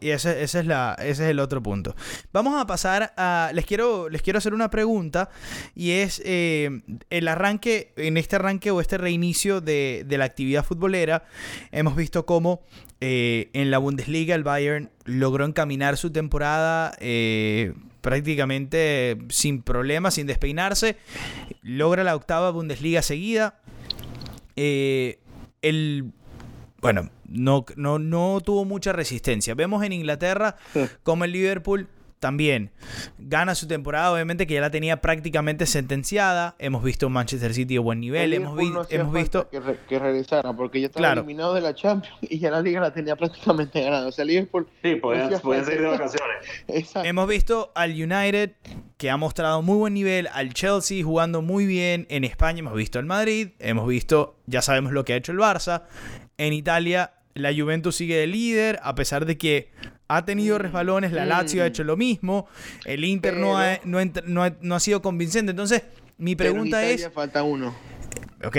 y 0.00 0.10
ese, 0.10 0.42
ese, 0.42 0.60
es 0.60 0.66
la, 0.66 0.96
ese 0.98 1.24
es 1.24 1.30
el 1.30 1.38
otro 1.38 1.62
punto. 1.62 1.94
Vamos 2.32 2.60
a 2.60 2.66
pasar 2.66 3.12
a... 3.16 3.50
Les 3.54 3.66
quiero, 3.66 4.08
les 4.08 4.22
quiero 4.22 4.38
hacer 4.38 4.54
una 4.54 4.70
pregunta 4.70 5.30
y 5.74 5.92
es 5.92 6.22
eh, 6.24 6.82
el 7.10 7.28
arranque, 7.28 7.92
en 7.96 8.16
este 8.16 8.36
arranque 8.36 8.70
o 8.70 8.80
este 8.80 8.98
reinicio 8.98 9.60
de, 9.60 10.04
de 10.06 10.18
la 10.18 10.24
actividad 10.24 10.64
futbolera, 10.64 11.24
hemos 11.70 11.96
visto 11.96 12.26
cómo 12.26 12.62
eh, 13.02 13.48
en 13.54 13.70
la 13.70 13.78
Bundesliga 13.78 14.34
el 14.34 14.44
Bayern 14.44 14.90
logró 15.06 15.46
encaminar 15.46 15.96
su 15.96 16.12
temporada 16.12 16.94
eh, 17.00 17.72
prácticamente 18.00 19.18
sin 19.28 19.62
problemas, 19.62 20.14
sin 20.14 20.26
despeinarse. 20.26 20.96
Logra 21.62 22.04
la 22.04 22.16
octava 22.16 22.50
Bundesliga 22.50 23.02
seguida. 23.02 23.60
Eh, 24.56 25.18
el, 25.62 26.12
bueno, 26.80 27.10
no, 27.26 27.64
no, 27.76 27.98
no 27.98 28.40
tuvo 28.44 28.64
mucha 28.64 28.92
resistencia. 28.92 29.54
Vemos 29.54 29.84
en 29.84 29.92
Inglaterra 29.92 30.56
como 31.02 31.24
el 31.24 31.32
Liverpool 31.32 31.88
también 32.20 32.70
gana 33.18 33.54
su 33.54 33.66
temporada, 33.66 34.12
obviamente 34.12 34.46
que 34.46 34.54
ya 34.54 34.60
la 34.60 34.70
tenía 34.70 35.00
prácticamente 35.00 35.66
sentenciada. 35.66 36.54
Hemos 36.58 36.84
visto 36.84 37.06
un 37.06 37.14
Manchester 37.14 37.54
City 37.54 37.74
de 37.74 37.80
buen 37.80 38.00
nivel, 38.00 38.32
hemos, 38.34 38.56
hemos 38.90 39.12
visto 39.12 39.48
que, 39.48 39.60
que, 39.88 39.98
regresara 39.98 40.52
porque 40.52 40.80
ya 40.80 40.86
estaba 40.86 41.12
eliminado 41.14 41.54
de 41.54 41.62
la 41.62 41.74
Champions 41.74 42.16
y 42.22 42.38
ya 42.38 42.50
la 42.50 42.60
liga 42.60 42.80
la 42.80 42.92
tenía 42.92 43.16
prácticamente 43.16 43.82
ganada. 43.82 44.06
O 44.06 44.12
sea, 44.12 44.24
Liverpool 44.24 44.68
Sí, 44.82 44.96
podían, 44.96 45.30
seguir 45.64 45.80
de 45.80 45.86
vacaciones. 45.86 46.46
hemos 46.96 47.28
visto 47.28 47.72
al 47.74 47.90
United 47.90 48.52
que 48.96 49.10
ha 49.10 49.16
mostrado 49.16 49.62
muy 49.62 49.76
buen 49.76 49.94
nivel, 49.94 50.28
al 50.32 50.52
Chelsea 50.52 51.02
jugando 51.02 51.40
muy 51.40 51.64
bien, 51.64 52.06
en 52.10 52.24
España 52.24 52.60
hemos 52.60 52.74
visto 52.74 52.98
al 52.98 53.06
Madrid, 53.06 53.50
hemos 53.58 53.88
visto, 53.88 54.36
ya 54.46 54.60
sabemos 54.60 54.92
lo 54.92 55.06
que 55.06 55.14
ha 55.14 55.16
hecho 55.16 55.32
el 55.32 55.38
Barça, 55.38 55.84
en 56.36 56.52
Italia 56.52 57.14
la 57.34 57.52
Juventus 57.54 57.96
sigue 57.96 58.16
de 58.16 58.26
líder, 58.26 58.78
a 58.82 58.94
pesar 58.94 59.24
de 59.24 59.38
que 59.38 59.70
ha 60.16 60.24
tenido 60.24 60.56
mm. 60.56 60.60
resbalones, 60.60 61.12
la 61.12 61.24
Lazio 61.24 61.62
ha 61.62 61.66
mm. 61.66 61.68
hecho 61.68 61.84
lo 61.84 61.96
mismo, 61.96 62.48
el 62.84 63.04
Inter 63.04 63.36
no, 63.36 63.58
ha, 63.58 63.78
no, 63.84 64.74
ha, 64.74 64.80
sido 64.80 65.00
convincente. 65.02 65.50
Entonces, 65.50 65.82
mi 66.18 66.36
pregunta 66.36 66.84
es... 66.84 67.08
falta 67.12 67.42
uno. 67.42 67.74
Ok, 68.44 68.56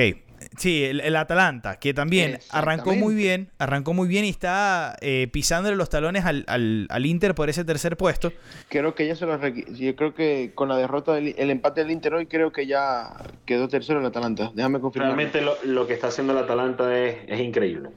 Sí, 0.57 0.83
el, 0.83 1.15
Atalanta, 1.15 1.79
que 1.79 1.93
también 1.93 2.39
arrancó 2.49 2.93
muy 2.93 3.15
bien, 3.15 3.49
arrancó 3.57 3.93
muy 3.93 4.07
bien 4.07 4.25
y 4.25 4.29
está 4.29 4.97
eh, 4.99 5.29
pisándole 5.31 5.75
los 5.75 5.89
talones 5.89 6.25
al, 6.25 6.45
al, 6.47 7.05
Inter 7.05 7.35
por 7.35 7.49
ese 7.49 7.63
tercer 7.63 7.95
puesto. 7.95 8.33
Creo 8.67 8.93
que 8.93 9.07
ya 9.07 9.15
se 9.15 9.25
lo 9.25 9.39
Yo 9.47 9.95
creo 9.95 10.13
que 10.13 10.51
con 10.53 10.67
la 10.67 10.77
derrota, 10.77 11.13
del, 11.13 11.35
el 11.37 11.51
empate 11.51 11.81
del 11.81 11.91
Inter 11.91 12.15
hoy, 12.15 12.25
creo 12.25 12.51
que 12.51 12.67
ya 12.67 13.13
quedó 13.45 13.67
tercero 13.69 13.99
el 13.99 14.05
Atalanta. 14.05 14.51
Déjame 14.53 14.79
confirmar. 14.79 15.15
Realmente 15.15 15.41
lo, 15.63 15.87
que 15.87 15.93
está 15.93 16.07
haciendo 16.07 16.33
el 16.33 16.39
Atalanta 16.39 16.97
es, 16.97 17.17
es 17.27 17.39
increíble. 17.39 17.89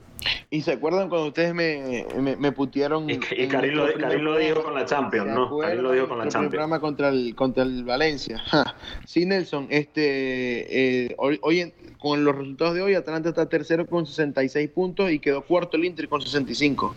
¿Y 0.50 0.62
se 0.62 0.72
acuerdan 0.72 1.08
cuando 1.08 1.28
ustedes 1.28 1.54
me, 1.54 2.06
me, 2.16 2.36
me 2.36 2.52
putearon? 2.52 3.08
Y, 3.10 3.14
y 3.14 3.48
Karim, 3.48 3.74
lo, 3.74 3.86
lo, 3.88 4.38
dijo 4.38 4.62
con 4.62 4.74
la 4.74 4.84
Champions, 4.84 5.30
¿no? 5.30 5.58
Karim 5.58 5.82
lo 5.82 5.92
dijo 5.92 6.08
con 6.08 6.18
la 6.18 6.28
Champions. 6.28 6.50
programa 6.50 6.80
contra 6.80 7.08
el, 7.08 7.34
contra 7.34 7.62
el 7.62 7.84
Valencia. 7.84 8.42
Sí, 9.06 9.26
Nelson, 9.26 9.66
este, 9.70 11.06
eh, 11.06 11.14
hoy, 11.18 11.38
hoy 11.42 11.72
con 12.04 12.22
los 12.22 12.36
resultados 12.36 12.74
de 12.74 12.82
hoy, 12.82 12.94
Atalanta 12.94 13.30
está 13.30 13.48
tercero 13.48 13.86
con 13.86 14.06
66 14.06 14.68
puntos 14.70 15.10
y 15.10 15.18
quedó 15.18 15.42
cuarto 15.42 15.76
el 15.76 15.86
Inter 15.86 16.08
con 16.08 16.20
65. 16.20 16.94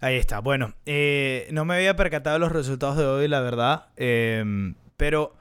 Ahí 0.00 0.16
está. 0.16 0.38
Bueno, 0.38 0.74
eh, 0.86 1.48
no 1.50 1.64
me 1.64 1.74
había 1.74 1.96
percatado 1.96 2.34
de 2.34 2.40
los 2.40 2.52
resultados 2.52 2.96
de 2.96 3.04
hoy, 3.04 3.26
la 3.26 3.40
verdad. 3.40 3.86
Em, 3.96 4.74
pero 4.96 5.34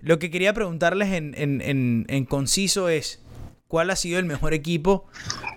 lo 0.00 0.18
que 0.18 0.30
quería 0.30 0.52
preguntarles 0.52 1.12
en, 1.12 2.26
conciso 2.28 2.88
es, 2.88 3.22
¿cuál 3.68 3.90
ha 3.90 3.96
sido 3.96 4.18
el 4.18 4.24
mejor 4.24 4.54
equipo 4.54 5.06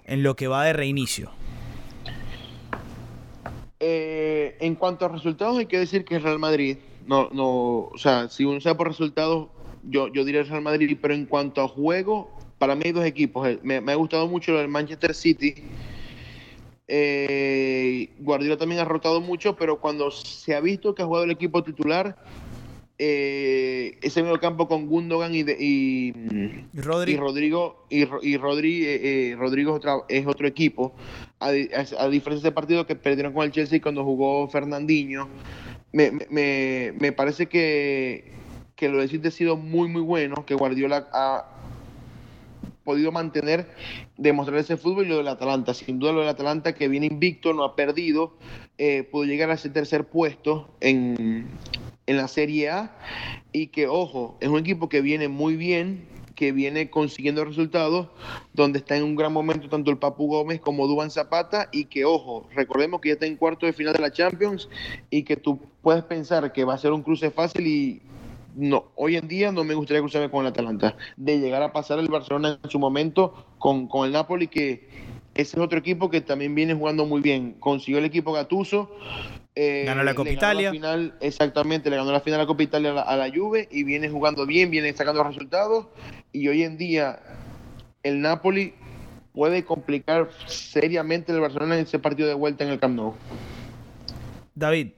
en 0.06 0.24
lo 0.24 0.36
que 0.36 0.48
va 0.48 0.66
de 0.66 0.74
reinicio? 0.74 1.32
Eh, 3.80 4.58
en 4.60 4.76
cuanto 4.76 5.06
a 5.06 5.08
resultados, 5.08 5.58
hay 5.58 5.66
que 5.66 5.80
decir 5.80 6.04
que 6.04 6.18
es 6.18 6.24
Real 6.24 6.40
Madrid. 6.40 6.78
No, 7.08 7.30
no, 7.32 7.90
o 7.92 7.98
sea, 7.98 8.30
si 8.30 8.46
uno 8.46 8.60
sabe 8.62 8.76
por 8.76 8.88
resultados, 8.88 9.48
yo, 9.84 10.10
yo 10.10 10.26
diría 10.26 10.44
Real 10.44 10.62
Madrid, 10.62 10.98
pero 11.02 11.14
en 11.14 11.26
cuanto 11.26 11.62
a 11.62 11.68
juego, 11.68 12.30
para 12.58 12.76
mí 12.76 12.84
hay 12.86 12.92
dos 12.92 13.06
equipos. 13.06 13.48
Eh, 13.48 13.60
me, 13.64 13.78
ha 13.78 13.96
gustado 13.96 14.28
mucho 14.28 14.60
el 14.60 14.68
Manchester 14.68 15.16
City. 15.16 15.56
Eh, 16.88 18.10
Guardiola 18.20 18.58
también 18.58 18.82
ha 18.82 18.86
rotado 18.86 19.22
mucho, 19.22 19.56
pero 19.56 19.80
cuando 19.80 20.12
se 20.12 20.56
ha 20.56 20.60
visto 20.60 20.94
que 20.94 21.02
ha 21.02 21.06
jugado 21.06 21.26
el 21.26 21.32
equipo 21.32 21.64
titular, 21.64 22.18
eh, 23.02 23.98
ese 24.02 24.22
medio 24.22 24.40
campo 24.42 24.68
con 24.68 24.88
Gundogan 24.88 25.34
y, 25.34 25.40
y, 25.40 26.14
Rodrigo 26.74 27.86
y, 27.90 28.06
y 28.22 28.38
Rodrigo 29.36 29.80
es, 30.10 30.28
otro 30.28 30.48
equipo, 30.48 30.94
a, 31.40 31.52
diferencia 31.52 32.28
de 32.28 32.36
ese 32.36 32.52
partido 32.52 32.86
que 32.86 32.96
perdieron 32.96 33.32
con 33.32 33.46
el 33.46 33.52
Chelsea 33.52 33.82
cuando 33.82 34.04
jugó 34.04 34.50
Fernandinho, 34.50 35.30
me, 35.94 36.12
me, 36.30 36.94
me 37.00 37.14
parece 37.14 37.46
que, 37.46 38.34
que 38.76 38.90
lo 38.90 39.00
de 39.00 39.28
ha 39.28 39.32
sido 39.32 39.56
muy 39.56 39.88
muy 39.88 40.02
bueno, 40.02 40.46
que 40.46 40.56
Guardiola 40.56 41.08
ha, 41.14 41.59
podido 42.84 43.12
mantener, 43.12 43.70
demostrar 44.18 44.60
ese 44.60 44.78
fútbol 44.78 45.06
y 45.06 45.10
lo 45.10 45.18
del 45.18 45.28
Atalanta. 45.28 45.74
Sin 45.74 46.00
duda 46.00 46.14
lo 46.14 46.20
del 46.22 46.30
Atalanta 46.30 46.74
que 46.74 46.88
viene 46.88 47.06
invicto, 47.06 47.54
no 47.54 47.64
ha 47.64 47.76
perdido, 47.76 48.38
eh, 48.78 49.04
pudo 49.04 49.26
llegar 49.26 49.50
a 49.52 49.54
ese 49.54 49.70
tercer 49.70 50.06
puesto 50.06 50.70
en, 50.80 51.48
en 52.08 52.18
la 52.18 52.28
Serie 52.28 52.70
A 52.70 52.98
y 53.52 53.68
que, 53.68 53.88
ojo, 53.88 54.38
es 54.42 54.50
un 54.50 54.60
equipo 54.60 54.90
que 54.90 55.02
viene 55.02 55.28
muy 55.28 55.56
bien, 55.56 56.08
que 56.40 56.54
viene 56.54 56.90
consiguiendo 56.90 57.44
resultados, 57.44 58.08
donde 58.54 58.80
está 58.80 58.96
en 58.96 59.04
un 59.04 59.18
gran 59.18 59.34
momento 59.34 59.68
tanto 59.68 59.92
el 59.92 59.98
Papu 59.98 60.28
Gómez 60.28 60.62
como 60.62 60.88
Duban 60.88 61.12
Zapata 61.12 61.68
y 61.74 61.86
que, 61.86 62.06
ojo, 62.06 62.48
recordemos 62.56 63.02
que 63.02 63.10
ya 63.10 63.14
está 63.16 63.26
en 63.26 63.36
cuarto 63.36 63.66
de 63.66 63.74
final 63.74 63.94
de 63.94 64.00
la 64.00 64.12
Champions 64.12 64.70
y 65.10 65.24
que 65.24 65.36
tú 65.36 65.60
puedes 65.82 66.04
pensar 66.06 66.54
que 66.54 66.64
va 66.64 66.76
a 66.76 66.78
ser 66.78 66.94
un 66.94 67.04
cruce 67.04 67.30
fácil 67.30 67.68
y 67.68 68.02
no, 68.56 68.92
hoy 68.96 69.16
en 69.16 69.28
día 69.28 69.52
no 69.52 69.64
me 69.64 69.74
gustaría 69.74 70.02
cruzarme 70.02 70.30
con 70.30 70.46
el 70.46 70.52
Atalanta. 70.52 70.96
De 71.18 71.40
llegar 71.40 71.62
a 71.62 71.72
pasar 71.72 72.00
el 72.00 72.08
Barcelona 72.08 72.60
en 72.62 72.70
su 72.70 72.80
momento 72.80 73.46
con, 73.58 73.90
el 74.06 74.12
Napoli, 74.12 74.48
que 74.48 74.88
ese 75.36 75.58
es 75.58 75.64
otro 75.64 75.80
equipo 75.80 76.10
que 76.10 76.22
también 76.22 76.56
viene 76.56 76.74
jugando 76.74 77.06
muy 77.06 77.22
bien. 77.22 77.54
Consiguió 77.60 78.00
el 78.00 78.06
equipo 78.06 78.34
Gatuso. 78.34 78.92
Eh, 79.56 79.84
ganó 79.86 80.04
la 80.04 80.16
Copa 80.16 80.30
Italia. 80.30 80.72
Final, 80.72 81.16
exactamente, 81.22 81.90
le 81.90 81.98
ganó 81.98 82.12
la 82.12 82.22
final 82.22 82.40
de 82.40 82.44
la 82.44 82.48
Copa 82.48 82.64
Italia 82.64 83.02
a 83.02 83.16
la, 83.16 83.32
Juve 83.34 83.68
y 83.72 83.84
viene 83.84 84.10
jugando 84.10 84.46
bien, 84.46 84.72
viene 84.72 84.94
sacando 84.94 85.24
resultados. 85.24 85.88
Y 86.32 86.48
hoy 86.48 86.64
en 86.64 86.78
día 86.78 87.20
el 88.04 88.22
Napoli 88.22 88.74
puede 89.34 89.64
complicar 89.64 90.30
seriamente 90.48 91.32
el 91.32 91.40
Barcelona 91.40 91.76
en 91.76 91.84
ese 91.84 92.00
partido 92.00 92.28
de 92.28 92.34
vuelta 92.34 92.64
en 92.64 92.72
el 92.72 92.80
Camp 92.80 92.96
Nou. 92.96 93.14
David, 94.56 94.90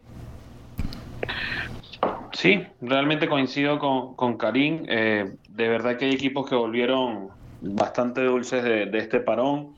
Sí, 2.34 2.66
realmente 2.82 3.28
coincido 3.28 3.78
con, 3.80 4.16
con 4.16 4.38
Karim. 4.38 4.86
Eh, 4.88 5.36
de 5.50 5.68
verdad 5.68 5.98
que 5.98 6.06
hay 6.06 6.14
equipos 6.14 6.50
que 6.50 6.56
volvieron 6.56 7.30
bastante 7.62 8.24
dulces 8.24 8.64
de, 8.64 8.90
este 8.98 9.20
parón. 9.20 9.74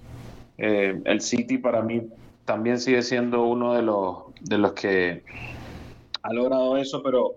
Eh, 0.58 1.02
el 1.06 1.22
City 1.22 1.58
para 1.58 1.82
mí 1.82 2.02
también 2.46 2.80
sigue 2.80 3.02
siendo 3.02 3.44
uno 3.44 3.74
de 3.74 3.82
los, 3.82 4.18
de 4.42 4.58
los 4.58 4.74
que 4.74 5.24
ha 6.22 6.32
logrado 6.32 6.78
eso, 6.78 7.02
pero 7.02 7.32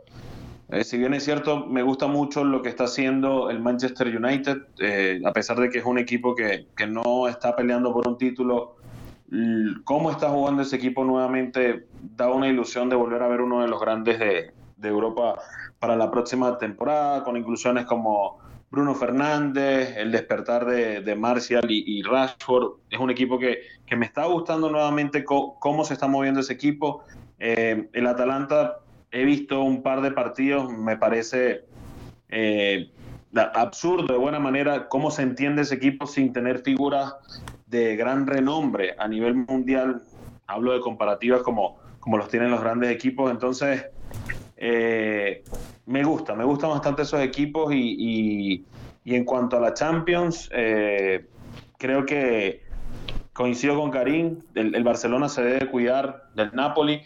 eh, 0.68 0.84
si 0.84 0.98
bien 0.98 1.14
es 1.14 1.24
cierto, 1.24 1.64
me 1.66 1.82
gusta 1.82 2.06
mucho 2.06 2.44
lo 2.44 2.60
que 2.60 2.68
está 2.68 2.84
haciendo 2.84 3.50
el 3.50 3.60
Manchester 3.60 4.08
United, 4.08 5.24
a 5.24 5.32
pesar 5.32 5.58
de 5.58 5.70
que 5.70 5.78
es 5.78 5.84
un 5.84 5.98
equipo 5.98 6.34
que, 6.34 6.66
que, 6.76 6.86
no 6.86 7.26
está 7.26 7.56
peleando 7.56 7.92
por 7.92 8.06
un 8.06 8.18
título, 8.18 8.76
cómo 9.84 10.10
está 10.10 10.28
jugando 10.28 10.62
ese 10.62 10.76
equipo 10.76 11.04
nuevamente 11.04 11.86
da 12.16 12.30
una 12.30 12.48
ilusión 12.48 12.88
de 12.88 12.96
volver 12.96 13.22
a 13.22 13.28
ver 13.28 13.40
uno 13.40 13.62
de 13.62 13.68
los 13.68 13.80
grandes 13.80 14.18
de, 14.18 14.52
de 14.76 14.88
Europa 14.88 15.38
para 15.78 15.96
la 15.96 16.10
próxima 16.10 16.58
temporada, 16.58 17.24
con 17.24 17.36
inclusiones 17.36 17.86
como 17.86 18.38
Bruno 18.70 18.94
Fernández, 18.94 19.96
el 19.96 20.12
despertar 20.12 20.66
de, 20.66 21.16
Martial 21.16 21.66
y, 21.68 22.02
Rashford. 22.02 22.80
Es 22.90 22.98
un 22.98 23.10
equipo 23.10 23.38
que, 23.38 23.60
me 23.96 24.06
está 24.06 24.26
gustando 24.26 24.70
nuevamente 24.70 25.24
cómo 25.24 25.84
se 25.84 25.94
está 25.94 26.08
moviendo 26.08 26.40
ese 26.40 26.52
equipo. 26.52 27.04
Eh, 27.38 27.88
el 27.92 28.06
Atalanta, 28.06 28.80
he 29.10 29.24
visto 29.24 29.62
un 29.62 29.82
par 29.82 30.00
de 30.00 30.10
partidos, 30.10 30.70
me 30.70 30.96
parece 30.96 31.64
eh, 32.28 32.90
absurdo 33.34 34.12
de 34.12 34.18
buena 34.18 34.40
manera 34.40 34.88
cómo 34.88 35.10
se 35.10 35.22
entiende 35.22 35.62
ese 35.62 35.76
equipo 35.76 36.06
sin 36.06 36.32
tener 36.32 36.60
figuras 36.60 37.14
de 37.66 37.96
gran 37.96 38.26
renombre 38.26 38.94
a 38.98 39.08
nivel 39.08 39.34
mundial. 39.34 40.02
Hablo 40.46 40.72
de 40.72 40.80
comparativas 40.80 41.42
como, 41.42 41.78
como 42.00 42.18
los 42.18 42.28
tienen 42.28 42.50
los 42.50 42.60
grandes 42.60 42.90
equipos. 42.90 43.30
Entonces, 43.30 43.86
eh, 44.56 45.44
me 45.86 46.02
gusta, 46.02 46.34
me 46.34 46.44
gustan 46.44 46.70
bastante 46.70 47.02
esos 47.02 47.20
equipos 47.20 47.72
y, 47.74 48.64
en 49.04 49.24
cuanto 49.24 49.56
a 49.56 49.60
la 49.60 49.74
Champions, 49.74 50.48
eh, 50.52 51.26
creo 51.78 52.04
que 52.06 52.64
coincido 53.32 53.78
con 53.78 53.90
Karim, 53.90 54.38
el, 54.54 54.82
Barcelona 54.82 55.28
se 55.28 55.42
debe 55.42 55.70
cuidar 55.70 56.24
del 56.34 56.54
Napoli. 56.54 57.02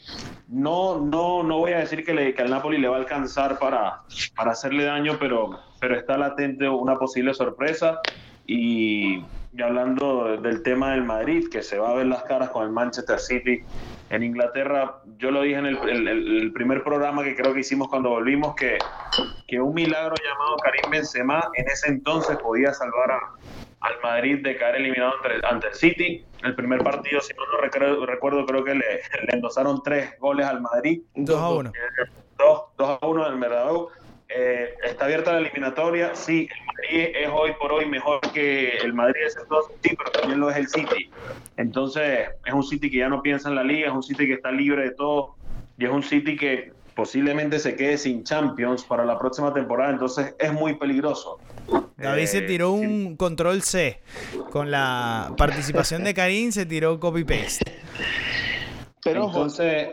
No, 0.49 1.01
no, 1.01 1.43
no 1.43 1.59
voy 1.59 1.73
a 1.73 1.79
decir 1.79 2.05
que, 2.05 2.15
le, 2.15 2.35
que 2.35 2.43
al 2.43 2.51
Napoli 2.51 2.79
le 2.79 2.89
va 2.89 2.97
a 2.97 3.01
alcanzar 3.01 3.59
para, 3.59 4.03
para 4.37 4.53
hacerle 4.53 4.85
daño, 4.85 5.17
pero, 5.19 5.59
pero 5.81 5.97
está 5.97 6.17
latente 6.17 6.69
una 6.69 6.97
posible 6.99 7.35
sorpresa. 7.35 8.01
Y, 8.47 9.25
y 9.53 9.63
hablando 9.63 10.37
del 10.37 10.63
tema 10.63 10.93
del 10.93 11.05
Madrid, 11.05 11.49
que 11.51 11.63
se 11.63 11.79
va 11.79 11.91
a 11.91 11.95
ver 11.95 12.07
las 12.07 12.23
caras 12.23 12.51
con 12.51 12.65
el 12.65 12.71
Manchester 12.71 13.19
City 13.19 13.63
en 14.11 14.25
Inglaterra, 14.25 14.97
yo 15.19 15.31
lo 15.31 15.43
dije 15.43 15.57
en 15.57 15.67
el, 15.67 16.53
primer 16.53 16.83
programa 16.83 17.23
que 17.23 17.37
creo 17.37 17.55
que 17.55 17.61
hicimos 17.61 17.89
cuando 17.89 18.11
volvimos, 18.11 18.57
que, 18.57 18.77
que, 19.47 19.61
un 19.61 19.73
milagro 19.73 20.17
llamado 20.17 20.57
Karim 20.57 20.91
Benzema 20.91 21.49
en 21.55 21.69
ese 21.69 21.89
entonces 21.89 22.37
podía 22.39 22.75
salvar 22.75 23.13
al 23.81 24.01
Madrid 24.03 24.43
de 24.43 24.57
caer 24.57 24.77
eliminado 24.77 25.13
ante, 25.49 25.69
el 25.69 25.75
City. 25.75 26.25
El 26.43 26.57
primer 26.57 26.83
partido, 26.83 27.21
si 27.21 27.33
no 27.35 27.47
lo 27.47 27.61
recuerdo, 27.61 28.05
recuerdo 28.05 28.47
creo 28.47 28.65
que 28.65 28.75
le, 28.75 29.01
endosaron 29.29 29.81
tres 29.85 30.19
goles 30.19 30.45
al 30.45 30.61
Madrid. 30.61 31.03
2 31.15 31.41
a 31.41 31.51
1. 31.51 31.73
2 32.39 32.61
a 32.79 33.07
1 33.07 33.27
en 33.27 33.33
el 33.33 33.39
Bernabéu. 33.39 33.89
Eh, 34.33 34.75
está 34.85 35.07
abierta 35.07 35.33
la 35.33 35.41
eliminatoria. 35.41 36.15
Sí, 36.15 36.49
el 36.49 36.67
Madrid 36.67 37.17
es 37.17 37.29
hoy 37.33 37.53
por 37.61 37.73
hoy 37.73 37.87
mejor 37.87 38.21
que 38.33 38.77
el 38.79 38.93
Madrid 38.93 39.23
es 39.27 39.37
entonces, 39.37 39.77
sí, 39.83 39.97
pero 39.97 40.11
también 40.13 40.41
lo 40.41 40.51
es 40.51 40.57
el 40.57 40.69
City. 40.69 41.11
Entonces, 41.57 42.29
es 42.45 42.53
un 42.53 42.63
City 42.63 42.91
que 42.91 42.99
ya 42.99 43.09
no 43.09 43.23
piensa 43.23 43.49
en 43.49 43.57
la 43.57 43.65
liga, 43.65 43.89
es 43.89 43.95
un 43.95 44.03
City 44.03 44.27
que 44.27 44.35
está 44.35 44.53
libre 44.53 44.83
de 44.83 44.91
todo 44.93 45.35
y 45.79 45.85
es 45.85 45.91
un 45.91 46.03
City 46.03 46.37
que 46.37 46.73
posiblemente 46.95 47.59
se 47.59 47.77
quede 47.77 47.97
sin 47.99 48.25
Champions 48.25 48.85
para 48.85 49.05
la 49.05 49.19
próxima 49.19 49.53
temporada, 49.55 49.93
entonces 49.93 50.35
es 50.39 50.53
muy 50.53 50.75
peligroso. 50.75 51.39
David 51.97 52.27
se 52.27 52.39
eh, 52.39 52.43
tiró 52.43 52.73
un 52.73 53.17
control 53.17 53.63
C. 53.63 54.01
Con 54.51 54.71
la 54.71 55.33
participación 55.37 56.05
de 56.05 56.15
Karim 56.15 56.53
se 56.53 56.67
tiró 56.67 57.01
copy-paste. 57.01 57.81
Pero 59.03 59.27
entonces 59.27 59.89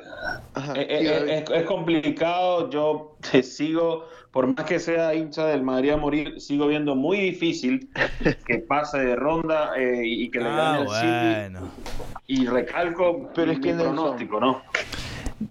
eh, 0.76 0.88
eh, 0.90 1.46
es, 1.54 1.64
complicado. 1.64 2.70
Yo 2.70 3.16
sigo 3.42 4.08
por 4.38 4.56
más 4.56 4.68
que 4.68 4.78
sea 4.78 5.16
hincha 5.16 5.48
del 5.48 5.64
Madrid 5.64 5.90
a 5.90 5.98
morir, 5.98 6.40
sigo 6.40 6.68
viendo 6.68 6.94
muy 6.94 7.18
difícil 7.18 7.90
que 8.46 8.60
pase 8.70 9.00
de 9.00 9.16
ronda 9.16 9.72
eh, 9.76 10.04
y 10.06 10.30
que 10.30 10.38
le 10.38 10.46
gane 10.46 10.86
ah, 10.88 11.48
el 11.48 11.56
City. 11.56 11.66
Y 12.28 12.46
recalco 12.46 13.32
pero 13.34 13.52
es 13.52 13.60
que 13.60 13.74
mi 13.74 13.82
pronóstico, 13.82 14.40
¿no? 14.40 14.62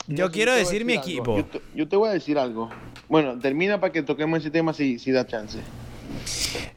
Yo, 0.07 0.31
quiero 0.31 0.55
decir 0.55 0.85
mi 0.85 0.93
equipo. 0.93 1.45
Yo 1.75 1.89
te, 1.89 1.97
voy 1.97 2.11
a 2.11 2.13
decir 2.13 2.39
algo. 2.39 2.71
Bueno, 3.09 3.37
termina 3.41 3.81
para 3.81 3.93
que 3.93 4.05
toquemos 4.05 4.39
ese 4.39 4.53
tema 4.53 4.73
si, 4.73 5.01
si 5.01 5.11
da 5.11 5.27
chance. 5.27 5.59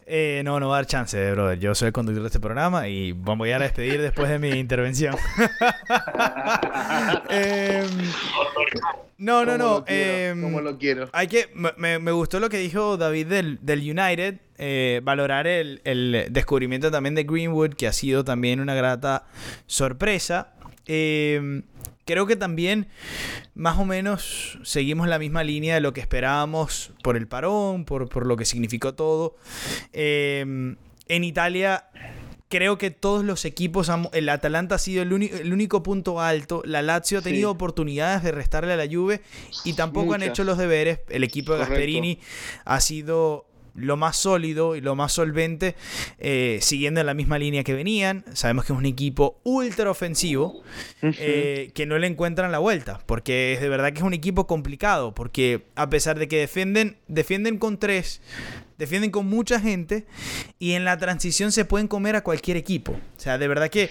Eh, 0.08 0.42
no, 0.44 0.60
no 0.60 0.70
va 0.70 0.78
a 0.78 0.80
dar 0.80 0.88
chance, 0.88 1.32
brother. 1.34 1.60
Yo 1.60 1.76
soy 1.76 1.90
el 1.90 1.94
conductor 1.94 2.24
de 2.24 2.28
este 2.28 2.40
programa 2.40 2.88
y 2.88 3.12
voy 3.12 3.52
a 3.52 3.60
despedir 3.60 4.02
después 4.02 4.30
de 4.30 4.40
mi 4.40 4.50
intervención. 4.60 5.16
Em, 7.30 7.86
no, 9.20 9.46
no, 9.46 9.58
no. 9.58 9.86
como 10.42 10.62
lo 10.62 10.78
quiero. 10.78 11.04
Em, 11.04 11.10
hay 11.14 11.28
que, 11.28 11.50
me, 11.78 12.12
gustó 12.12 12.40
lo 12.40 12.50
que 12.50 12.58
dijo 12.58 12.98
David 12.98 13.28
del, 13.28 13.60
del 13.62 13.80
United. 13.80 14.40
Eh, 14.58 15.02
valorar 15.04 15.48
el, 15.48 15.82
el, 15.84 16.28
descubrimiento 16.32 16.90
también 16.92 17.16
de 17.16 17.24
Greenwood, 17.24 17.76
que 17.76 17.88
ha 17.88 17.94
sido 17.94 18.24
también 18.24 18.60
una 18.60 18.74
grata 18.74 19.26
sorpresa. 19.68 20.54
Eh, 20.86 21.62
creo 22.06 22.26
que 22.26 22.36
también 22.36 22.88
más 23.54 23.78
o 23.78 23.86
menos 23.86 24.58
seguimos 24.64 25.08
la 25.08 25.20
misma 25.20 25.44
línea 25.44 25.76
de 25.76 25.82
lo 25.82 25.94
que 25.94 26.02
esperábamos 26.02 26.92
por 27.04 27.16
el 27.16 27.28
parón, 27.28 27.86
por, 27.86 28.26
lo 28.26 28.36
que 28.36 28.46
significó 28.46 28.96
todo. 28.96 29.36
Em, 29.94 30.78
en 31.08 31.24
Italia 31.24 31.86
creo 32.50 32.80
que 32.80 32.90
todos 32.90 33.24
los 33.24 33.46
equipos, 33.46 33.92
el 34.12 34.28
Atalanta 34.28 34.76
ha 34.76 34.80
sido 34.80 35.04
el, 35.04 35.14
único 35.14 35.84
punto 35.84 36.20
alto, 36.20 36.64
la 36.66 36.82
Lazio 36.82 37.20
ha 37.20 37.22
tenido 37.22 37.52
oportunidades 37.52 38.24
de 38.24 38.32
restarle 38.32 38.74
a 38.74 38.76
la 38.76 38.88
Juve 38.92 39.22
y 39.64 39.74
tampoco 39.74 40.16
han 40.16 40.24
hecho 40.24 40.44
los 40.44 40.58
deberes, 40.58 41.00
el 41.10 41.24
equipo 41.24 41.54
de 41.54 41.60
Gasperini 41.60 42.20
ha 42.66 42.82
sido 42.82 43.46
lo 43.80 43.98
más 43.98 44.18
sólido 44.18 44.76
y 44.76 44.82
lo 44.82 44.96
más 44.96 45.14
solvente, 45.14 45.76
eh, 46.20 46.60
siguiendo 46.62 47.00
en 47.00 47.06
la 47.06 47.14
misma 47.14 47.40
línea 47.40 47.64
que 47.64 47.74
venían. 47.74 48.26
Sabemos 48.34 48.66
que 48.66 48.74
es 48.74 48.80
un 48.80 48.86
equipo 48.86 49.40
ultra 49.44 49.90
ofensivo, 49.90 50.62
eh, 51.02 51.72
que 51.74 51.86
no 51.86 51.98
le 51.98 52.08
encuentran 52.08 52.52
la 52.52 52.60
vuelta, 52.60 53.02
porque 53.06 53.54
es 53.54 53.62
de 53.62 53.70
verdad 53.70 53.92
que 53.92 54.00
es 54.00 54.04
un 54.04 54.14
equipo 54.14 54.48
complicado, 54.48 55.14
porque 55.14 55.66
a 55.76 55.90
pesar 55.90 56.20
de 56.20 56.28
que 56.28 56.38
defienden, 56.38 56.98
defienden 57.08 57.58
con 57.58 57.80
tres, 57.80 58.22
defienden 58.78 59.12
con 59.12 59.28
mucha 59.28 59.60
gente 59.60 60.06
y 60.58 60.72
en 60.72 60.86
la 60.86 60.98
transición 60.98 61.52
se 61.52 61.66
pueden 61.66 61.88
comer 61.88 62.16
a 62.16 62.24
cualquier 62.24 62.58
equipo. 62.58 62.94
O 62.94 63.20
sea, 63.20 63.38
de 63.38 63.48
verdad 63.48 63.70
que 63.70 63.90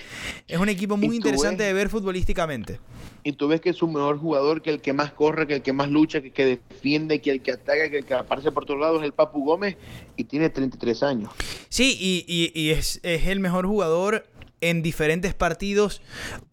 es 0.48 0.58
un 0.58 0.68
equipo 0.68 0.96
muy 0.96 1.16
interesante 1.16 1.62
de 1.62 1.72
ver 1.72 1.88
futbolísticamente 1.88 2.80
y 3.28 3.32
tú 3.32 3.46
ves 3.46 3.60
que 3.60 3.68
es 3.68 3.82
un 3.82 3.92
mejor 3.92 4.18
jugador 4.18 4.62
que 4.62 4.70
el 4.70 4.80
que 4.80 4.94
más 4.94 5.12
corre, 5.12 5.46
que 5.46 5.56
el 5.56 5.60
que 5.60 5.74
más 5.74 5.90
lucha, 5.90 6.22
que 6.22 6.28
el 6.28 6.32
que 6.32 6.46
defiende, 6.46 7.20
que 7.20 7.30
el 7.30 7.42
que 7.42 7.52
ataca, 7.52 7.90
que 7.90 7.98
el 7.98 8.06
que 8.06 8.14
aparece 8.14 8.52
por 8.52 8.64
todos 8.64 8.80
lados 8.80 9.00
es 9.00 9.04
el 9.04 9.12
Papu 9.12 9.44
Gómez 9.44 9.76
y 10.16 10.24
tiene 10.24 10.48
33 10.48 11.02
años. 11.02 11.30
Sí, 11.68 11.94
y, 12.00 12.50
y, 12.54 12.70
es, 12.70 13.00
es 13.02 13.26
el 13.26 13.40
mejor 13.40 13.66
jugador 13.66 14.24
en 14.60 14.82
diferentes 14.82 15.34
partidos 15.34 16.02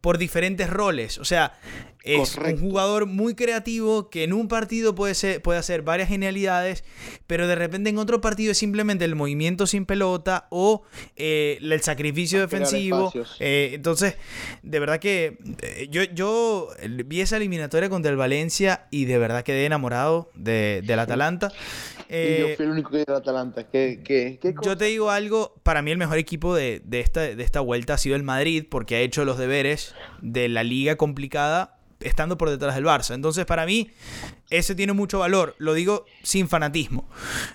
por 0.02 0.18
diferentes 0.18 0.70
roles. 0.70 1.18
O 1.18 1.26
sea, 1.26 1.58
es 2.06 2.38
un 2.38 2.60
jugador 2.60 3.08
muy 3.08 3.34
creativo 3.34 4.10
que 4.10 4.24
en 4.24 4.34
un 4.34 4.48
partido 4.48 4.94
puede, 4.94 5.16
ser, 5.16 5.42
puede 5.42 5.58
hacer 5.58 5.82
varias 5.82 6.10
genialidades, 6.10 6.84
pero 7.26 7.48
de 7.48 7.56
repente 7.56 7.90
en 7.90 7.98
otro 7.98 8.22
partido 8.22 8.52
es 8.52 8.60
simplemente 8.60 9.06
el 9.06 9.16
movimiento 9.16 9.66
sin 9.66 9.86
pelota 9.86 10.48
o 10.52 10.84
eh, 11.16 11.58
el 11.62 11.82
sacrificio 11.82 12.40
defensivo. 12.40 13.12
Eh, 13.40 13.72
entonces, 13.74 14.16
de 14.62 14.80
verdad 14.80 15.00
que 15.00 15.40
eh, 15.62 15.88
yo, 15.90 16.04
yo 16.04 16.70
vi 17.06 17.22
esa 17.22 17.38
eliminatoria 17.38 17.90
contra 17.90 18.12
el 18.12 18.18
Valencia 18.18 18.88
y 18.92 19.06
de 19.06 19.18
verdad 19.18 19.44
quedé 19.44 19.66
enamorado 19.66 20.30
de, 20.36 20.84
del 20.86 21.00
Y 22.10 22.40
yo 22.40 22.56
fui 22.56 22.66
el 22.66 22.72
único 22.72 22.92
que 22.92 22.98
del 22.98 23.16
Atalanta. 23.16 23.66
yo 23.72 24.78
te 24.78 24.86
digo 24.86 25.10
algo, 25.10 25.56
para 25.64 25.82
mí 25.82 25.92
el 25.92 25.98
mejor 25.98 26.18
equipo 26.18 26.56
de, 26.56 26.82
de, 26.86 27.00
esta, 27.00 27.22
de 27.22 27.44
esta 27.44 27.60
vuelta 27.60 27.96
ha 27.96 27.98
sido 27.98 28.16
el 28.16 28.24
Madrid 28.24 28.66
porque 28.70 28.96
ha 28.96 29.00
hecho 29.00 29.26
los 29.26 29.38
deberes 29.38 29.96
de 30.22 30.48
la 30.50 30.64
liga 30.64 30.96
complicada 30.96 31.76
estando 32.00 32.38
por 32.38 32.50
detrás 32.50 32.76
del 32.76 32.86
Barça. 32.86 33.14
Entonces, 33.16 33.46
para 33.46 33.66
mí, 33.66 33.90
ese 34.50 34.76
tiene 34.76 34.94
mucho 34.94 35.20
valor. 35.20 35.56
Lo 35.58 35.74
digo 35.74 36.06
sin 36.24 36.48
fanatismo. 36.48 37.06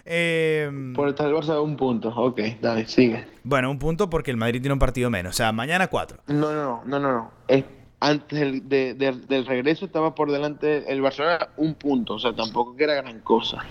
Em, 0.04 0.92
por 0.94 1.08
detrás 1.08 1.28
del 1.28 1.36
Barça, 1.36 1.62
un 1.62 1.76
punto. 1.76 2.08
Ok, 2.08 2.40
dale, 2.60 2.86
sigue. 2.86 3.26
Bueno, 3.44 3.70
un 3.70 3.78
punto 3.78 4.10
porque 4.10 4.30
el 4.30 4.36
Madrid 4.36 4.60
tiene 4.60 4.72
un 4.72 4.78
partido 4.78 5.10
menos. 5.10 5.34
O 5.34 5.36
sea, 5.36 5.52
mañana 5.52 5.88
cuatro. 5.88 6.18
No, 6.26 6.52
no, 6.52 6.82
no, 6.84 6.98
no, 6.98 7.12
no. 7.12 7.30
Es, 7.48 7.64
antes 8.00 8.68
del, 8.68 9.46
regreso 9.46 9.84
estaba 9.84 10.14
por 10.14 10.30
delante 10.30 10.90
el 10.90 11.00
Barcelona 11.00 11.48
un 11.56 11.74
punto. 11.74 12.14
O 12.14 12.18
sea, 12.18 12.34
tampoco 12.34 12.76
que 12.76 12.84
era 12.84 12.94
gran 12.94 13.20
cosa. 13.20 13.64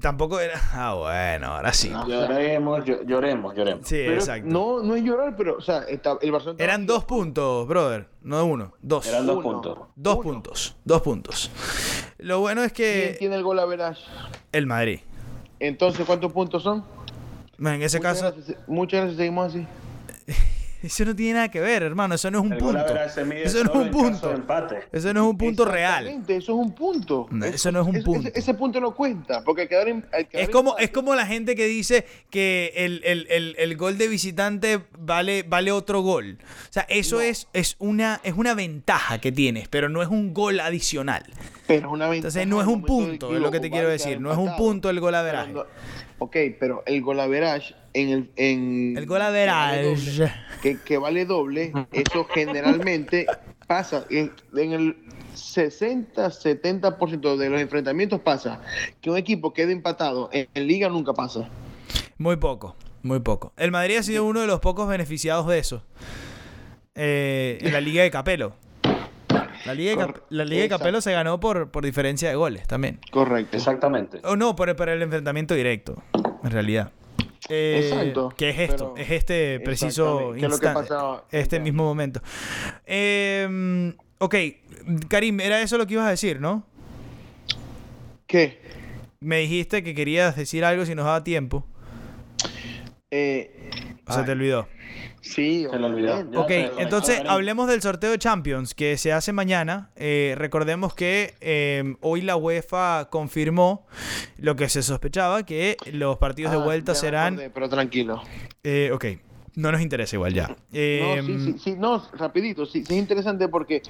Tampoco 0.00 0.40
era. 0.40 0.60
Ah, 0.78 0.94
bueno, 0.94 1.46
ahora 1.46 1.72
sí. 1.72 1.90
lloremos, 2.06 2.84
lloremos, 3.06 3.54
lloremos. 3.54 3.86
Sí, 3.88 3.98
exacto. 4.00 4.48
No, 4.48 4.82
no 4.82 4.94
es 4.94 5.02
llorar, 5.02 5.34
pero, 5.36 5.56
o 5.56 5.60
sea, 5.60 5.84
el 5.88 6.32
Barcelona. 6.32 6.62
Eran 6.62 6.86
dos 6.86 7.04
puntos, 7.04 7.66
brother. 7.66 8.08
No 8.22 8.44
uno, 8.44 8.74
dos. 8.82 9.06
Eran 9.06 9.26
dos 9.26 9.42
puntos. 9.42 9.78
Dos 9.94 10.18
puntos. 10.18 10.76
Dos 10.84 11.02
puntos. 11.02 11.50
Lo 12.18 12.40
bueno 12.40 12.62
es 12.62 12.72
que. 12.72 13.04
¿Quién 13.04 13.18
tiene 13.18 13.36
el 13.36 13.42
gol 13.42 13.58
a 13.58 13.64
verás? 13.64 13.98
El 14.52 14.66
Madrid. 14.66 15.00
Entonces, 15.60 16.04
¿cuántos 16.04 16.32
puntos 16.32 16.62
son? 16.62 16.84
En 17.58 17.82
ese 17.82 18.00
caso. 18.00 18.34
muchas 18.66 19.04
veces 19.04 19.16
seguimos 19.16 19.48
así. 19.48 19.66
Eso 20.86 21.04
no 21.04 21.16
tiene 21.16 21.34
nada 21.34 21.50
que 21.50 21.60
ver, 21.60 21.82
hermano. 21.82 22.14
Eso 22.14 22.30
no 22.30 22.38
es 22.38 22.44
un 22.44 22.56
punto. 22.56 22.94
Eso 22.94 23.64
no 23.64 23.72
es 23.72 23.76
un 23.76 23.90
punto. 23.90 24.34
Eso 24.92 25.12
no 25.12 25.20
es 25.20 25.30
un 25.30 25.36
punto 25.36 25.64
real. 25.64 26.06
Eso 26.28 26.36
es 26.36 26.48
un 26.48 26.72
punto. 26.72 27.28
eso, 27.44 27.72
no 27.72 27.80
es 27.80 27.86
un 27.88 28.02
punto. 28.04 28.30
Ese, 28.32 28.54
punto 28.54 28.80
no 28.80 28.94
cuenta. 28.94 29.42
Porque 29.42 29.66
quedar 29.66 29.88
en, 29.88 30.06
es, 30.32 30.48
como, 30.48 30.78
es 30.78 30.90
como 30.90 31.16
la 31.16 31.26
gente 31.26 31.56
que 31.56 31.66
dice 31.66 32.06
que 32.30 32.72
el, 32.76 33.76
gol 33.76 33.98
de 33.98 34.06
visitante 34.06 34.84
vale, 34.96 35.42
vale 35.42 35.72
otro 35.72 36.02
gol. 36.02 36.38
O 36.40 36.72
sea, 36.72 36.86
eso 36.88 37.20
es, 37.20 37.48
es, 37.52 37.74
una, 37.80 38.20
es 38.22 38.34
una 38.34 38.54
ventaja 38.54 39.18
que 39.20 39.32
tienes, 39.32 39.66
pero 39.66 39.88
no 39.88 40.02
es 40.02 40.08
un 40.08 40.32
gol 40.32 40.60
adicional. 40.60 41.24
Pero 41.66 41.90
una 41.90 42.04
ventaja. 42.08 42.16
Entonces 42.16 42.46
no 42.46 42.60
es 42.60 42.68
un 42.68 42.82
punto, 42.82 43.34
es 43.34 43.40
lo 43.40 43.50
que 43.50 43.58
te 43.58 43.70
quiero 43.70 43.88
decir. 43.88 44.20
No 44.20 44.30
es 44.30 44.38
un 44.38 44.54
punto 44.54 44.88
el 44.88 45.00
gol 45.00 45.16
a 45.16 45.24
Ok, 46.18 46.36
pero 46.58 46.82
el 46.86 47.02
golaverage 47.02 47.74
en 47.92 48.08
el... 48.10 48.30
En, 48.36 48.96
el 48.96 49.06
golaverage. 49.06 50.32
Que, 50.62 50.78
que, 50.78 50.98
vale 50.98 51.26
doble, 51.26 51.72
eso 51.92 52.24
generalmente 52.24 53.26
pasa 53.66 54.06
en, 54.10 54.32
el 54.54 54.96
60-70% 55.34 57.36
de 57.36 57.50
los 57.50 57.60
enfrentamientos 57.60 58.20
pasa 58.20 58.62
que 59.00 59.10
un 59.10 59.16
equipo 59.16 59.52
quede 59.52 59.72
empatado 59.72 60.30
en, 60.32 60.46
liga 60.66 60.88
nunca 60.88 61.12
pasa. 61.12 61.48
Muy 62.16 62.36
poco, 62.36 62.76
muy 63.02 63.20
poco. 63.20 63.52
El 63.56 63.70
Madrid 63.70 63.98
ha 63.98 64.02
sido 64.02 64.24
uno 64.24 64.40
de 64.40 64.46
los 64.46 64.60
pocos 64.60 64.88
beneficiados 64.88 65.46
de 65.46 65.58
eso. 65.58 65.84
Eh, 66.94 67.58
en 67.60 67.74
la 67.74 67.82
Liga 67.82 68.02
de 68.02 68.10
Capelo. 68.10 68.54
La 69.64 69.74
Liga, 69.74 70.06
de, 70.06 70.14
la 70.30 70.44
Liga 70.44 70.62
de 70.62 70.68
Capello 70.68 71.00
se 71.00 71.12
ganó 71.12 71.40
por, 71.40 71.70
por 71.70 71.84
diferencia 71.84 72.28
de 72.28 72.34
goles 72.34 72.66
también. 72.66 73.00
Correcto. 73.10 73.56
Exactamente. 73.56 74.20
O 74.24 74.36
no, 74.36 74.56
por, 74.56 74.68
el 74.68 75.02
enfrentamiento 75.02 75.54
directo, 75.54 76.02
en 76.42 76.50
realidad. 76.50 76.92
Eh, 77.48 77.90
Exacto. 77.90 78.32
Que 78.36 78.50
es 78.50 78.58
esto, 78.58 78.94
es 78.96 79.10
este 79.10 79.60
preciso 79.60 80.36
instante, 80.36 80.92
este 81.30 81.60
mismo 81.60 81.84
momento. 81.84 82.20
Eh, 82.84 83.94
ok, 84.18 84.34
Karim, 85.08 85.40
era 85.40 85.60
eso 85.60 85.78
lo 85.78 85.86
que 85.86 85.94
ibas 85.94 86.06
a 86.06 86.10
decir, 86.10 86.40
¿no? 86.40 86.64
¿Qué? 88.26 88.60
Me 89.20 89.38
dijiste 89.38 89.82
que 89.82 89.94
querías 89.94 90.36
decir 90.36 90.64
algo 90.64 90.84
si 90.84 90.94
nos 90.94 91.04
daba 91.04 91.22
tiempo. 91.24 91.66
Eh, 93.10 93.95
se 94.08 94.22
te 94.22 94.32
olvidó. 94.32 94.68
Sí, 95.20 95.66
se 95.68 95.78
lo 95.78 95.86
olvidó. 95.86 96.20
Ok, 96.40 96.50
entonces 96.78 97.22
hablemos 97.26 97.68
del 97.68 97.82
sorteo 97.82 98.10
de 98.12 98.18
Champions 98.18 98.74
que 98.74 98.96
se 98.96 99.12
hace 99.12 99.32
mañana. 99.32 99.90
Eh, 99.96 100.34
recordemos 100.36 100.94
que 100.94 101.34
eh, 101.40 101.96
hoy 102.00 102.22
la 102.22 102.36
UEFA 102.36 103.08
confirmó 103.10 103.86
lo 104.38 104.54
que 104.54 104.68
se 104.68 104.82
sospechaba, 104.82 105.44
que 105.44 105.76
los 105.92 106.18
partidos 106.18 106.52
de 106.52 106.58
ah, 106.58 106.64
vuelta 106.64 106.94
serán... 106.94 107.40
pero 107.52 107.68
tranquilo. 107.68 108.22
Eh, 108.62 108.90
ok, 108.92 109.04
no 109.56 109.72
nos 109.72 109.80
interesa 109.80 110.16
igual 110.16 110.34
ya. 110.34 110.48
no, 110.48 110.56
sí, 110.70 111.38
sí, 111.40 111.56
sí, 111.58 111.74
no, 111.76 112.02
rapidito, 112.12 112.64
sí, 112.64 112.84
sí 112.84 112.94
es 112.94 113.00
interesante 113.00 113.48
porque 113.48 113.82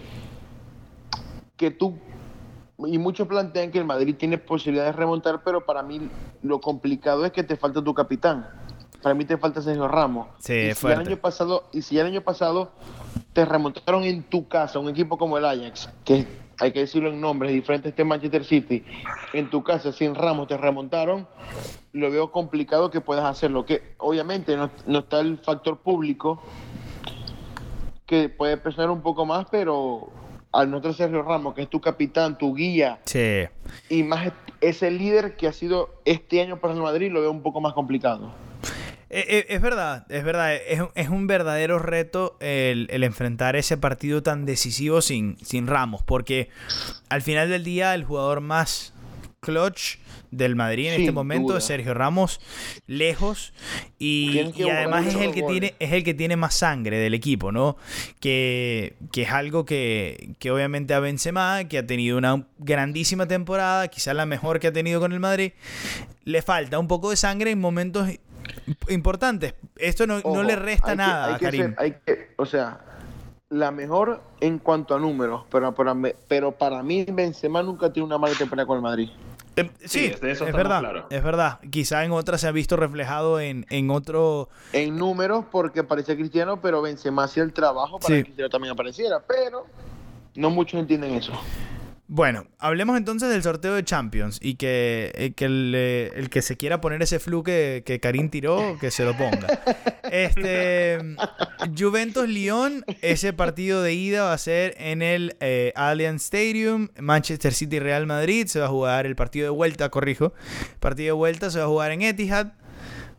que 1.57 1.71
tú 1.71 1.99
y 2.87 2.99
muchos 2.99 3.27
plantean 3.27 3.71
que 3.71 3.79
el 3.79 3.87
Madrid 3.87 4.15
tiene 4.19 4.39
posibilidad 4.39 4.87
de 4.87 4.93
remontar, 4.93 5.41
pero 5.43 5.65
para 5.65 5.83
mí 5.83 6.09
lo 6.43 6.61
complicado 6.61 7.25
es 7.25 7.33
que 7.33 7.43
te 7.43 7.57
falta 7.57 7.83
tu 7.83 7.95
capitán 7.95 8.47
para 9.03 9.15
mí 9.15 9.25
te 9.25 9.37
falta 9.37 9.63
Sergio 9.63 9.89
Ramos. 9.89 10.29
Sí, 10.39 10.55
y 10.71 10.75
si 10.75 10.87
el 10.87 10.99
año 10.99 11.17
pasado 11.17 11.65
Y 11.73 11.83
si 11.83 11.99
el 11.99 12.07
año 12.07 12.21
pasado 12.23 12.73
te 13.33 13.45
remontaron 13.45 14.05
en 14.05 14.23
tu 14.23 14.49
casa 14.49 14.79
un 14.79 14.89
equipo 14.89 15.19
como 15.19 15.37
el 15.37 15.45
Ajax, 15.45 15.91
que 16.05 16.27
hay 16.59 16.73
que 16.73 16.81
decirlo 16.81 17.11
en 17.11 17.21
nombres 17.21 17.53
diferentes 17.53 17.95
de 17.95 18.05
Manchester 18.05 18.45
City, 18.45 18.85
en 19.33 19.51
tu 19.51 19.63
casa 19.63 19.93
sin 19.93 20.15
Ramos 20.15 20.49
te 20.49 20.57
remontaron, 20.57 21.29
lo 21.93 22.11
veo 22.11 22.33
complicado 22.33 22.91
que 22.91 23.01
puedas 23.01 23.25
hacerlo. 23.25 23.67
Que 23.67 23.95
obviamente 23.99 24.57
no, 24.57 24.99
está 24.99 25.21
el 25.21 25.39
factor 25.39 25.79
público 25.79 26.43
que 28.07 28.29
puede 28.29 28.57
pesar 28.57 28.91
un 28.91 29.03
poco 29.03 29.27
más, 29.27 29.47
pero 29.51 30.11
al 30.53 30.71
no 30.71 30.81
tener 30.81 30.97
Sergio 30.97 31.23
Ramos, 31.23 31.55
que 31.55 31.63
es 31.63 31.69
tu 31.69 31.81
capitán, 31.81 32.39
tu 32.39 32.55
guía, 32.55 33.01
sí. 33.05 33.45
y 33.91 34.03
más 34.03 34.33
ese 34.61 34.91
líder 34.91 35.37
que 35.37 35.49
ha 35.49 35.53
sido 35.53 35.91
este 36.05 36.41
año 36.41 36.59
para 36.59 36.73
el 36.73 36.81
Madrid, 36.81 37.11
lo 37.13 37.21
veo 37.21 37.31
un 37.31 37.43
poco 37.43 37.61
más 37.61 37.75
complicado. 37.75 38.33
Eh, 39.09 39.25
eh, 39.29 39.47
es 39.51 39.61
verdad, 39.61 40.05
es 40.09 40.25
verdad. 40.25 40.55
Es, 40.55 41.09
un 41.09 41.27
verdadero 41.27 41.79
reto 41.79 42.37
el, 42.41 42.89
enfrentar 43.05 43.57
ese 43.57 43.77
partido 43.77 44.23
tan 44.23 44.47
decisivo 44.47 45.01
sin, 45.01 45.39
sin 45.45 45.67
Ramos, 45.67 46.03
porque 46.03 46.49
al 47.09 47.23
final 47.23 47.49
del 47.49 47.63
día 47.63 47.95
el 47.95 48.05
jugador 48.05 48.41
más 48.41 48.93
clutch 49.41 49.99
del 50.33 50.57
Madrid 50.57 50.89
en 50.89 51.01
este 51.01 51.13
momento 51.13 51.57
es 51.57 51.65
Sergio 51.65 51.95
Ramos 51.95 52.41
lejos 52.87 53.53
y, 53.99 54.41
además 54.41 55.07
es 55.07 55.15
el 55.15 55.33
que 55.33 55.43
tiene 55.45 55.75
es 55.79 55.93
el 55.93 56.03
que 56.03 56.15
tiene 56.15 56.37
más 56.37 56.55
sangre 56.55 56.99
del 56.99 57.15
equipo 57.15 57.53
no 57.53 57.77
que, 58.19 58.97
es 59.15 59.31
algo 59.31 59.65
que, 59.65 60.35
que 60.41 60.51
obviamente 60.51 60.95
a 60.95 61.01
Benzema 61.01 61.65
que 61.69 61.79
ha 61.79 61.87
tenido 61.87 62.19
una 62.19 62.45
grandísima 62.59 63.29
temporada 63.29 63.89
quizás 63.89 64.17
la 64.17 64.27
mejor 64.27 64.59
que 64.59 64.67
ha 64.67 64.73
tenido 64.73 65.01
con 65.01 65.13
el 65.13 65.21
Madrid 65.21 65.53
le 66.25 66.43
falta 66.43 66.79
un 66.79 66.89
poco 66.89 67.11
de 67.11 67.17
sangre 67.17 67.53
en 67.53 67.61
momentos 67.61 68.09
importantes. 68.89 69.55
Esto 69.77 70.07
no, 70.07 70.43
le 70.43 70.57
resta 70.57 70.95
nada 70.95 71.35
a 71.35 71.39
Karim. 71.39 71.75
o 72.37 72.47
sea, 72.47 72.81
la 73.49 73.71
mejor 73.71 74.23
en 74.41 74.59
cuanto 74.59 74.95
a 74.95 74.99
números, 74.99 75.45
pero 75.51 75.75
para, 75.75 75.95
pero 76.29 76.53
para 76.53 76.83
mí 76.83 77.07
Benzema 77.09 77.63
nunca 77.63 77.93
tiene 77.93 78.07
una 78.07 78.19
mala 78.19 78.35
temporada 78.35 78.67
con 78.67 78.77
el 78.77 78.83
Madrid. 78.83 79.11
Em, 79.57 79.71
sí, 79.83 80.13
es 80.21 80.21
verdad, 80.21 81.07
es 81.09 81.23
verdad. 81.23 81.61
Quizá 81.71 82.05
en 82.05 82.13
otra 82.13 82.37
se 82.37 82.47
ha 82.47 82.53
visto 82.53 82.77
reflejado 82.77 83.41
en, 83.41 83.65
en 83.71 83.91
otro... 83.91 84.51
En 84.75 84.99
números 84.99 85.47
porque 85.51 85.83
parece 85.83 86.15
cristiano, 86.15 86.61
pero 86.61 86.83
Benzema 86.83 87.25
hacía 87.25 87.43
el 87.43 87.55
trabajo 87.55 87.99
para 87.99 88.17
que 88.17 88.25
Cristiano 88.25 88.51
también 88.51 88.73
apareciera, 88.73 89.21
pero 89.27 89.65
no 90.35 90.51
muchos 90.51 90.79
entienden 90.79 91.15
eso. 91.15 91.33
Bueno, 92.09 92.47
hablemos 92.61 92.97
entonces 92.97 93.31
del 93.31 93.43
sorteo 93.43 93.75
de 93.75 93.83
Champions 93.83 94.39
y 94.41 94.55
que, 94.55 95.11
eh, 95.17 95.35
eh, 95.37 96.13
el, 96.15 96.31
que 96.31 96.41
se 96.41 96.57
quiera 96.57 96.81
poner 96.81 97.03
ese 97.03 97.19
flu 97.19 97.43
que, 97.43 97.99
Karim 98.01 98.31
tiró, 98.31 98.79
que 98.81 98.93
se 98.93 99.05
lo 99.05 99.17
ponga. 99.17 99.49
Este 100.13 101.01
Juventus-Lyon, 101.77 102.85
ese 103.03 103.33
partido 103.33 103.83
de 103.83 103.95
ida 103.95 104.23
va 104.23 104.35
a 104.35 104.39
ser 104.39 104.77
en 104.79 105.03
el 105.03 105.37
eh, 105.41 105.73
Allianz 105.75 106.23
Stadium, 106.23 106.91
Manchester 106.97 107.53
City-Real 107.53 108.07
Madrid, 108.07 108.47
se 108.47 108.61
va 108.61 108.67
a 108.67 108.69
jugar 108.69 109.05
el 109.05 109.17
partido 109.17 109.47
de 109.47 109.51
vuelta, 109.51 109.89
corrijo, 109.89 110.33
partido 110.79 111.07
de 111.07 111.19
vuelta 111.19 111.51
se 111.51 111.59
va 111.59 111.65
a 111.65 111.69
jugar 111.69 111.91
en 111.91 112.03
Etihad, 112.03 112.53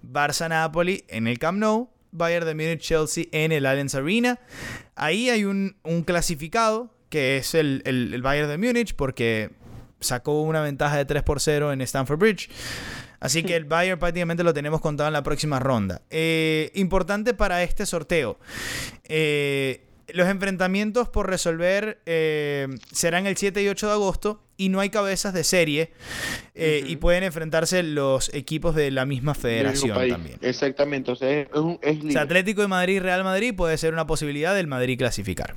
Barça-Napoli 0.01 1.03
en 1.09 1.27
el 1.27 1.39
Camp 1.39 1.59
Nou, 1.59 1.89
Bayern 2.11 2.45
de 2.45 2.55
Múnich-Chelsea 2.55 3.25
en 3.33 3.51
el 3.51 3.65
Allianz 3.65 3.95
Arena. 3.95 4.39
Ahí 4.95 5.29
hay 5.29 5.43
un 5.43 5.75
clasificado 6.05 6.96
que 7.09 7.37
es 7.37 7.55
el, 7.55 7.81
el, 7.85 8.21
Bayern 8.21 8.49
de 8.49 8.57
Múnich, 8.57 8.95
porque 8.95 9.51
sacó 9.99 10.41
una 10.41 10.61
ventaja 10.61 10.97
de 10.97 11.05
3 11.05 11.23
por 11.23 11.39
0 11.39 11.73
en 11.73 11.81
Stamford 11.81 12.19
Bridge. 12.19 12.49
Así 13.19 13.43
que 13.43 13.55
el 13.55 13.65
Bayern 13.65 13.99
prácticamente 13.99 14.43
lo 14.43 14.53
tenemos 14.53 14.81
contado 14.81 15.07
en 15.07 15.13
la 15.13 15.23
próxima 15.23 15.59
ronda. 15.59 16.01
Eh, 16.09 16.71
importante 16.75 17.33
para 17.33 17.63
este 17.63 17.85
sorteo. 17.85 18.39
Eh, 19.05 19.83
los 20.09 20.29
enfrentamientos 20.29 21.09
por 21.09 21.29
resolver 21.29 21.99
eh, 22.05 22.67
serán 22.93 23.27
el 23.27 23.35
7 23.35 23.61
y 23.61 23.67
8 23.67 23.87
de 23.87 23.93
agosto 23.93 24.41
y 24.55 24.69
no 24.69 24.79
hay 24.79 24.89
cabezas 24.89 25.33
de 25.33 25.43
serie 25.43 25.91
y 26.55 26.95
pueden 26.95 27.23
enfrentarse 27.23 27.83
los 27.83 28.33
equipos 28.33 28.73
de 28.73 28.89
la 28.89 29.05
misma 29.05 29.35
federación 29.35 30.09
también. 30.09 30.39
Exactamente, 30.41 31.11
o 31.11 31.15
sea, 31.17 31.41
es, 31.41 31.49
es 32.05 32.15
Atlético 32.15 32.61
de 32.61 32.69
Madrid, 32.69 33.01
Real 33.01 33.25
Madrid 33.25 33.53
puede 33.53 33.77
ser 33.77 33.93
una 33.93 34.07
posibilidad 34.07 34.55
del 34.55 34.67
Madrid 34.67 34.97
clasificar. 34.97 35.55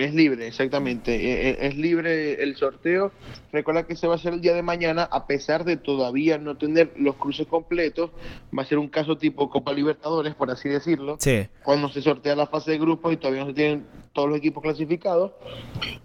Es 0.00 0.14
libre, 0.14 0.46
exactamente. 0.46 1.14
E, 1.14 1.50
e, 1.50 1.66
es 1.66 1.76
libre 1.76 2.42
el 2.42 2.56
sorteo. 2.56 3.12
Recuerda 3.52 3.86
que 3.86 3.96
se 3.96 4.06
va 4.06 4.14
a 4.14 4.16
hacer 4.16 4.32
el 4.32 4.40
día 4.40 4.54
de 4.54 4.62
mañana, 4.62 5.02
a 5.02 5.26
pesar 5.26 5.64
de 5.64 5.76
todavía 5.76 6.38
no 6.38 6.56
tener 6.56 6.92
los 6.96 7.16
cruces 7.16 7.46
completos. 7.46 8.10
Va 8.56 8.62
a 8.62 8.66
ser 8.66 8.78
un 8.78 8.88
caso 8.88 9.18
tipo 9.18 9.50
Copa 9.50 9.72
Libertadores, 9.72 10.34
por 10.34 10.50
así 10.50 10.68
decirlo. 10.68 11.16
Sí. 11.20 11.46
Cuando 11.62 11.90
se 11.90 12.00
sortea 12.00 12.34
la 12.34 12.46
fase 12.46 12.70
de 12.70 12.78
grupos 12.78 13.12
y 13.12 13.18
todavía 13.18 13.42
no 13.42 13.48
se 13.48 13.54
tienen 13.54 13.86
todos 14.12 14.28
los 14.28 14.38
equipos 14.38 14.62
clasificados. 14.62 15.32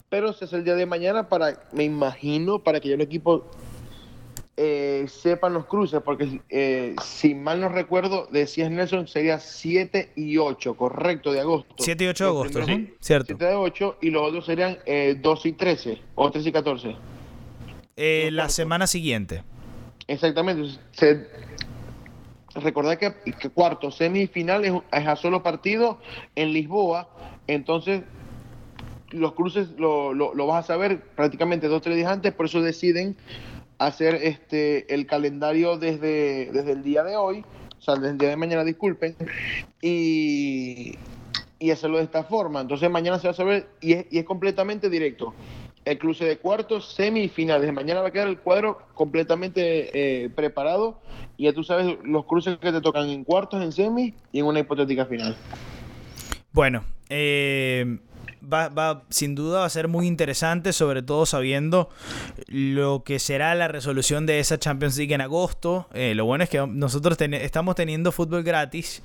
Pero 0.09 0.33
se 0.33 0.45
hace 0.45 0.57
el 0.57 0.65
día 0.65 0.75
de 0.75 0.85
mañana 0.85 1.29
para, 1.29 1.63
me 1.71 1.83
imagino, 1.85 2.59
para 2.59 2.79
que 2.81 2.89
ya 2.89 2.97
los 2.97 3.05
equipos 3.05 3.43
eh, 4.57 5.05
sepan 5.09 5.53
los 5.53 5.65
cruces, 5.65 6.01
porque 6.01 6.41
eh, 6.49 6.95
si 7.03 7.35
mal 7.35 7.59
no 7.59 7.69
recuerdo, 7.69 8.27
decías 8.31 8.71
Nelson, 8.71 9.07
sería 9.07 9.39
7 9.39 10.11
y 10.15 10.37
8, 10.37 10.75
correcto, 10.75 11.33
de 11.33 11.41
agosto. 11.41 11.75
7 11.77 12.03
y 12.03 12.07
8 12.07 12.23
de 12.23 12.29
agosto, 12.29 12.65
Cierto. 12.99 13.27
7 13.37 13.45
de 13.45 13.55
8 13.55 13.97
y 14.01 14.09
los 14.11 14.27
otros 14.29 14.45
serían 14.45 14.77
eh, 14.85 15.17
2 15.19 15.45
y 15.45 15.51
13, 15.53 16.01
o 16.15 16.31
13 16.31 16.49
y 16.49 16.51
14. 16.51 16.95
Eh, 17.97 18.29
la 18.31 18.49
semana 18.49 18.87
siguiente. 18.87 19.43
Exactamente. 20.07 20.77
Se, 20.91 21.27
recordad 22.55 22.97
que, 22.97 23.13
cuarto, 23.53 23.91
semifinal 23.91 24.63
es, 24.63 24.73
es 24.91 25.07
a 25.07 25.15
solo 25.15 25.43
partido 25.43 25.99
en 26.35 26.53
Lisboa, 26.53 27.09
entonces 27.47 28.03
los 29.11 29.33
cruces 29.33 29.69
lo, 29.77 30.13
lo, 30.13 30.47
vas 30.47 30.65
a 30.65 30.67
saber 30.67 31.01
prácticamente 31.15 31.67
dos 31.67 31.77
o 31.77 31.81
tres 31.81 31.95
días 31.95 32.11
antes, 32.11 32.33
por 32.33 32.47
eso 32.47 32.61
deciden 32.61 33.15
hacer 33.77 34.15
este 34.15 34.93
el 34.93 35.05
calendario 35.05 35.77
desde, 35.77 36.51
desde 36.51 36.71
el 36.71 36.83
día 36.83 37.03
de 37.03 37.15
hoy, 37.15 37.43
o 37.77 37.81
sea, 37.81 37.95
desde 37.95 38.11
el 38.11 38.17
día 38.17 38.29
de 38.29 38.37
mañana, 38.37 38.63
disculpen, 38.63 39.15
y, 39.81 40.95
y 41.59 41.71
hacerlo 41.71 41.97
de 41.97 42.03
esta 42.03 42.23
forma. 42.23 42.61
Entonces 42.61 42.89
mañana 42.89 43.19
se 43.19 43.27
va 43.27 43.31
a 43.31 43.35
saber 43.35 43.67
y 43.81 43.93
es, 43.93 44.05
y 44.11 44.19
es 44.19 44.25
completamente 44.25 44.89
directo. 44.89 45.33
El 45.83 45.99
cruce 45.99 46.25
de 46.25 46.37
cuartos, 46.37 46.95
semifinales. 46.95 47.71
Mañana 47.71 48.01
va 48.01 48.07
a 48.07 48.11
quedar 48.11 48.27
el 48.27 48.39
cuadro 48.39 48.79
completamente 48.95 50.23
eh, 50.23 50.29
preparado 50.29 50.99
y 51.37 51.43
ya 51.43 51.53
tú 51.53 51.63
sabes 51.63 51.97
los 52.03 52.25
cruces 52.25 52.57
que 52.57 52.71
te 52.71 52.81
tocan 52.81 53.07
en 53.09 53.23
cuartos, 53.23 53.61
en 53.61 53.71
semi 53.71 54.15
y 54.31 54.39
en 54.39 54.45
una 54.45 54.61
hipotética 54.61 55.05
final. 55.05 55.35
Bueno, 56.53 56.83
eh, 57.09 57.99
va, 58.51 58.69
va, 58.69 59.03
sin 59.09 59.35
duda 59.35 59.59
va 59.59 59.65
a 59.65 59.69
ser 59.69 59.87
muy 59.87 60.07
interesante, 60.07 60.73
sobre 60.73 61.01
todo 61.01 61.25
sabiendo 61.25 61.89
lo 62.47 63.03
que 63.03 63.19
será 63.19 63.55
la 63.55 63.67
resolución 63.67 64.25
de 64.25 64.39
esa 64.39 64.57
Champions 64.57 64.97
League 64.97 65.13
en 65.13 65.21
agosto. 65.21 65.87
Eh, 65.93 66.13
lo 66.15 66.25
bueno 66.25 66.43
es 66.43 66.49
que 66.49 66.65
nosotros 66.65 67.17
estamos 67.19 67.75
teniendo 67.75 68.11
fútbol 68.11 68.43
gratis. 68.43 69.01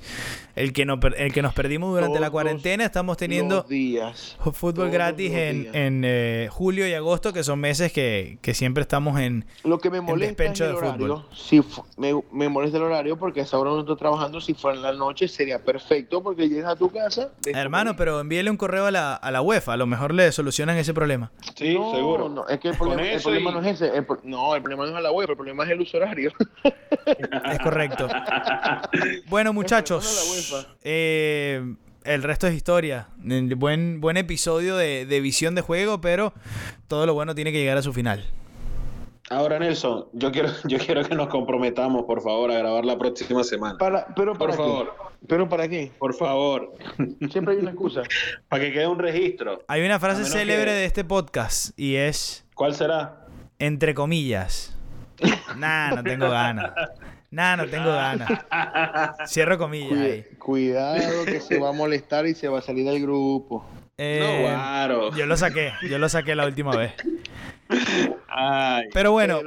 El 0.55 0.73
que, 0.73 0.85
no, 0.85 0.99
el 1.17 1.33
que 1.33 1.41
nos 1.41 1.53
perdimos 1.53 1.93
durante 1.93 2.19
la 2.19 2.29
cuarentena, 2.29 2.85
estamos 2.85 3.17
teniendo 3.17 3.63
días. 3.63 4.37
fútbol 4.53 4.89
gratis 4.91 5.31
en, 5.33 6.03
eh, 6.05 6.47
julio 6.51 6.87
y 6.87 6.93
agosto, 6.93 7.33
que 7.33 7.43
son 7.43 7.59
meses 7.59 7.91
que, 7.91 8.39
siempre 8.53 8.81
estamos 8.81 9.17
en 9.19 9.45
Lo 9.63 9.79
que 9.79 9.89
me 9.89 10.01
molesta 10.01 10.43
es 10.43 10.59
el 10.59 10.75
horario. 10.75 11.25
Si 11.33 11.61
me, 11.97 12.49
molesta 12.49 12.77
el 12.77 12.83
horario 12.83 13.17
porque 13.17 13.39
a 13.39 13.43
esa 13.43 13.57
hora 13.57 13.71
no 13.71 13.79
estoy 13.79 13.95
trabajando. 13.95 14.41
Si 14.41 14.53
fuera 14.53 14.77
en 14.77 14.83
la 14.83 14.93
noche 14.93 15.27
sería 15.27 15.63
perfecto 15.63 16.21
porque 16.21 16.49
llegas 16.49 16.73
a 16.73 16.75
tu 16.75 16.89
casa. 16.89 17.31
Hermano, 17.45 17.95
pero 17.95 18.19
envíele 18.19 18.49
un 18.49 18.57
correo 18.57 18.85
a 18.85 18.91
la, 18.91 19.30
la 19.31 19.41
UEFA, 19.41 19.73
a 19.73 19.77
lo 19.77 19.87
mejor 19.87 20.13
le 20.13 20.31
solucionan 20.31 20.77
ese 20.77 20.93
problema. 20.93 21.31
Sí, 21.55 21.73
seguro. 21.73 22.29
No, 22.29 22.47
es 22.47 22.59
que 22.59 22.69
el 22.69 22.77
problema, 22.77 23.51
no 23.51 23.61
es 23.61 23.81
ese. 23.81 24.05
no, 24.23 24.55
el 24.55 24.61
problema 24.61 24.85
no 24.85 24.97
es 24.97 25.03
la 25.03 25.11
UEFA, 25.11 25.31
el 25.31 25.37
problema 25.37 25.63
es 25.63 25.69
el 25.71 25.81
uso 25.81 25.97
horario. 25.97 26.31
es 26.63 27.59
correcto. 27.59 28.07
bueno, 29.27 29.53
muchachos, 29.53 30.67
eh, 30.83 31.75
el 32.03 32.23
resto 32.23 32.47
es 32.47 32.53
historia. 32.53 33.07
Buen, 33.17 34.01
buen 34.01 34.17
episodio 34.17 34.75
de, 34.75 35.05
de 35.05 35.19
visión 35.21 35.55
de 35.55 35.61
juego, 35.61 36.01
pero 36.01 36.33
todo 36.87 37.05
lo 37.05 37.13
bueno 37.13 37.35
tiene 37.35 37.51
que 37.51 37.59
llegar 37.59 37.77
a 37.77 37.81
su 37.81 37.93
final. 37.93 38.25
Ahora, 39.31 39.59
Nelson, 39.59 40.07
yo 40.11 40.29
quiero, 40.31 40.49
yo 40.65 40.77
quiero 40.77 41.03
que 41.05 41.15
nos 41.15 41.29
comprometamos, 41.29 42.03
por 42.03 42.21
favor, 42.21 42.51
a 42.51 42.57
grabar 42.57 42.83
la 42.83 42.97
próxima 42.97 43.43
semana. 43.45 43.77
Para, 43.77 44.05
pero 44.13 44.35
por 44.35 44.53
favor. 44.53 45.10
¿Pero 45.27 45.47
para 45.47 45.67
qué? 45.67 45.91
Por 45.97 46.13
favor. 46.13 46.73
Siempre 47.31 47.55
hay 47.55 47.59
una 47.59 47.71
excusa. 47.71 48.01
para 48.49 48.63
que 48.63 48.73
quede 48.73 48.87
un 48.87 48.99
registro. 48.99 49.63
Hay 49.67 49.85
una 49.85 49.99
frase 49.99 50.25
célebre 50.25 50.71
de 50.71 50.85
este 50.85 51.03
podcast 51.03 51.77
y 51.79 51.95
es... 51.95 52.45
¿Cuál 52.55 52.75
será? 52.75 53.25
Entre 53.59 53.93
comillas. 53.93 54.75
nah, 55.57 55.91
no 55.91 56.03
tengo 56.03 56.29
ganas. 56.29 56.71
Nah, 57.29 57.55
no 57.55 57.67
tengo 57.67 57.89
ganas. 57.89 58.29
Cierro 59.27 59.57
comillas 59.57 59.99
ahí. 59.99 60.23
Cuidado 60.37 61.25
que 61.25 61.39
se 61.39 61.59
va 61.59 61.69
a 61.69 61.73
molestar 61.73 62.27
y 62.27 62.33
se 62.33 62.47
va 62.47 62.59
a 62.59 62.61
salir 62.61 62.85
del 62.85 63.01
grupo. 63.01 63.65
Eh, 63.97 64.19
no, 64.19 64.49
claro. 64.49 65.15
Yo 65.15 65.25
lo 65.25 65.37
saqué, 65.37 65.71
yo 65.89 65.97
lo 65.97 66.09
saqué 66.09 66.35
la 66.35 66.45
última 66.45 66.75
vez 66.75 66.93
pero 68.93 69.11
bueno. 69.11 69.41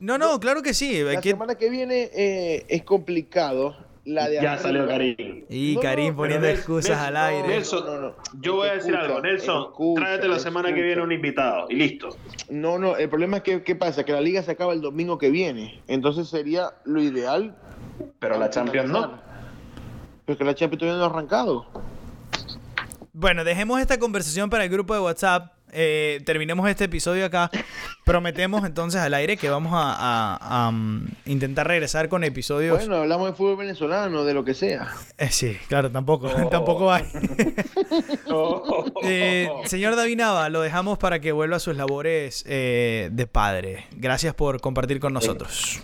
no, 0.00 0.18
no, 0.18 0.40
claro 0.40 0.62
que 0.62 0.74
sí. 0.74 1.02
La 1.02 1.20
semana 1.20 1.54
que 1.56 1.70
viene 1.70 2.10
eh, 2.14 2.64
es 2.68 2.82
complicado. 2.82 3.76
La 4.08 4.26
de 4.26 4.40
ya 4.40 4.56
salió 4.56 4.88
Karim. 4.88 5.44
Y 5.50 5.76
Karim 5.76 6.16
poniendo 6.16 6.46
excusas 6.46 6.96
al 6.98 7.14
aire. 7.14 7.46
Nelson, 7.46 8.14
yo 8.40 8.54
voy 8.54 8.68
a 8.68 8.74
decir 8.74 8.96
algo. 8.96 9.20
Nelson, 9.20 9.68
tráete 9.96 10.28
la 10.28 10.38
semana 10.38 10.72
que 10.74 10.80
viene 10.80 11.02
un 11.02 11.12
invitado 11.12 11.66
y 11.68 11.74
listo. 11.74 12.16
No, 12.48 12.78
no, 12.78 12.96
el 12.96 13.10
problema 13.10 13.36
es 13.36 13.42
que, 13.42 13.62
¿qué 13.62 13.76
pasa? 13.76 14.04
Que 14.04 14.12
la 14.12 14.22
liga 14.22 14.42
se 14.42 14.52
acaba 14.52 14.72
el 14.72 14.80
domingo 14.80 15.18
que 15.18 15.28
viene. 15.28 15.82
Entonces 15.88 16.26
sería 16.26 16.70
lo 16.86 17.02
ideal. 17.02 17.54
Pero 18.18 18.38
la 18.38 18.48
Champions 18.48 18.88
no. 18.88 19.20
Pero 20.24 20.38
que 20.38 20.44
la 20.44 20.54
Champions 20.54 20.80
todavía 20.80 20.98
no 20.98 21.04
ha 21.04 21.10
arrancado. 21.10 21.66
Bueno, 23.12 23.44
dejemos 23.44 23.78
esta 23.78 23.98
conversación 23.98 24.48
para 24.48 24.64
el 24.64 24.70
grupo 24.70 24.94
de 24.94 25.00
WhatsApp 25.00 25.52
eh, 25.72 26.20
terminemos 26.24 26.68
este 26.68 26.84
episodio 26.84 27.24
acá. 27.24 27.50
Prometemos 28.04 28.64
entonces 28.64 29.00
al 29.00 29.14
aire 29.14 29.36
que 29.36 29.50
vamos 29.50 29.72
a, 29.74 30.70
um, 30.70 31.06
intentar 31.26 31.66
regresar 31.66 32.08
con 32.08 32.24
episodios. 32.24 32.78
Bueno, 32.78 32.96
hablamos 32.96 33.28
de 33.28 33.34
fútbol 33.34 33.56
venezolano, 33.56 34.24
de 34.24 34.34
lo 34.34 34.44
que 34.44 34.54
sea. 34.54 34.88
Eh, 35.18 35.28
sí, 35.30 35.56
claro, 35.68 35.90
tampoco, 35.90 36.28
oh. 36.28 36.48
tampoco 36.50 36.92
hay. 36.92 37.04
Oh. 38.30 38.84
Eh, 39.02 39.48
señor 39.64 39.96
David 39.96 40.18
Nava, 40.18 40.50
lo 40.50 40.60
dejamos 40.60 40.98
para 40.98 41.18
que 41.18 41.32
vuelva 41.32 41.56
a 41.56 41.60
sus 41.60 41.76
labores 41.76 42.44
de 42.44 43.28
padre. 43.30 43.86
Gracias 43.92 44.34
por 44.34 44.60
compartir 44.60 45.00
con 45.00 45.14
nosotros. 45.14 45.82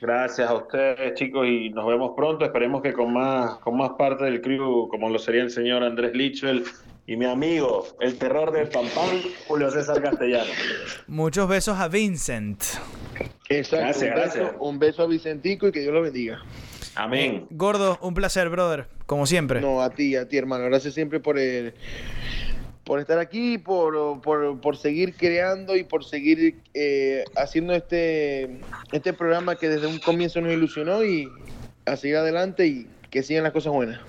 Gracias 0.00 0.48
a 0.50 0.54
ustedes, 0.54 1.14
chicos, 1.14 1.46
y 1.46 1.70
nos 1.70 1.86
vemos 1.86 2.12
pronto. 2.14 2.44
Esperemos 2.44 2.82
que 2.82 2.92
con 2.92 3.12
más, 3.12 3.56
con 3.58 3.76
más 3.78 3.90
parte 3.98 4.24
del 4.24 4.42
crew, 4.42 4.88
como 4.88 5.08
lo 5.08 5.18
sería 5.18 5.42
el 5.42 5.50
señor 5.50 5.82
Andrés 5.82 6.14
Lichwell 6.14 6.64
y 7.06 7.16
mi 7.16 7.24
amigo, 7.24 7.86
el 8.00 8.18
terror 8.18 8.50
de 8.52 8.66
Pampán, 8.66 9.22
Julio 9.46 9.70
César 9.70 10.02
Castellano. 10.02 10.50
Muchos 11.06 11.48
besos 11.48 11.78
a 11.78 11.88
Vincent. 11.88 12.60
Exacto. 13.48 13.86
Gracias, 13.86 14.10
un, 14.10 14.16
gracias. 14.16 14.44
Beso, 14.44 14.58
un 14.60 14.78
beso 14.78 15.02
a 15.02 15.06
Vicentico 15.06 15.68
y 15.68 15.72
que 15.72 15.80
Dios 15.80 15.94
lo 15.94 16.02
bendiga. 16.02 16.42
Amén. 16.96 17.46
Gordo, 17.50 17.98
un 18.02 18.14
placer, 18.14 18.48
brother, 18.48 18.88
como 19.06 19.26
siempre. 19.26 19.60
No, 19.60 19.82
a 19.82 19.90
ti, 19.90 20.16
a 20.16 20.26
ti, 20.26 20.36
hermano. 20.36 20.64
Gracias 20.64 20.94
siempre 20.94 21.20
por 21.20 21.38
el, 21.38 21.74
por 22.82 22.98
estar 22.98 23.18
aquí, 23.18 23.58
por, 23.58 24.20
por, 24.20 24.60
por 24.60 24.76
seguir 24.76 25.14
creando 25.14 25.76
y 25.76 25.84
por 25.84 26.04
seguir 26.04 26.56
eh, 26.74 27.22
haciendo 27.36 27.72
este, 27.74 28.60
este 28.90 29.12
programa 29.12 29.56
que 29.56 29.68
desde 29.68 29.86
un 29.86 29.98
comienzo 30.00 30.40
nos 30.40 30.52
ilusionó 30.52 31.04
y 31.04 31.28
a 31.84 31.96
seguir 31.96 32.16
adelante 32.16 32.66
y 32.66 32.88
que 33.10 33.22
sigan 33.22 33.44
las 33.44 33.52
cosas 33.52 33.72
buenas. 33.72 34.00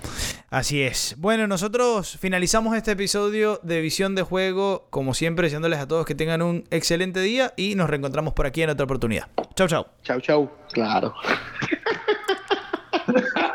Así 0.50 0.82
es. 0.82 1.14
Bueno, 1.18 1.46
nosotros 1.46 2.16
finalizamos 2.18 2.74
este 2.76 2.92
episodio 2.92 3.60
de 3.62 3.82
Visión 3.82 4.14
de 4.14 4.22
Juego, 4.22 4.86
como 4.90 5.12
siempre, 5.12 5.44
deseándoles 5.44 5.78
a 5.78 5.86
todos 5.86 6.06
que 6.06 6.14
tengan 6.14 6.40
un 6.40 6.64
excelente 6.70 7.20
día 7.20 7.52
y 7.56 7.74
nos 7.74 7.90
reencontramos 7.90 8.32
por 8.32 8.46
aquí 8.46 8.62
en 8.62 8.70
otra 8.70 8.84
oportunidad. 8.84 9.28
Chau, 9.54 9.68
chau. 9.68 9.86
Chau, 10.02 10.20
chau. 10.20 10.50
Claro. 10.72 11.14